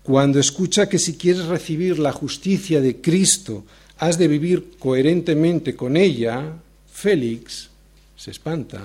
cuando 0.02 0.38
escucha 0.38 0.88
que 0.88 0.98
si 0.98 1.16
quieres 1.16 1.46
recibir 1.46 1.98
la 1.98 2.12
justicia 2.12 2.80
de 2.80 3.00
Cristo, 3.00 3.64
has 3.98 4.18
de 4.18 4.28
vivir 4.28 4.76
coherentemente 4.78 5.74
con 5.74 5.96
ella, 5.96 6.52
Félix 6.94 7.68
se 8.16 8.30
espanta. 8.30 8.80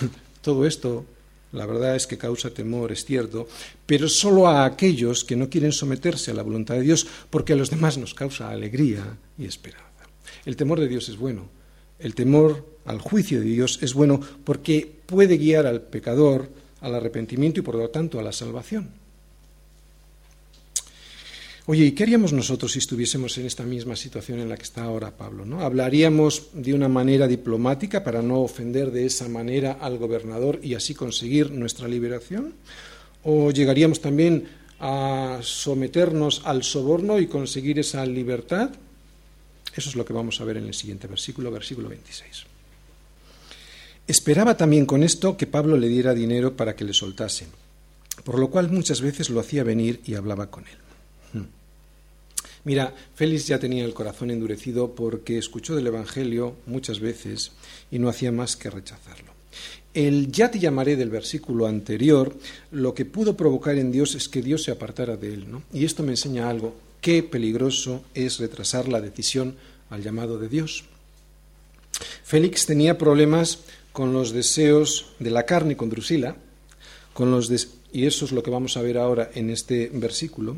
Todo 0.42 0.66
esto 0.66 1.04
la 1.52 1.66
verdad 1.66 1.94
es 1.94 2.06
que 2.06 2.16
causa 2.16 2.50
temor, 2.50 2.92
es 2.92 3.04
cierto, 3.04 3.46
pero 3.84 4.08
solo 4.08 4.48
a 4.48 4.64
aquellos 4.64 5.24
que 5.24 5.36
no 5.36 5.50
quieren 5.50 5.72
someterse 5.72 6.30
a 6.30 6.34
la 6.34 6.42
voluntad 6.42 6.76
de 6.76 6.82
Dios, 6.82 7.06
porque 7.28 7.52
a 7.52 7.56
los 7.56 7.70
demás 7.70 7.98
nos 7.98 8.14
causa 8.14 8.50
alegría 8.50 9.18
y 9.36 9.44
esperanza. 9.44 9.84
El 10.44 10.56
temor 10.56 10.80
de 10.80 10.88
Dios 10.88 11.08
es 11.08 11.18
bueno. 11.18 11.48
El 11.98 12.14
temor 12.14 12.64
al 12.86 13.00
juicio 13.00 13.40
de 13.40 13.46
Dios 13.46 13.80
es 13.82 13.92
bueno 13.92 14.20
porque 14.44 14.90
puede 15.06 15.36
guiar 15.36 15.66
al 15.66 15.82
pecador 15.82 16.48
al 16.80 16.94
arrepentimiento 16.94 17.60
y 17.60 17.62
por 17.62 17.74
lo 17.74 17.90
tanto 17.90 18.18
a 18.18 18.22
la 18.22 18.32
salvación. 18.32 18.99
Oye, 21.70 21.84
¿y 21.84 21.92
qué 21.92 22.02
haríamos 22.02 22.32
nosotros 22.32 22.72
si 22.72 22.80
estuviésemos 22.80 23.38
en 23.38 23.46
esta 23.46 23.62
misma 23.62 23.94
situación 23.94 24.40
en 24.40 24.48
la 24.48 24.56
que 24.56 24.64
está 24.64 24.82
ahora 24.82 25.16
Pablo? 25.16 25.44
¿no? 25.44 25.60
¿Hablaríamos 25.60 26.48
de 26.52 26.74
una 26.74 26.88
manera 26.88 27.28
diplomática 27.28 28.02
para 28.02 28.22
no 28.22 28.40
ofender 28.40 28.90
de 28.90 29.06
esa 29.06 29.28
manera 29.28 29.78
al 29.80 29.96
gobernador 29.96 30.58
y 30.64 30.74
así 30.74 30.96
conseguir 30.96 31.52
nuestra 31.52 31.86
liberación? 31.86 32.54
¿O 33.22 33.52
llegaríamos 33.52 34.00
también 34.00 34.48
a 34.80 35.38
someternos 35.42 36.42
al 36.44 36.64
soborno 36.64 37.20
y 37.20 37.28
conseguir 37.28 37.78
esa 37.78 38.04
libertad? 38.04 38.70
Eso 39.72 39.90
es 39.90 39.94
lo 39.94 40.04
que 40.04 40.12
vamos 40.12 40.40
a 40.40 40.44
ver 40.44 40.56
en 40.56 40.66
el 40.66 40.74
siguiente 40.74 41.06
versículo, 41.06 41.52
versículo 41.52 41.88
26. 41.88 42.46
Esperaba 44.08 44.56
también 44.56 44.86
con 44.86 45.04
esto 45.04 45.36
que 45.36 45.46
Pablo 45.46 45.76
le 45.76 45.86
diera 45.86 46.14
dinero 46.14 46.56
para 46.56 46.74
que 46.74 46.84
le 46.84 46.94
soltase, 46.94 47.46
por 48.24 48.40
lo 48.40 48.50
cual 48.50 48.72
muchas 48.72 49.00
veces 49.00 49.30
lo 49.30 49.38
hacía 49.38 49.62
venir 49.62 50.00
y 50.04 50.16
hablaba 50.16 50.50
con 50.50 50.66
él. 50.66 50.89
Mira, 52.64 52.94
Félix 53.14 53.46
ya 53.46 53.58
tenía 53.58 53.84
el 53.84 53.94
corazón 53.94 54.30
endurecido 54.30 54.94
porque 54.94 55.38
escuchó 55.38 55.74
del 55.74 55.86
Evangelio 55.86 56.56
muchas 56.66 57.00
veces 57.00 57.52
y 57.90 57.98
no 57.98 58.08
hacía 58.08 58.32
más 58.32 58.56
que 58.56 58.70
rechazarlo. 58.70 59.32
El 59.92 60.30
ya 60.30 60.50
te 60.50 60.58
llamaré 60.58 60.96
del 60.96 61.10
versículo 61.10 61.66
anterior, 61.66 62.36
lo 62.70 62.94
que 62.94 63.04
pudo 63.04 63.36
provocar 63.36 63.76
en 63.76 63.90
Dios 63.90 64.14
es 64.14 64.28
que 64.28 64.42
Dios 64.42 64.62
se 64.62 64.70
apartara 64.70 65.16
de 65.16 65.34
él. 65.34 65.50
¿no? 65.50 65.62
Y 65.72 65.84
esto 65.84 66.02
me 66.02 66.12
enseña 66.12 66.48
algo, 66.48 66.74
qué 67.00 67.22
peligroso 67.22 68.04
es 68.14 68.38
retrasar 68.38 68.88
la 68.88 69.00
decisión 69.00 69.56
al 69.88 70.02
llamado 70.02 70.38
de 70.38 70.48
Dios. 70.48 70.84
Félix 72.22 72.66
tenía 72.66 72.98
problemas 72.98 73.60
con 73.92 74.12
los 74.12 74.32
deseos 74.32 75.12
de 75.18 75.30
la 75.30 75.46
carne, 75.46 75.76
con 75.76 75.90
Drusila, 75.90 76.36
con 77.12 77.30
los 77.30 77.50
y 77.92 78.06
eso 78.06 78.24
es 78.24 78.32
lo 78.32 78.42
que 78.42 78.50
vamos 78.50 78.76
a 78.76 78.82
ver 78.82 78.98
ahora 78.98 79.30
en 79.34 79.50
este 79.50 79.90
versículo, 79.92 80.56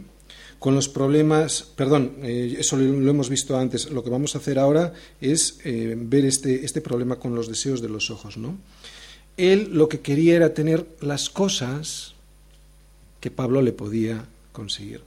con 0.62 0.76
los 0.76 0.88
problemas, 0.88 1.64
perdón, 1.74 2.18
eh, 2.22 2.54
eso 2.56 2.76
lo, 2.76 3.10
hemos 3.10 3.28
visto 3.28 3.58
antes, 3.58 3.90
lo 3.90 4.04
que 4.04 4.10
vamos 4.10 4.36
a 4.36 4.38
hacer 4.38 4.60
ahora 4.60 4.94
es 5.20 5.58
eh, 5.64 5.96
ver 5.98 6.24
este, 6.24 6.64
este 6.64 6.80
problema 6.80 7.16
con 7.16 7.34
los 7.34 7.48
deseos 7.48 7.82
de 7.82 7.88
los 7.88 8.12
ojos, 8.12 8.36
¿no? 8.36 8.56
Él 9.36 9.70
lo 9.72 9.88
que 9.88 10.00
quería 10.00 10.36
era 10.36 10.54
tener 10.54 10.86
las 11.00 11.30
cosas 11.30 12.14
que 13.18 13.32
Pablo 13.32 13.60
le 13.60 13.72
podía 13.72 14.24
conseguir. 14.52 15.02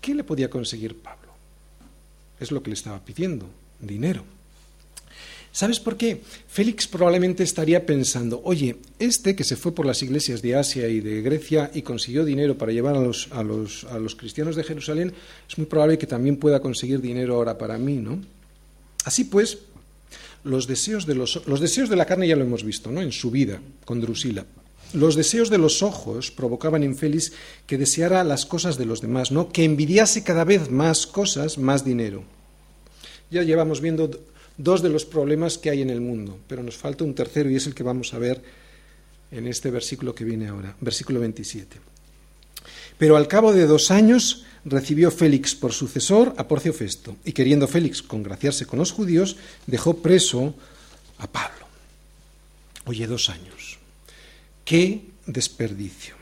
¿Qué 0.00 0.14
le 0.14 0.24
podía 0.24 0.48
conseguir 0.48 0.96
Pablo? 0.96 1.32
Es 2.40 2.50
lo 2.50 2.62
que 2.62 2.70
le 2.70 2.74
estaba 2.74 3.04
pidiendo, 3.04 3.46
dinero. 3.80 4.24
¿Sabes 5.54 5.78
por 5.78 5.96
qué? 5.96 6.20
Félix 6.48 6.88
probablemente 6.88 7.44
estaría 7.44 7.86
pensando, 7.86 8.40
oye, 8.42 8.74
este 8.98 9.36
que 9.36 9.44
se 9.44 9.54
fue 9.54 9.72
por 9.72 9.86
las 9.86 10.02
iglesias 10.02 10.42
de 10.42 10.56
Asia 10.56 10.88
y 10.88 10.98
de 10.98 11.22
Grecia 11.22 11.70
y 11.72 11.82
consiguió 11.82 12.24
dinero 12.24 12.58
para 12.58 12.72
llevar 12.72 12.96
a 12.96 13.00
los, 13.00 13.28
a 13.30 13.44
los, 13.44 13.84
a 13.84 14.00
los 14.00 14.16
cristianos 14.16 14.56
de 14.56 14.64
Jerusalén, 14.64 15.14
es 15.48 15.56
muy 15.56 15.68
probable 15.68 15.96
que 15.96 16.08
también 16.08 16.38
pueda 16.38 16.58
conseguir 16.58 17.00
dinero 17.00 17.36
ahora 17.36 17.56
para 17.56 17.78
mí, 17.78 17.98
¿no? 17.98 18.18
Así 19.04 19.22
pues, 19.22 19.58
los 20.42 20.66
deseos 20.66 21.06
de, 21.06 21.14
los, 21.14 21.46
los 21.46 21.60
deseos 21.60 21.88
de 21.88 21.94
la 21.94 22.06
carne 22.06 22.26
ya 22.26 22.34
lo 22.34 22.42
hemos 22.42 22.64
visto, 22.64 22.90
¿no? 22.90 23.00
En 23.00 23.12
su 23.12 23.30
vida, 23.30 23.60
con 23.84 24.00
Drusila. 24.00 24.46
Los 24.92 25.14
deseos 25.14 25.50
de 25.50 25.58
los 25.58 25.84
ojos 25.84 26.32
provocaban 26.32 26.82
en 26.82 26.96
Félix 26.96 27.30
que 27.68 27.78
deseara 27.78 28.24
las 28.24 28.44
cosas 28.44 28.76
de 28.76 28.86
los 28.86 29.00
demás, 29.00 29.30
¿no? 29.30 29.50
Que 29.50 29.62
envidiase 29.62 30.24
cada 30.24 30.42
vez 30.42 30.68
más 30.68 31.06
cosas, 31.06 31.58
más 31.58 31.84
dinero. 31.84 32.24
Ya 33.30 33.44
llevamos 33.44 33.80
viendo 33.80 34.10
dos 34.56 34.82
de 34.82 34.88
los 34.88 35.04
problemas 35.04 35.58
que 35.58 35.70
hay 35.70 35.82
en 35.82 35.90
el 35.90 36.00
mundo, 36.00 36.38
pero 36.46 36.62
nos 36.62 36.76
falta 36.76 37.04
un 37.04 37.14
tercero 37.14 37.50
y 37.50 37.56
es 37.56 37.66
el 37.66 37.74
que 37.74 37.82
vamos 37.82 38.14
a 38.14 38.18
ver 38.18 38.42
en 39.30 39.48
este 39.48 39.70
versículo 39.70 40.14
que 40.14 40.24
viene 40.24 40.48
ahora, 40.48 40.76
versículo 40.80 41.20
27. 41.20 41.78
Pero 42.98 43.16
al 43.16 43.28
cabo 43.28 43.52
de 43.52 43.66
dos 43.66 43.90
años 43.90 44.44
recibió 44.64 45.10
Félix 45.10 45.54
por 45.54 45.72
sucesor 45.72 46.34
a 46.36 46.46
Porcio 46.46 46.72
Festo, 46.72 47.16
y 47.24 47.32
queriendo 47.32 47.68
Félix 47.68 48.02
congraciarse 48.02 48.66
con 48.66 48.78
los 48.78 48.92
judíos, 48.92 49.36
dejó 49.66 49.98
preso 49.98 50.54
a 51.18 51.26
Pablo. 51.26 51.66
Oye, 52.86 53.06
dos 53.06 53.30
años. 53.30 53.78
¡Qué 54.64 55.02
desperdicio! 55.26 56.14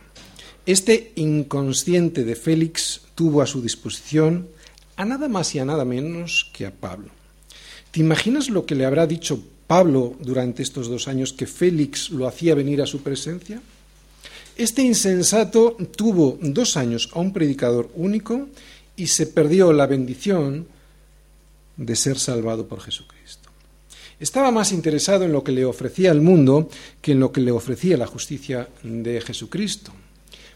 Este 0.65 1.13
inconsciente 1.17 2.25
de 2.25 2.37
Félix 2.37 3.03
tuvo 3.15 3.43
a 3.43 3.47
su 3.47 3.61
disposición 3.61 4.49
a 4.97 5.05
nada 5.05 5.29
más 5.29 5.55
y 5.55 5.59
a 5.59 5.65
nada 5.65 5.85
menos 5.85 6.51
que 6.53 6.67
a 6.67 6.71
Pablo. 6.71 7.11
¿Te 7.93 8.01
imaginas 8.01 8.49
lo 8.49 8.65
que 8.65 8.75
le 8.75 8.87
habrá 8.87 9.07
dicho 9.07 9.39
Pablo 9.67 10.17
durante 10.19 10.63
estos 10.63 10.89
dos 10.89 11.09
años 11.09 11.35
que 11.35 11.47
Félix 11.47 12.09
lo 12.09 12.27
hacía 12.27 12.55
venir 12.55 12.81
a 12.81 12.87
su 12.87 13.03
presencia? 13.03 13.61
Este 14.57 14.81
insensato 14.81 15.77
tuvo 15.95 16.39
dos 16.41 16.79
años 16.79 17.11
a 17.13 17.21
un 17.21 17.35
predicador 17.35 17.91
único 17.95 18.49
y 18.97 19.09
se 19.09 19.27
perdió 19.27 19.75
la 19.75 19.87
bendición 19.87 20.67
de 21.77 21.95
ser 21.95 22.19
salvado 22.19 22.67
por 22.67 22.81
Jesucristo. 22.81 23.51
Estaba 24.19 24.51
más 24.51 24.73
interesado 24.73 25.25
en 25.25 25.33
lo 25.33 25.45
que 25.45 25.53
le 25.53 25.67
ofrecía 25.67 26.13
el 26.13 26.23
mundo 26.23 26.71
que 27.03 27.13
en 27.13 27.21
lo 27.21 27.31
que 27.31 27.43
le 27.43 27.51
ofrecía 27.51 27.99
la 27.99 28.07
justicia 28.07 28.71
de 28.83 29.21
Jesucristo. 29.21 29.93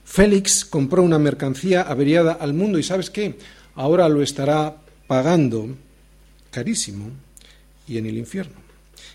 Félix 0.04 0.64
compró 0.64 1.02
una 1.02 1.18
mercancía 1.18 1.82
averiada 1.82 2.32
al 2.32 2.54
mundo 2.54 2.78
y 2.78 2.82
sabes 2.82 3.10
qué, 3.10 3.36
ahora 3.74 4.08
lo 4.08 4.22
estará 4.22 4.78
pagando 5.06 5.68
carísimo 6.50 7.25
y 7.86 7.98
en 7.98 8.06
el 8.06 8.18
infierno. 8.18 8.56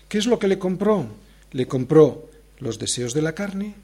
¿Qué 0.08 0.18
es 0.18 0.26
lo 0.26 0.38
que 0.38 0.48
le 0.48 0.58
compró? 0.58 1.06
Le 1.52 1.66
compró 1.66 2.28
los 2.58 2.78
deseos 2.78 3.14
de 3.14 3.22
la 3.22 3.34
carne, 3.34 3.74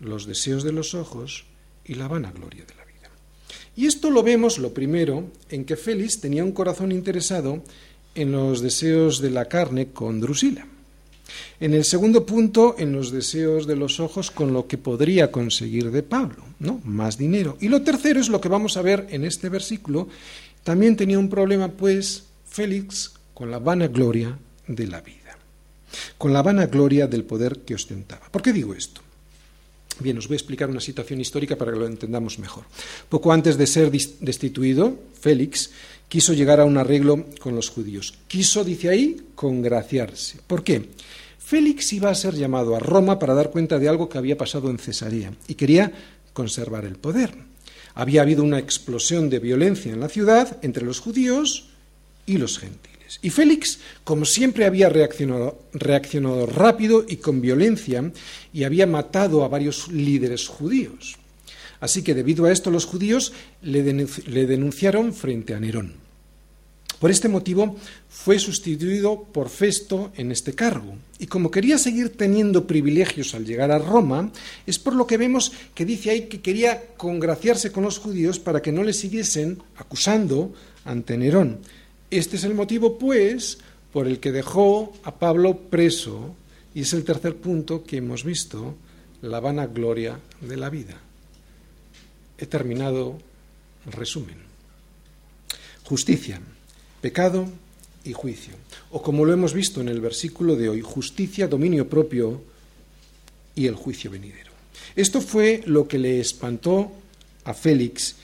los 0.00 0.26
deseos 0.26 0.64
de 0.64 0.72
los 0.72 0.94
ojos 0.94 1.44
y 1.84 1.94
la 1.94 2.08
vanagloria 2.08 2.64
de 2.64 2.74
la 2.74 2.84
vida. 2.84 3.10
Y 3.76 3.86
esto 3.86 4.10
lo 4.10 4.22
vemos, 4.22 4.58
lo 4.58 4.72
primero, 4.72 5.24
en 5.48 5.64
que 5.64 5.76
Félix 5.76 6.20
tenía 6.20 6.44
un 6.44 6.52
corazón 6.52 6.92
interesado 6.92 7.62
en 8.14 8.32
los 8.32 8.60
deseos 8.60 9.20
de 9.20 9.30
la 9.30 9.46
carne 9.46 9.88
con 9.88 10.20
Drusila. 10.20 10.66
En 11.58 11.74
el 11.74 11.84
segundo 11.84 12.26
punto, 12.26 12.76
en 12.78 12.92
los 12.92 13.10
deseos 13.10 13.66
de 13.66 13.76
los 13.76 13.98
ojos 13.98 14.30
con 14.30 14.52
lo 14.52 14.66
que 14.66 14.78
podría 14.78 15.32
conseguir 15.32 15.90
de 15.90 16.02
Pablo, 16.02 16.44
¿no? 16.58 16.80
Más 16.84 17.16
dinero. 17.16 17.56
Y 17.60 17.68
lo 17.68 17.82
tercero 17.82 18.20
es 18.20 18.28
lo 18.28 18.40
que 18.40 18.48
vamos 18.48 18.76
a 18.76 18.82
ver 18.82 19.06
en 19.10 19.24
este 19.24 19.48
versículo. 19.48 20.08
También 20.62 20.96
tenía 20.96 21.18
un 21.18 21.30
problema, 21.30 21.68
pues, 21.68 22.24
Félix 22.46 23.13
con 23.34 23.50
la 23.50 23.58
vanagloria 23.58 24.38
de 24.66 24.86
la 24.86 25.00
vida, 25.00 25.36
con 26.16 26.32
la 26.32 26.42
vanagloria 26.42 27.06
del 27.06 27.24
poder 27.24 27.58
que 27.60 27.74
ostentaba. 27.74 28.28
¿Por 28.30 28.40
qué 28.40 28.52
digo 28.52 28.74
esto? 28.74 29.02
Bien, 30.00 30.18
os 30.18 30.26
voy 30.26 30.34
a 30.34 30.42
explicar 30.42 30.68
una 30.68 30.80
situación 30.80 31.20
histórica 31.20 31.56
para 31.56 31.72
que 31.72 31.78
lo 31.78 31.86
entendamos 31.86 32.38
mejor. 32.38 32.64
Poco 33.08 33.32
antes 33.32 33.56
de 33.56 33.66
ser 33.66 33.92
destituido, 33.92 34.98
Félix 35.20 35.70
quiso 36.08 36.32
llegar 36.32 36.58
a 36.58 36.64
un 36.64 36.78
arreglo 36.78 37.26
con 37.38 37.54
los 37.54 37.70
judíos. 37.70 38.14
Quiso, 38.26 38.64
dice 38.64 38.88
ahí, 38.88 39.28
congraciarse. 39.34 40.38
¿Por 40.46 40.64
qué? 40.64 40.90
Félix 41.38 41.92
iba 41.92 42.10
a 42.10 42.14
ser 42.14 42.34
llamado 42.34 42.74
a 42.74 42.80
Roma 42.80 43.18
para 43.18 43.34
dar 43.34 43.50
cuenta 43.50 43.78
de 43.78 43.88
algo 43.88 44.08
que 44.08 44.18
había 44.18 44.36
pasado 44.36 44.70
en 44.70 44.78
Cesarea 44.78 45.32
y 45.46 45.54
quería 45.54 45.92
conservar 46.32 46.84
el 46.84 46.96
poder. 46.96 47.34
Había 47.94 48.22
habido 48.22 48.42
una 48.42 48.58
explosión 48.58 49.30
de 49.30 49.38
violencia 49.38 49.92
en 49.92 50.00
la 50.00 50.08
ciudad 50.08 50.58
entre 50.62 50.84
los 50.84 50.98
judíos 50.98 51.68
y 52.26 52.38
los 52.38 52.58
gentiles. 52.58 52.93
Y 53.22 53.30
Félix, 53.30 53.78
como 54.04 54.24
siempre, 54.24 54.64
había 54.64 54.88
reaccionado, 54.88 55.62
reaccionado 55.72 56.46
rápido 56.46 57.04
y 57.08 57.16
con 57.16 57.40
violencia 57.40 58.12
y 58.52 58.64
había 58.64 58.86
matado 58.86 59.44
a 59.44 59.48
varios 59.48 59.88
líderes 59.88 60.48
judíos. 60.48 61.16
Así 61.84 62.02
que 62.02 62.14
debido 62.14 62.46
a 62.46 62.52
esto 62.52 62.70
los 62.70 62.86
judíos 62.86 63.34
le, 63.60 63.82
denunciaron 63.82 65.12
frente 65.12 65.52
a 65.52 65.60
Nerón. 65.60 65.92
Por 66.98 67.10
este 67.10 67.28
motivo 67.28 67.76
fue 68.08 68.38
sustituido 68.38 69.24
por 69.24 69.50
Festo 69.50 70.10
en 70.16 70.32
este 70.32 70.54
cargo. 70.54 70.96
Y 71.18 71.26
como 71.26 71.50
quería 71.50 71.76
seguir 71.76 72.16
teniendo 72.16 72.66
privilegios 72.66 73.34
al 73.34 73.44
llegar 73.44 73.70
a 73.70 73.78
Roma, 73.78 74.32
es 74.66 74.78
por 74.78 74.94
lo 74.94 75.06
que 75.06 75.18
vemos 75.18 75.52
que 75.74 75.84
dice 75.84 76.08
ahí 76.08 76.22
que 76.22 76.40
quería 76.40 76.94
congraciarse 76.96 77.70
con 77.70 77.84
los 77.84 77.98
judíos 77.98 78.38
para 78.38 78.62
que 78.62 78.72
no 78.72 78.82
le 78.82 78.94
siguiesen 78.94 79.62
acusando 79.76 80.54
ante 80.86 81.18
Nerón. 81.18 81.58
Este 82.18 82.36
es 82.36 82.44
el 82.44 82.54
motivo, 82.54 82.96
pues, 82.96 83.58
por 83.92 84.06
el 84.06 84.20
que 84.20 84.30
dejó 84.30 84.92
a 85.02 85.16
Pablo 85.16 85.58
preso, 85.68 86.36
y 86.72 86.82
es 86.82 86.92
el 86.92 87.02
tercer 87.02 87.34
punto 87.34 87.82
que 87.82 87.96
hemos 87.96 88.22
visto, 88.22 88.76
la 89.20 89.40
vanagloria 89.40 90.20
de 90.40 90.56
la 90.56 90.70
vida. 90.70 90.94
He 92.38 92.46
terminado 92.46 93.18
el 93.84 93.92
resumen. 93.92 94.36
Justicia, 95.82 96.40
pecado 97.00 97.48
y 98.04 98.12
juicio. 98.12 98.54
O 98.92 99.02
como 99.02 99.24
lo 99.24 99.32
hemos 99.32 99.52
visto 99.52 99.80
en 99.80 99.88
el 99.88 100.00
versículo 100.00 100.54
de 100.54 100.68
hoy, 100.68 100.82
justicia, 100.82 101.48
dominio 101.48 101.88
propio 101.88 102.42
y 103.56 103.66
el 103.66 103.74
juicio 103.74 104.12
venidero. 104.12 104.52
Esto 104.94 105.20
fue 105.20 105.62
lo 105.66 105.88
que 105.88 105.98
le 105.98 106.20
espantó 106.20 106.92
a 107.42 107.54
Félix 107.54 108.14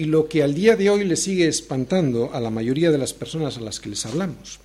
y 0.00 0.04
lo 0.06 0.28
que 0.28 0.42
al 0.42 0.54
día 0.54 0.76
de 0.76 0.88
hoy 0.88 1.04
le 1.04 1.14
sigue 1.14 1.46
espantando 1.46 2.30
a 2.32 2.40
la 2.40 2.48
mayoría 2.48 2.90
de 2.90 2.96
las 2.96 3.12
personas 3.12 3.58
a 3.58 3.60
las 3.60 3.80
que 3.80 3.90
les 3.90 4.06
hablamos. 4.06 4.58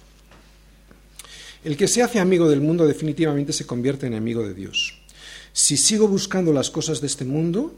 El 1.65 1.75
que 1.75 1.89
se 1.89 2.01
hace 2.01 2.21
amigo 2.21 2.47
del 2.47 2.61
mundo 2.61 2.87
definitivamente 2.87 3.51
se 3.51 3.65
convierte 3.65 4.07
en 4.07 4.13
amigo 4.13 4.47
de 4.47 4.53
Dios. 4.53 4.97
Si 5.51 5.75
sigo 5.75 6.07
buscando 6.07 6.53
las 6.53 6.69
cosas 6.69 7.01
de 7.01 7.07
este 7.07 7.25
mundo, 7.25 7.75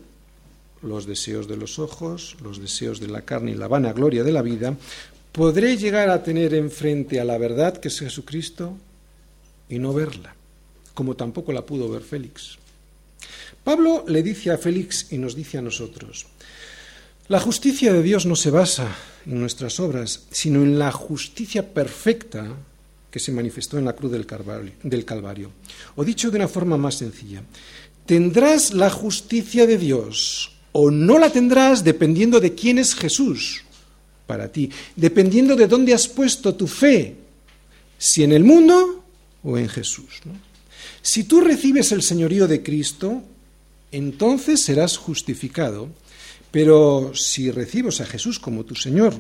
los 0.84 1.08
deseos 1.08 1.48
de 1.48 1.58
los 1.58 1.80
ojos, 1.80 2.38
los 2.44 2.62
deseos 2.62 3.00
de 3.00 3.08
la 3.08 3.24
carne 3.24 3.54
y 3.54 3.56
la 3.56 3.68
vanagloria 3.68 4.24
de 4.24 4.34
la 4.34 4.44
vida, 4.44 4.78
podré 5.32 5.78
llegar 5.78 6.12
a 6.12 6.22
tener 6.22 6.54
enfrente 6.54 7.20
a 7.20 7.26
la 7.26 7.40
verdad 7.40 7.78
que 7.78 7.88
es 7.88 7.98
Jesucristo 7.98 8.78
y 9.68 9.80
no 9.80 9.94
verla, 9.94 10.36
como 10.94 11.16
tampoco 11.16 11.52
la 11.54 11.66
pudo 11.66 11.90
ver 11.90 12.04
Félix. 12.04 12.60
Pablo 13.64 14.06
le 14.08 14.22
dice 14.22 14.52
a 14.52 14.60
Félix 14.60 15.12
y 15.12 15.18
nos 15.18 15.36
dice 15.36 15.58
a 15.58 15.64
nosotros, 15.64 16.28
la 17.30 17.40
justicia 17.40 17.92
de 17.92 18.02
Dios 18.02 18.26
no 18.26 18.36
se 18.36 18.52
basa 18.52 18.96
en 19.26 19.40
nuestras 19.40 19.80
obras, 19.80 20.24
sino 20.32 20.62
en 20.62 20.80
la 20.80 20.92
justicia 20.92 21.74
perfecta 21.74 22.48
que 23.12 23.20
se 23.20 23.32
manifestó 23.32 23.78
en 23.78 23.86
la 23.86 23.94
cruz 23.94 24.12
del 24.12 24.26
Calvario. 25.06 25.52
O 25.96 26.06
dicho 26.06 26.32
de 26.32 26.38
una 26.38 26.48
forma 26.48 26.78
más 26.78 26.96
sencilla, 26.96 27.44
tendrás 28.06 28.74
la 28.74 28.90
justicia 28.90 29.66
de 29.66 29.78
Dios 29.78 30.52
o 30.72 30.92
no 30.92 31.18
la 31.18 31.30
tendrás 31.30 31.84
dependiendo 31.84 32.40
de 32.40 32.54
quién 32.56 32.78
es 32.78 32.96
Jesús 32.96 33.64
para 34.26 34.52
ti, 34.52 34.70
dependiendo 34.96 35.56
de 35.56 35.68
dónde 35.68 35.94
has 35.94 36.08
puesto 36.08 36.56
tu 36.56 36.68
fe, 36.68 37.16
si 37.98 38.24
en 38.24 38.32
el 38.32 38.44
mundo 38.44 39.04
o 39.44 39.58
en 39.58 39.68
Jesús. 39.68 40.22
Si 41.02 41.24
tú 41.24 41.42
recibes 41.42 41.92
el 41.92 42.04
señorío 42.04 42.48
de 42.48 42.62
Cristo, 42.62 43.24
entonces 43.92 44.62
serás 44.62 44.98
justificado 44.98 45.90
pero 46.58 47.12
si 47.14 47.52
recibes 47.52 48.02
a 48.02 48.06
Jesús 48.08 48.40
como 48.40 48.66
tu 48.66 48.74
Señor, 48.74 49.14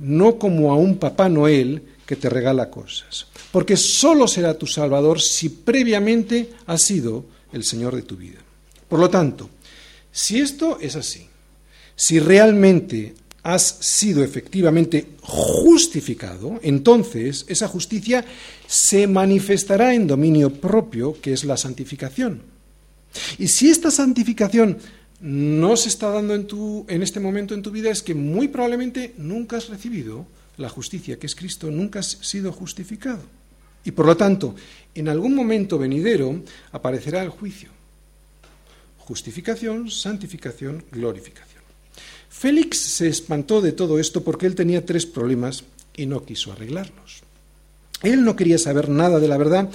no 0.00 0.40
como 0.40 0.72
a 0.72 0.76
un 0.76 0.98
Papá 0.98 1.28
Noel 1.28 1.80
que 2.04 2.16
te 2.16 2.28
regala 2.28 2.68
cosas, 2.68 3.28
porque 3.52 3.76
solo 3.76 4.26
será 4.26 4.58
tu 4.58 4.66
Salvador 4.66 5.20
si 5.20 5.50
previamente 5.50 6.50
has 6.66 6.82
sido 6.82 7.26
el 7.52 7.62
Señor 7.62 7.94
de 7.94 8.02
tu 8.02 8.16
vida. 8.16 8.40
Por 8.88 8.98
lo 8.98 9.08
tanto, 9.08 9.50
si 10.10 10.40
esto 10.40 10.78
es 10.80 10.96
así, 10.96 11.28
si 11.94 12.18
realmente 12.18 13.14
has 13.44 13.62
sido 13.62 14.24
efectivamente 14.24 15.10
justificado, 15.20 16.58
entonces 16.60 17.44
esa 17.46 17.68
justicia 17.68 18.24
se 18.66 19.06
manifestará 19.06 19.94
en 19.94 20.08
dominio 20.08 20.52
propio, 20.52 21.20
que 21.22 21.34
es 21.34 21.44
la 21.44 21.56
santificación. 21.56 22.42
Y 23.38 23.46
si 23.46 23.70
esta 23.70 23.92
santificación 23.92 24.78
no 25.24 25.74
se 25.78 25.88
está 25.88 26.10
dando 26.10 26.34
en, 26.34 26.46
tu, 26.46 26.84
en 26.86 27.02
este 27.02 27.18
momento 27.18 27.54
en 27.54 27.62
tu 27.62 27.70
vida, 27.70 27.90
es 27.90 28.02
que 28.02 28.14
muy 28.14 28.48
probablemente 28.48 29.14
nunca 29.16 29.56
has 29.56 29.70
recibido 29.70 30.26
la 30.58 30.68
justicia 30.68 31.18
que 31.18 31.26
es 31.26 31.34
Cristo, 31.34 31.70
nunca 31.70 32.00
has 32.00 32.18
sido 32.20 32.52
justificado. 32.52 33.22
Y 33.86 33.92
por 33.92 34.04
lo 34.04 34.18
tanto, 34.18 34.54
en 34.94 35.08
algún 35.08 35.34
momento 35.34 35.78
venidero 35.78 36.42
aparecerá 36.72 37.22
el 37.22 37.30
juicio. 37.30 37.70
Justificación, 38.98 39.90
santificación, 39.90 40.84
glorificación. 40.92 41.62
Félix 42.28 42.80
se 42.80 43.08
espantó 43.08 43.62
de 43.62 43.72
todo 43.72 43.98
esto 43.98 44.22
porque 44.22 44.44
él 44.44 44.54
tenía 44.54 44.84
tres 44.84 45.06
problemas 45.06 45.64
y 45.96 46.04
no 46.04 46.26
quiso 46.26 46.52
arreglarlos. 46.52 47.22
Él 48.02 48.24
no 48.24 48.36
quería 48.36 48.58
saber 48.58 48.90
nada 48.90 49.18
de 49.20 49.28
la 49.28 49.38
verdad 49.38 49.70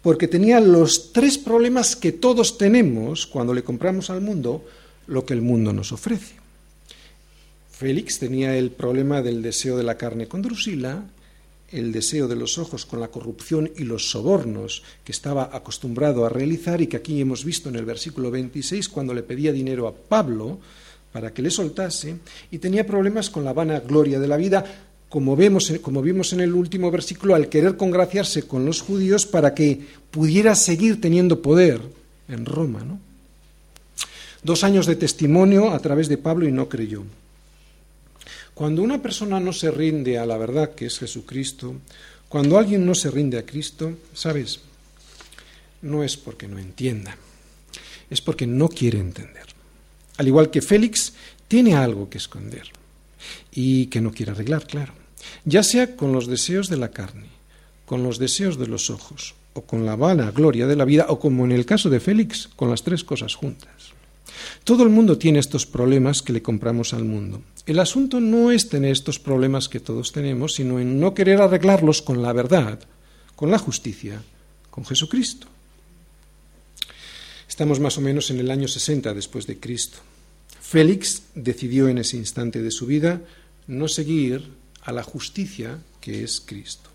porque 0.00 0.28
tenía 0.28 0.60
los 0.60 1.12
tres 1.12 1.36
problemas 1.36 1.94
que 1.94 2.12
todos 2.12 2.56
tenemos 2.56 3.26
cuando 3.26 3.52
le 3.52 3.64
compramos 3.64 4.08
al 4.08 4.22
mundo 4.22 4.64
lo 5.06 5.24
que 5.24 5.34
el 5.34 5.42
mundo 5.42 5.72
nos 5.72 5.92
ofrece. 5.92 6.34
Félix 7.70 8.18
tenía 8.18 8.56
el 8.56 8.70
problema 8.70 9.20
del 9.20 9.42
deseo 9.42 9.76
de 9.76 9.82
la 9.82 9.96
carne 9.96 10.28
con 10.28 10.42
Drusila, 10.42 11.04
el 11.70 11.90
deseo 11.90 12.28
de 12.28 12.36
los 12.36 12.56
ojos 12.58 12.86
con 12.86 13.00
la 13.00 13.08
corrupción 13.08 13.70
y 13.76 13.82
los 13.82 14.10
sobornos 14.10 14.82
que 15.02 15.10
estaba 15.10 15.50
acostumbrado 15.52 16.24
a 16.24 16.28
realizar 16.28 16.80
y 16.80 16.86
que 16.86 16.98
aquí 16.98 17.20
hemos 17.20 17.44
visto 17.44 17.68
en 17.68 17.74
el 17.74 17.84
versículo 17.84 18.30
26 18.30 18.88
cuando 18.88 19.12
le 19.12 19.24
pedía 19.24 19.52
dinero 19.52 19.88
a 19.88 19.94
Pablo, 19.94 20.60
para 21.12 21.32
que 21.32 21.42
le 21.42 21.50
soltase, 21.50 22.16
y 22.50 22.58
tenía 22.58 22.86
problemas 22.86 23.28
con 23.28 23.44
la 23.44 23.52
vana 23.52 23.80
gloria 23.80 24.20
de 24.20 24.28
la 24.28 24.36
vida, 24.36 24.64
como, 25.08 25.36
vemos, 25.36 25.72
como 25.80 26.02
vimos 26.02 26.32
en 26.32 26.40
el 26.40 26.54
último 26.54 26.90
versículo, 26.90 27.34
al 27.34 27.48
querer 27.48 27.76
congraciarse 27.76 28.44
con 28.44 28.64
los 28.64 28.80
judíos 28.80 29.26
para 29.26 29.54
que 29.54 29.80
pudiera 30.10 30.54
seguir 30.54 31.00
teniendo 31.00 31.42
poder 31.42 31.80
en 32.28 32.46
Roma. 32.46 32.84
¿no? 32.84 32.98
Dos 34.44 34.62
años 34.62 34.84
de 34.84 34.94
testimonio 34.96 35.70
a 35.70 35.78
través 35.78 36.06
de 36.08 36.18
Pablo 36.18 36.46
y 36.46 36.52
no 36.52 36.68
creyó. 36.68 37.02
Cuando 38.52 38.82
una 38.82 39.00
persona 39.00 39.40
no 39.40 39.54
se 39.54 39.70
rinde 39.70 40.18
a 40.18 40.26
la 40.26 40.36
verdad 40.36 40.74
que 40.74 40.84
es 40.84 40.98
Jesucristo, 40.98 41.74
cuando 42.28 42.58
alguien 42.58 42.84
no 42.84 42.94
se 42.94 43.10
rinde 43.10 43.38
a 43.38 43.46
Cristo, 43.46 43.96
¿sabes? 44.12 44.60
No 45.80 46.04
es 46.04 46.18
porque 46.18 46.46
no 46.46 46.58
entienda, 46.58 47.16
es 48.10 48.20
porque 48.20 48.46
no 48.46 48.68
quiere 48.68 48.98
entender. 48.98 49.46
Al 50.18 50.28
igual 50.28 50.50
que 50.50 50.60
Félix, 50.60 51.14
tiene 51.48 51.74
algo 51.74 52.10
que 52.10 52.18
esconder 52.18 52.68
y 53.50 53.86
que 53.86 54.02
no 54.02 54.12
quiere 54.12 54.32
arreglar, 54.32 54.66
claro. 54.66 54.92
Ya 55.46 55.62
sea 55.62 55.96
con 55.96 56.12
los 56.12 56.26
deseos 56.26 56.68
de 56.68 56.76
la 56.76 56.90
carne, 56.90 57.28
con 57.86 58.02
los 58.02 58.18
deseos 58.18 58.58
de 58.58 58.66
los 58.66 58.90
ojos, 58.90 59.36
o 59.54 59.62
con 59.62 59.86
la 59.86 59.96
vana 59.96 60.30
gloria 60.32 60.66
de 60.66 60.76
la 60.76 60.84
vida, 60.84 61.06
o 61.08 61.18
como 61.18 61.46
en 61.46 61.52
el 61.52 61.64
caso 61.64 61.88
de 61.88 62.00
Félix, 62.00 62.50
con 62.56 62.68
las 62.68 62.82
tres 62.82 63.04
cosas 63.04 63.34
juntas. 63.34 63.93
Todo 64.64 64.82
el 64.82 64.88
mundo 64.88 65.18
tiene 65.18 65.38
estos 65.38 65.66
problemas 65.66 66.22
que 66.22 66.32
le 66.32 66.42
compramos 66.42 66.94
al 66.94 67.04
mundo. 67.04 67.42
El 67.66 67.78
asunto 67.78 68.20
no 68.20 68.50
es 68.50 68.68
tener 68.68 68.92
estos 68.92 69.18
problemas 69.18 69.68
que 69.68 69.80
todos 69.80 70.12
tenemos, 70.12 70.54
sino 70.54 70.80
en 70.80 71.00
no 71.00 71.14
querer 71.14 71.40
arreglarlos 71.40 72.02
con 72.02 72.22
la 72.22 72.32
verdad, 72.32 72.78
con 73.36 73.50
la 73.50 73.58
justicia, 73.58 74.22
con 74.70 74.84
Jesucristo. 74.84 75.46
Estamos 77.48 77.80
más 77.80 77.98
o 77.98 78.00
menos 78.00 78.30
en 78.30 78.40
el 78.40 78.50
año 78.50 78.68
60 78.68 79.14
después 79.14 79.46
de 79.46 79.58
Cristo. 79.58 79.98
Félix 80.60 81.22
decidió 81.34 81.88
en 81.88 81.98
ese 81.98 82.16
instante 82.16 82.62
de 82.62 82.70
su 82.70 82.86
vida 82.86 83.20
no 83.66 83.86
seguir 83.88 84.50
a 84.82 84.92
la 84.92 85.02
justicia 85.02 85.78
que 86.00 86.24
es 86.24 86.40
Cristo. 86.40 86.90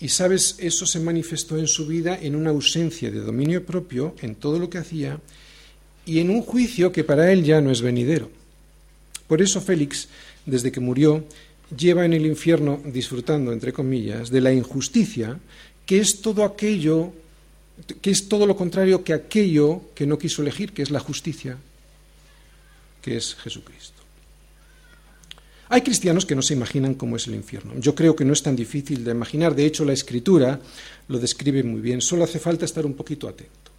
Y 0.00 0.08
sabes, 0.08 0.56
eso 0.58 0.86
se 0.86 1.00
manifestó 1.00 1.58
en 1.58 1.66
su 1.66 1.86
vida 1.86 2.18
en 2.20 2.34
una 2.34 2.50
ausencia 2.50 3.10
de 3.10 3.20
dominio 3.20 3.66
propio 3.66 4.16
en 4.22 4.34
todo 4.34 4.58
lo 4.58 4.70
que 4.70 4.78
hacía 4.78 5.20
y 6.06 6.20
en 6.20 6.30
un 6.30 6.42
juicio 6.42 6.92
que 6.92 7.04
para 7.04 7.32
él 7.32 7.44
ya 7.44 7.60
no 7.60 7.70
es 7.70 7.82
venidero. 7.82 8.30
Por 9.26 9.42
eso 9.42 9.60
Félix, 9.60 10.08
desde 10.46 10.72
que 10.72 10.80
murió, 10.80 11.24
lleva 11.76 12.04
en 12.04 12.12
el 12.12 12.26
infierno, 12.26 12.80
disfrutando, 12.84 13.52
entre 13.52 13.72
comillas, 13.72 14.30
de 14.30 14.40
la 14.40 14.52
injusticia, 14.52 15.38
que 15.86 16.00
es 16.00 16.20
todo 16.20 16.44
aquello 16.44 17.12
que 18.00 18.10
es 18.10 18.28
todo 18.28 18.46
lo 18.46 18.56
contrario 18.56 19.04
que 19.04 19.12
aquello 19.12 19.82
que 19.94 20.06
no 20.06 20.18
quiso 20.18 20.42
elegir, 20.42 20.72
que 20.72 20.82
es 20.82 20.90
la 20.90 21.00
justicia, 21.00 21.56
que 23.02 23.16
es 23.16 23.34
Jesucristo. 23.36 24.00
Hay 25.68 25.82
cristianos 25.82 26.26
que 26.26 26.34
no 26.34 26.42
se 26.42 26.54
imaginan 26.54 26.94
cómo 26.94 27.16
es 27.16 27.28
el 27.28 27.34
infierno. 27.36 27.74
Yo 27.78 27.94
creo 27.94 28.16
que 28.16 28.24
no 28.24 28.32
es 28.32 28.42
tan 28.42 28.56
difícil 28.56 29.04
de 29.04 29.12
imaginar. 29.12 29.54
De 29.54 29.64
hecho, 29.64 29.84
la 29.84 29.92
escritura 29.92 30.60
lo 31.06 31.18
describe 31.18 31.62
muy 31.62 31.80
bien. 31.80 32.00
Solo 32.00 32.24
hace 32.24 32.40
falta 32.40 32.64
estar 32.64 32.84
un 32.84 32.94
poquito 32.94 33.28
atento. 33.28 33.70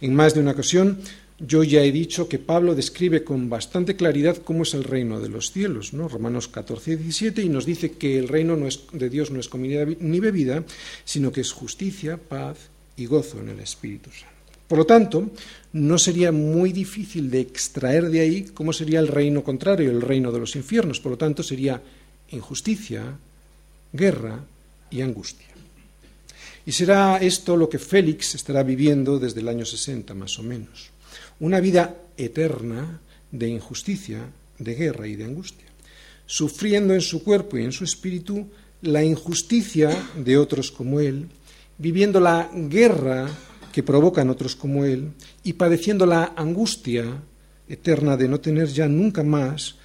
En 0.00 0.14
más 0.14 0.32
de 0.32 0.40
una 0.40 0.52
ocasión, 0.52 0.98
yo 1.40 1.64
ya 1.64 1.82
he 1.82 1.90
dicho 1.90 2.28
que 2.28 2.38
Pablo 2.38 2.74
describe 2.74 3.24
con 3.24 3.48
bastante 3.48 3.96
claridad 3.96 4.36
cómo 4.36 4.64
es 4.64 4.74
el 4.74 4.84
reino 4.84 5.20
de 5.20 5.30
los 5.30 5.52
cielos, 5.52 5.94
¿no? 5.94 6.06
Romanos 6.06 6.48
14, 6.48 6.98
17, 6.98 7.42
y 7.42 7.48
nos 7.48 7.64
dice 7.64 7.92
que 7.92 8.18
el 8.18 8.28
reino 8.28 8.58
de 8.92 9.08
Dios 9.08 9.30
no 9.30 9.40
es 9.40 9.48
comida 9.48 9.86
ni 10.00 10.20
bebida, 10.20 10.64
sino 11.04 11.32
que 11.32 11.40
es 11.40 11.52
justicia, 11.52 12.18
paz 12.18 12.58
y 12.96 13.06
gozo 13.06 13.40
en 13.40 13.48
el 13.48 13.60
Espíritu 13.60 14.10
Santo. 14.10 14.28
Por 14.68 14.78
lo 14.78 14.86
tanto, 14.86 15.30
no 15.72 15.98
sería 15.98 16.30
muy 16.30 16.72
difícil 16.72 17.30
de 17.30 17.40
extraer 17.40 18.08
de 18.10 18.20
ahí 18.20 18.42
cómo 18.54 18.72
sería 18.72 19.00
el 19.00 19.08
reino 19.08 19.42
contrario, 19.42 19.90
el 19.90 20.02
reino 20.02 20.30
de 20.30 20.38
los 20.38 20.54
infiernos. 20.54 21.00
Por 21.00 21.12
lo 21.12 21.18
tanto, 21.18 21.42
sería 21.42 21.82
injusticia, 22.30 23.18
guerra 23.92 24.44
y 24.90 25.00
angustia. 25.00 25.48
Y 26.66 26.70
será 26.70 27.18
esto 27.18 27.56
lo 27.56 27.68
que 27.68 27.80
Félix 27.80 28.36
estará 28.36 28.62
viviendo 28.62 29.18
desde 29.18 29.40
el 29.40 29.48
año 29.48 29.64
60, 29.64 30.14
más 30.14 30.38
o 30.38 30.44
menos. 30.44 30.90
Una 31.40 31.60
vida 31.60 31.96
eterna 32.16 33.00
de 33.32 33.48
injusticia, 33.48 34.20
de 34.58 34.74
guerra 34.74 35.06
y 35.06 35.16
de 35.16 35.24
angustia, 35.24 35.66
sufriendo 36.26 36.94
en 36.94 37.00
su 37.00 37.24
cuerpo 37.24 37.58
y 37.58 37.64
en 37.64 37.72
su 37.72 37.84
espíritu 37.84 38.46
la 38.82 39.02
injusticia 39.02 39.90
de 40.16 40.36
otros 40.36 40.70
como 40.70 41.00
él, 41.00 41.26
viviendo 41.78 42.20
la 42.20 42.50
guerra 42.54 43.28
que 43.72 43.82
provocan 43.82 44.30
otros 44.30 44.56
como 44.56 44.84
él 44.84 45.10
y 45.42 45.54
padeciendo 45.54 46.06
la 46.06 46.32
angustia 46.36 47.04
eterna 47.68 48.16
de 48.16 48.28
no 48.28 48.40
tener 48.40 48.68
ya 48.68 48.88
nunca 48.88 49.22
más 49.22 49.76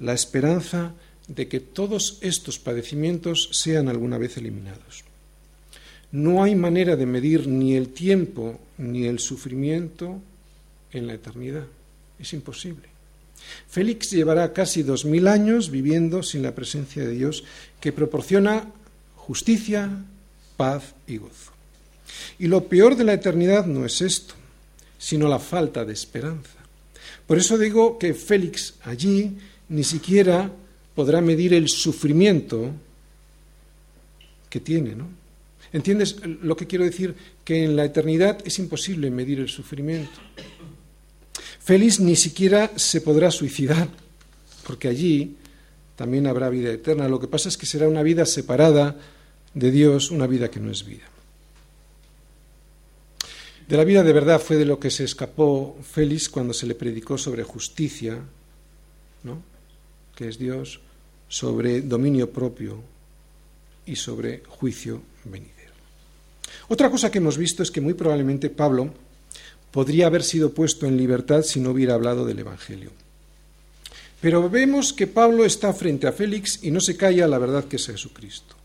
la 0.00 0.12
esperanza 0.12 0.92
de 1.28 1.46
que 1.46 1.60
todos 1.60 2.18
estos 2.20 2.58
padecimientos 2.58 3.48
sean 3.52 3.88
alguna 3.88 4.18
vez 4.18 4.36
eliminados. 4.36 5.04
No 6.10 6.42
hay 6.42 6.54
manera 6.54 6.96
de 6.96 7.06
medir 7.06 7.46
ni 7.46 7.74
el 7.74 7.88
tiempo 7.88 8.58
ni 8.78 9.04
el 9.04 9.18
sufrimiento 9.18 10.20
en 10.92 11.06
la 11.06 11.14
eternidad. 11.14 11.66
Es 12.18 12.32
imposible. 12.32 12.88
Félix 13.68 14.10
llevará 14.10 14.52
casi 14.52 14.82
dos 14.82 15.04
mil 15.04 15.28
años 15.28 15.70
viviendo 15.70 16.22
sin 16.22 16.42
la 16.42 16.54
presencia 16.54 17.04
de 17.04 17.12
Dios 17.12 17.44
que 17.80 17.92
proporciona 17.92 18.72
justicia, 19.16 19.90
paz 20.56 20.94
y 21.06 21.18
gozo. 21.18 21.52
Y 22.38 22.46
lo 22.46 22.64
peor 22.64 22.96
de 22.96 23.04
la 23.04 23.12
eternidad 23.12 23.66
no 23.66 23.84
es 23.84 24.00
esto, 24.00 24.34
sino 24.98 25.28
la 25.28 25.38
falta 25.38 25.84
de 25.84 25.92
esperanza. 25.92 26.58
Por 27.26 27.38
eso 27.38 27.58
digo 27.58 27.98
que 27.98 28.14
Félix 28.14 28.74
allí 28.82 29.36
ni 29.68 29.84
siquiera 29.84 30.50
podrá 30.94 31.20
medir 31.20 31.54
el 31.54 31.68
sufrimiento 31.68 32.72
que 34.48 34.60
tiene, 34.60 34.94
¿no? 34.94 35.06
¿Entiendes 35.72 36.16
lo 36.24 36.56
que 36.56 36.66
quiero 36.66 36.84
decir? 36.84 37.14
Que 37.44 37.64
en 37.64 37.76
la 37.76 37.84
eternidad 37.84 38.38
es 38.44 38.58
imposible 38.58 39.10
medir 39.10 39.38
el 39.40 39.48
sufrimiento. 39.48 40.18
Félix 41.68 42.00
ni 42.00 42.16
siquiera 42.16 42.72
se 42.76 43.02
podrá 43.02 43.30
suicidar, 43.30 43.88
porque 44.64 44.88
allí 44.88 45.36
también 45.96 46.26
habrá 46.26 46.48
vida 46.48 46.72
eterna. 46.72 47.10
Lo 47.10 47.20
que 47.20 47.28
pasa 47.28 47.50
es 47.50 47.58
que 47.58 47.66
será 47.66 47.86
una 47.86 48.02
vida 48.02 48.24
separada 48.24 48.96
de 49.52 49.70
Dios, 49.70 50.10
una 50.10 50.26
vida 50.26 50.50
que 50.50 50.60
no 50.60 50.70
es 50.70 50.86
vida. 50.86 51.04
De 53.68 53.76
la 53.76 53.84
vida 53.84 54.02
de 54.02 54.14
verdad 54.14 54.40
fue 54.40 54.56
de 54.56 54.64
lo 54.64 54.80
que 54.80 54.90
se 54.90 55.04
escapó 55.04 55.76
Félix 55.82 56.30
cuando 56.30 56.54
se 56.54 56.66
le 56.66 56.74
predicó 56.74 57.18
sobre 57.18 57.42
justicia, 57.42 58.16
¿no? 59.24 59.42
que 60.16 60.26
es 60.26 60.38
Dios, 60.38 60.80
sobre 61.28 61.82
dominio 61.82 62.32
propio 62.32 62.80
y 63.84 63.94
sobre 63.94 64.42
juicio 64.48 65.02
venidero. 65.26 65.74
Otra 66.68 66.90
cosa 66.90 67.10
que 67.10 67.18
hemos 67.18 67.36
visto 67.36 67.62
es 67.62 67.70
que 67.70 67.82
muy 67.82 67.92
probablemente 67.92 68.48
Pablo 68.48 68.90
podría 69.70 70.06
haber 70.06 70.22
sido 70.22 70.52
puesto 70.52 70.86
en 70.86 70.96
libertad 70.96 71.42
si 71.42 71.60
no 71.60 71.70
hubiera 71.70 71.94
hablado 71.94 72.24
del 72.24 72.38
Evangelio. 72.38 72.90
Pero 74.20 74.50
vemos 74.50 74.92
que 74.92 75.06
Pablo 75.06 75.44
está 75.44 75.72
frente 75.72 76.06
a 76.06 76.12
Félix 76.12 76.60
y 76.62 76.70
no 76.70 76.80
se 76.80 76.96
calla 76.96 77.28
la 77.28 77.38
verdad 77.38 77.64
que 77.64 77.76
es 77.76 77.86
Jesucristo. 77.86 78.56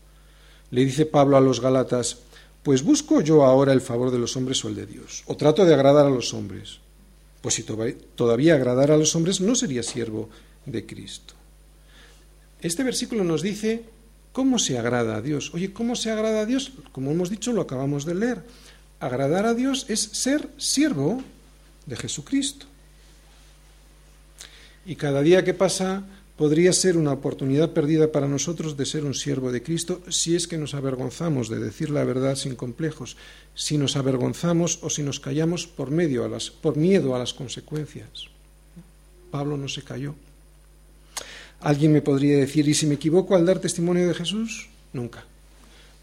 Le 0.70 0.84
dice 0.84 1.06
Pablo 1.06 1.36
a 1.36 1.40
los 1.40 1.60
Galatas, 1.60 2.18
pues 2.62 2.82
busco 2.82 3.20
yo 3.20 3.44
ahora 3.44 3.72
el 3.72 3.80
favor 3.80 4.10
de 4.10 4.18
los 4.18 4.36
hombres 4.36 4.64
o 4.64 4.68
el 4.68 4.74
de 4.74 4.86
Dios, 4.86 5.22
o 5.26 5.36
trato 5.36 5.64
de 5.64 5.74
agradar 5.74 6.06
a 6.06 6.10
los 6.10 6.34
hombres. 6.34 6.80
Pues 7.40 7.54
si 7.54 7.62
todavía 7.62 8.54
agradara 8.54 8.94
a 8.94 8.98
los 8.98 9.14
hombres, 9.14 9.40
no 9.40 9.54
sería 9.54 9.82
siervo 9.82 10.30
de 10.64 10.86
Cristo. 10.86 11.34
Este 12.60 12.82
versículo 12.82 13.22
nos 13.22 13.42
dice 13.42 13.84
cómo 14.32 14.58
se 14.58 14.78
agrada 14.78 15.16
a 15.16 15.20
Dios. 15.20 15.52
Oye, 15.52 15.72
¿cómo 15.72 15.94
se 15.94 16.10
agrada 16.10 16.40
a 16.40 16.46
Dios? 16.46 16.72
Como 16.90 17.10
hemos 17.10 17.28
dicho, 17.28 17.52
lo 17.52 17.60
acabamos 17.60 18.06
de 18.06 18.14
leer. 18.14 18.42
Agradar 19.04 19.44
a 19.44 19.52
Dios 19.52 19.84
es 19.90 20.00
ser 20.00 20.48
siervo 20.56 21.22
de 21.84 21.94
Jesucristo. 21.94 22.64
Y 24.86 24.96
cada 24.96 25.20
día 25.20 25.44
que 25.44 25.52
pasa 25.52 26.04
podría 26.38 26.72
ser 26.72 26.96
una 26.96 27.12
oportunidad 27.12 27.74
perdida 27.74 28.10
para 28.10 28.28
nosotros 28.28 28.78
de 28.78 28.86
ser 28.86 29.04
un 29.04 29.12
siervo 29.12 29.52
de 29.52 29.62
Cristo 29.62 30.00
si 30.08 30.34
es 30.34 30.48
que 30.48 30.56
nos 30.56 30.72
avergonzamos 30.72 31.50
de 31.50 31.58
decir 31.58 31.90
la 31.90 32.02
verdad 32.04 32.34
sin 32.34 32.56
complejos, 32.56 33.18
si 33.54 33.76
nos 33.76 33.96
avergonzamos 33.96 34.78
o 34.80 34.88
si 34.88 35.02
nos 35.02 35.20
callamos 35.20 35.66
por, 35.66 35.90
medio 35.90 36.24
a 36.24 36.28
las, 36.28 36.48
por 36.48 36.78
miedo 36.78 37.14
a 37.14 37.18
las 37.18 37.34
consecuencias. 37.34 38.08
Pablo 39.30 39.58
no 39.58 39.68
se 39.68 39.82
cayó. 39.82 40.14
Alguien 41.60 41.92
me 41.92 42.00
podría 42.00 42.38
decir, 42.38 42.66
¿y 42.66 42.72
si 42.72 42.86
me 42.86 42.94
equivoco 42.94 43.36
al 43.36 43.44
dar 43.44 43.58
testimonio 43.58 44.08
de 44.08 44.14
Jesús? 44.14 44.70
Nunca. 44.94 45.26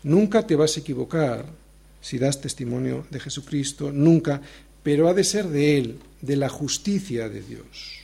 Nunca 0.03 0.45
te 0.45 0.55
vas 0.55 0.77
a 0.77 0.81
equivocar 0.81 1.60
si 2.01 2.17
das 2.17 2.41
testimonio 2.41 3.05
de 3.09 3.19
Jesucristo, 3.19 3.91
nunca, 3.93 4.41
pero 4.83 5.07
ha 5.07 5.13
de 5.13 5.23
ser 5.23 5.47
de 5.47 5.77
Él, 5.77 5.99
de 6.21 6.35
la 6.35 6.49
justicia 6.49 7.29
de 7.29 7.41
Dios. 7.41 8.01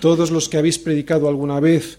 Todos 0.00 0.30
los 0.30 0.48
que 0.48 0.58
habéis 0.58 0.78
predicado 0.78 1.28
alguna 1.28 1.60
vez 1.60 1.98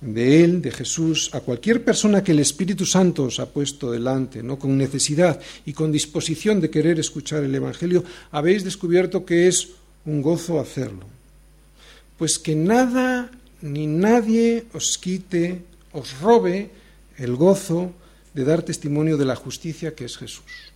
de 0.00 0.44
Él, 0.44 0.62
de 0.62 0.70
Jesús, 0.70 1.30
a 1.32 1.40
cualquier 1.40 1.84
persona 1.84 2.24
que 2.24 2.32
el 2.32 2.40
Espíritu 2.40 2.84
Santo 2.84 3.24
os 3.24 3.40
ha 3.40 3.52
puesto 3.52 3.92
delante, 3.92 4.42
¿no? 4.42 4.58
con 4.58 4.76
necesidad 4.76 5.40
y 5.64 5.72
con 5.72 5.92
disposición 5.92 6.60
de 6.60 6.70
querer 6.70 6.98
escuchar 6.98 7.44
el 7.44 7.54
Evangelio, 7.54 8.04
habéis 8.30 8.64
descubierto 8.64 9.24
que 9.24 9.48
es 9.48 9.68
un 10.04 10.22
gozo 10.22 10.60
hacerlo. 10.60 11.04
Pues 12.18 12.38
que 12.38 12.54
nada 12.54 13.30
ni 13.60 13.86
nadie 13.86 14.64
os 14.72 14.96
quite, 14.96 15.62
os 15.92 16.20
robe 16.20 16.70
el 17.18 17.36
gozo 17.36 17.92
de 18.36 18.44
dar 18.44 18.60
testimonio 18.60 19.16
de 19.16 19.24
la 19.24 19.34
justicia 19.34 19.96
que 19.96 20.04
es 20.04 20.20
Jesús. 20.20 20.68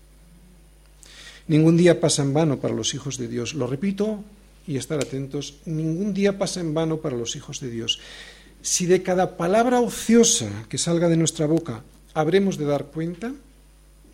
Ningún 1.47 1.77
día 1.77 2.01
pasa 2.01 2.23
en 2.23 2.33
vano 2.33 2.57
para 2.57 2.73
los 2.73 2.95
hijos 2.95 3.19
de 3.19 3.29
Dios. 3.29 3.53
Lo 3.53 3.67
repito 3.67 4.25
y 4.67 4.79
estar 4.79 4.99
atentos, 4.99 5.61
ningún 5.67 6.15
día 6.15 6.39
pasa 6.39 6.61
en 6.61 6.73
vano 6.73 7.05
para 7.05 7.19
los 7.19 7.37
hijos 7.37 7.61
de 7.61 7.69
Dios. 7.69 8.01
Si 8.63 8.87
de 8.87 9.03
cada 9.03 9.37
palabra 9.37 9.81
ociosa 9.81 10.49
que 10.71 10.79
salga 10.79 11.09
de 11.09 11.19
nuestra 11.19 11.45
boca 11.45 11.85
habremos 12.15 12.57
de 12.57 12.65
dar 12.65 12.87
cuenta, 12.87 13.33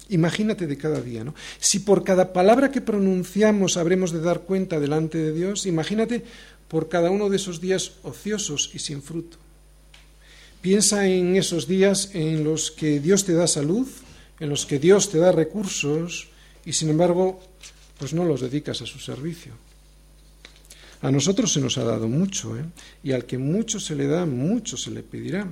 imagínate 0.08 0.66
de 0.66 0.76
cada 0.76 1.00
día, 1.00 1.22
¿no? 1.22 1.34
Si 1.60 1.78
por 1.78 2.02
cada 2.02 2.32
palabra 2.32 2.72
que 2.72 2.80
pronunciamos 2.80 3.76
habremos 3.76 4.10
de 4.10 4.22
dar 4.22 4.40
cuenta 4.40 4.80
delante 4.80 5.18
de 5.18 5.32
Dios, 5.32 5.66
imagínate 5.66 6.24
por 6.66 6.88
cada 6.88 7.10
uno 7.10 7.30
de 7.30 7.36
esos 7.36 7.60
días 7.60 7.92
ociosos 8.02 8.70
y 8.74 8.80
sin 8.80 9.02
fruto. 9.02 9.38
Piensa 10.60 11.06
en 11.06 11.36
esos 11.36 11.66
días 11.66 12.10
en 12.14 12.44
los 12.44 12.70
que 12.70 13.00
Dios 13.00 13.24
te 13.24 13.34
da 13.34 13.46
salud, 13.46 13.86
en 14.40 14.48
los 14.48 14.66
que 14.66 14.78
Dios 14.78 15.10
te 15.10 15.18
da 15.18 15.32
recursos 15.32 16.28
y 16.64 16.72
sin 16.72 16.90
embargo, 16.90 17.40
pues 17.98 18.12
no 18.12 18.24
los 18.24 18.40
dedicas 18.40 18.82
a 18.82 18.86
su 18.86 18.98
servicio. 18.98 19.52
A 21.02 21.10
nosotros 21.10 21.52
se 21.52 21.60
nos 21.60 21.78
ha 21.78 21.84
dado 21.84 22.08
mucho, 22.08 22.56
¿eh? 22.58 22.64
y 23.04 23.12
al 23.12 23.26
que 23.26 23.38
mucho 23.38 23.78
se 23.78 23.94
le 23.94 24.06
da, 24.06 24.26
mucho 24.26 24.76
se 24.76 24.90
le 24.90 25.02
pedirá. 25.02 25.48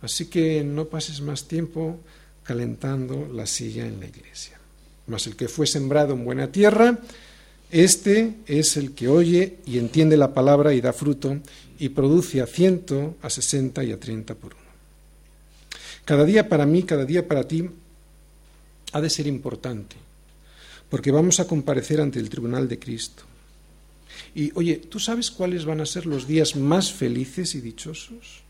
Así 0.00 0.26
que 0.26 0.62
no 0.64 0.86
pases 0.86 1.20
más 1.20 1.48
tiempo 1.48 2.00
calentando 2.42 3.28
la 3.32 3.46
silla 3.46 3.86
en 3.86 4.00
la 4.00 4.06
iglesia. 4.06 4.58
Mas 5.06 5.26
el 5.26 5.36
que 5.36 5.48
fue 5.48 5.66
sembrado 5.66 6.14
en 6.14 6.24
buena 6.24 6.52
tierra, 6.52 6.98
este 7.70 8.34
es 8.46 8.76
el 8.76 8.92
que 8.92 9.08
oye 9.08 9.56
y 9.66 9.78
entiende 9.78 10.16
la 10.16 10.32
palabra 10.32 10.74
y 10.74 10.80
da 10.80 10.92
fruto 10.92 11.38
y 11.84 11.90
produce 11.90 12.40
a 12.40 12.46
ciento, 12.46 13.18
a 13.20 13.28
sesenta 13.28 13.84
y 13.84 13.92
a 13.92 14.00
treinta 14.00 14.34
por 14.34 14.54
uno. 14.54 14.72
Cada 16.06 16.24
día 16.24 16.48
para 16.48 16.64
mí, 16.64 16.82
cada 16.82 17.04
día 17.04 17.28
para 17.28 17.46
ti, 17.46 17.68
ha 18.92 19.00
de 19.02 19.10
ser 19.10 19.26
importante, 19.26 19.94
porque 20.88 21.10
vamos 21.10 21.40
a 21.40 21.46
comparecer 21.46 22.00
ante 22.00 22.18
el 22.18 22.30
tribunal 22.30 22.68
de 22.68 22.78
Cristo. 22.78 23.24
Y 24.34 24.50
oye, 24.54 24.76
¿tú 24.76 24.98
sabes 24.98 25.30
cuáles 25.30 25.66
van 25.66 25.82
a 25.82 25.84
ser 25.84 26.06
los 26.06 26.26
días 26.26 26.56
más 26.56 26.90
felices 26.90 27.54
y 27.54 27.60
dichosos? 27.60 28.40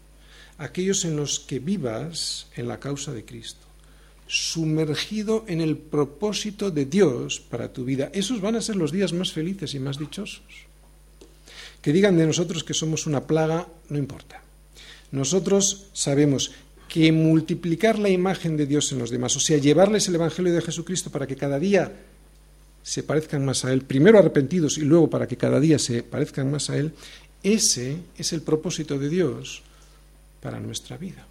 Aquellos 0.56 1.04
en 1.04 1.16
los 1.16 1.40
que 1.40 1.58
vivas 1.58 2.46
en 2.54 2.68
la 2.68 2.78
causa 2.78 3.12
de 3.12 3.24
Cristo, 3.24 3.66
sumergido 4.28 5.44
en 5.48 5.60
el 5.60 5.76
propósito 5.76 6.70
de 6.70 6.84
Dios 6.84 7.40
para 7.40 7.72
tu 7.72 7.84
vida. 7.84 8.12
Esos 8.14 8.40
van 8.40 8.54
a 8.54 8.62
ser 8.62 8.76
los 8.76 8.92
días 8.92 9.12
más 9.12 9.32
felices 9.32 9.74
y 9.74 9.80
más 9.80 9.98
dichosos. 9.98 10.63
Que 11.84 11.92
digan 11.92 12.16
de 12.16 12.24
nosotros 12.24 12.64
que 12.64 12.72
somos 12.72 13.06
una 13.06 13.28
plaga, 13.28 13.68
no 13.90 13.98
importa. 13.98 14.40
Nosotros 15.12 15.88
sabemos 15.92 16.52
que 16.88 17.12
multiplicar 17.12 17.98
la 17.98 18.08
imagen 18.08 18.56
de 18.56 18.64
Dios 18.64 18.90
en 18.92 19.00
los 19.00 19.10
demás, 19.10 19.36
o 19.36 19.40
sea, 19.40 19.58
llevarles 19.58 20.08
el 20.08 20.14
Evangelio 20.14 20.54
de 20.54 20.62
Jesucristo 20.62 21.10
para 21.10 21.26
que 21.26 21.36
cada 21.36 21.58
día 21.58 21.92
se 22.82 23.02
parezcan 23.02 23.44
más 23.44 23.66
a 23.66 23.72
Él, 23.72 23.82
primero 23.82 24.18
arrepentidos 24.18 24.78
y 24.78 24.80
luego 24.80 25.10
para 25.10 25.28
que 25.28 25.36
cada 25.36 25.60
día 25.60 25.78
se 25.78 26.02
parezcan 26.02 26.50
más 26.50 26.70
a 26.70 26.78
Él, 26.78 26.94
ese 27.42 27.98
es 28.16 28.32
el 28.32 28.40
propósito 28.40 28.98
de 28.98 29.10
Dios 29.10 29.62
para 30.40 30.60
nuestra 30.60 30.96
vida. 30.96 31.26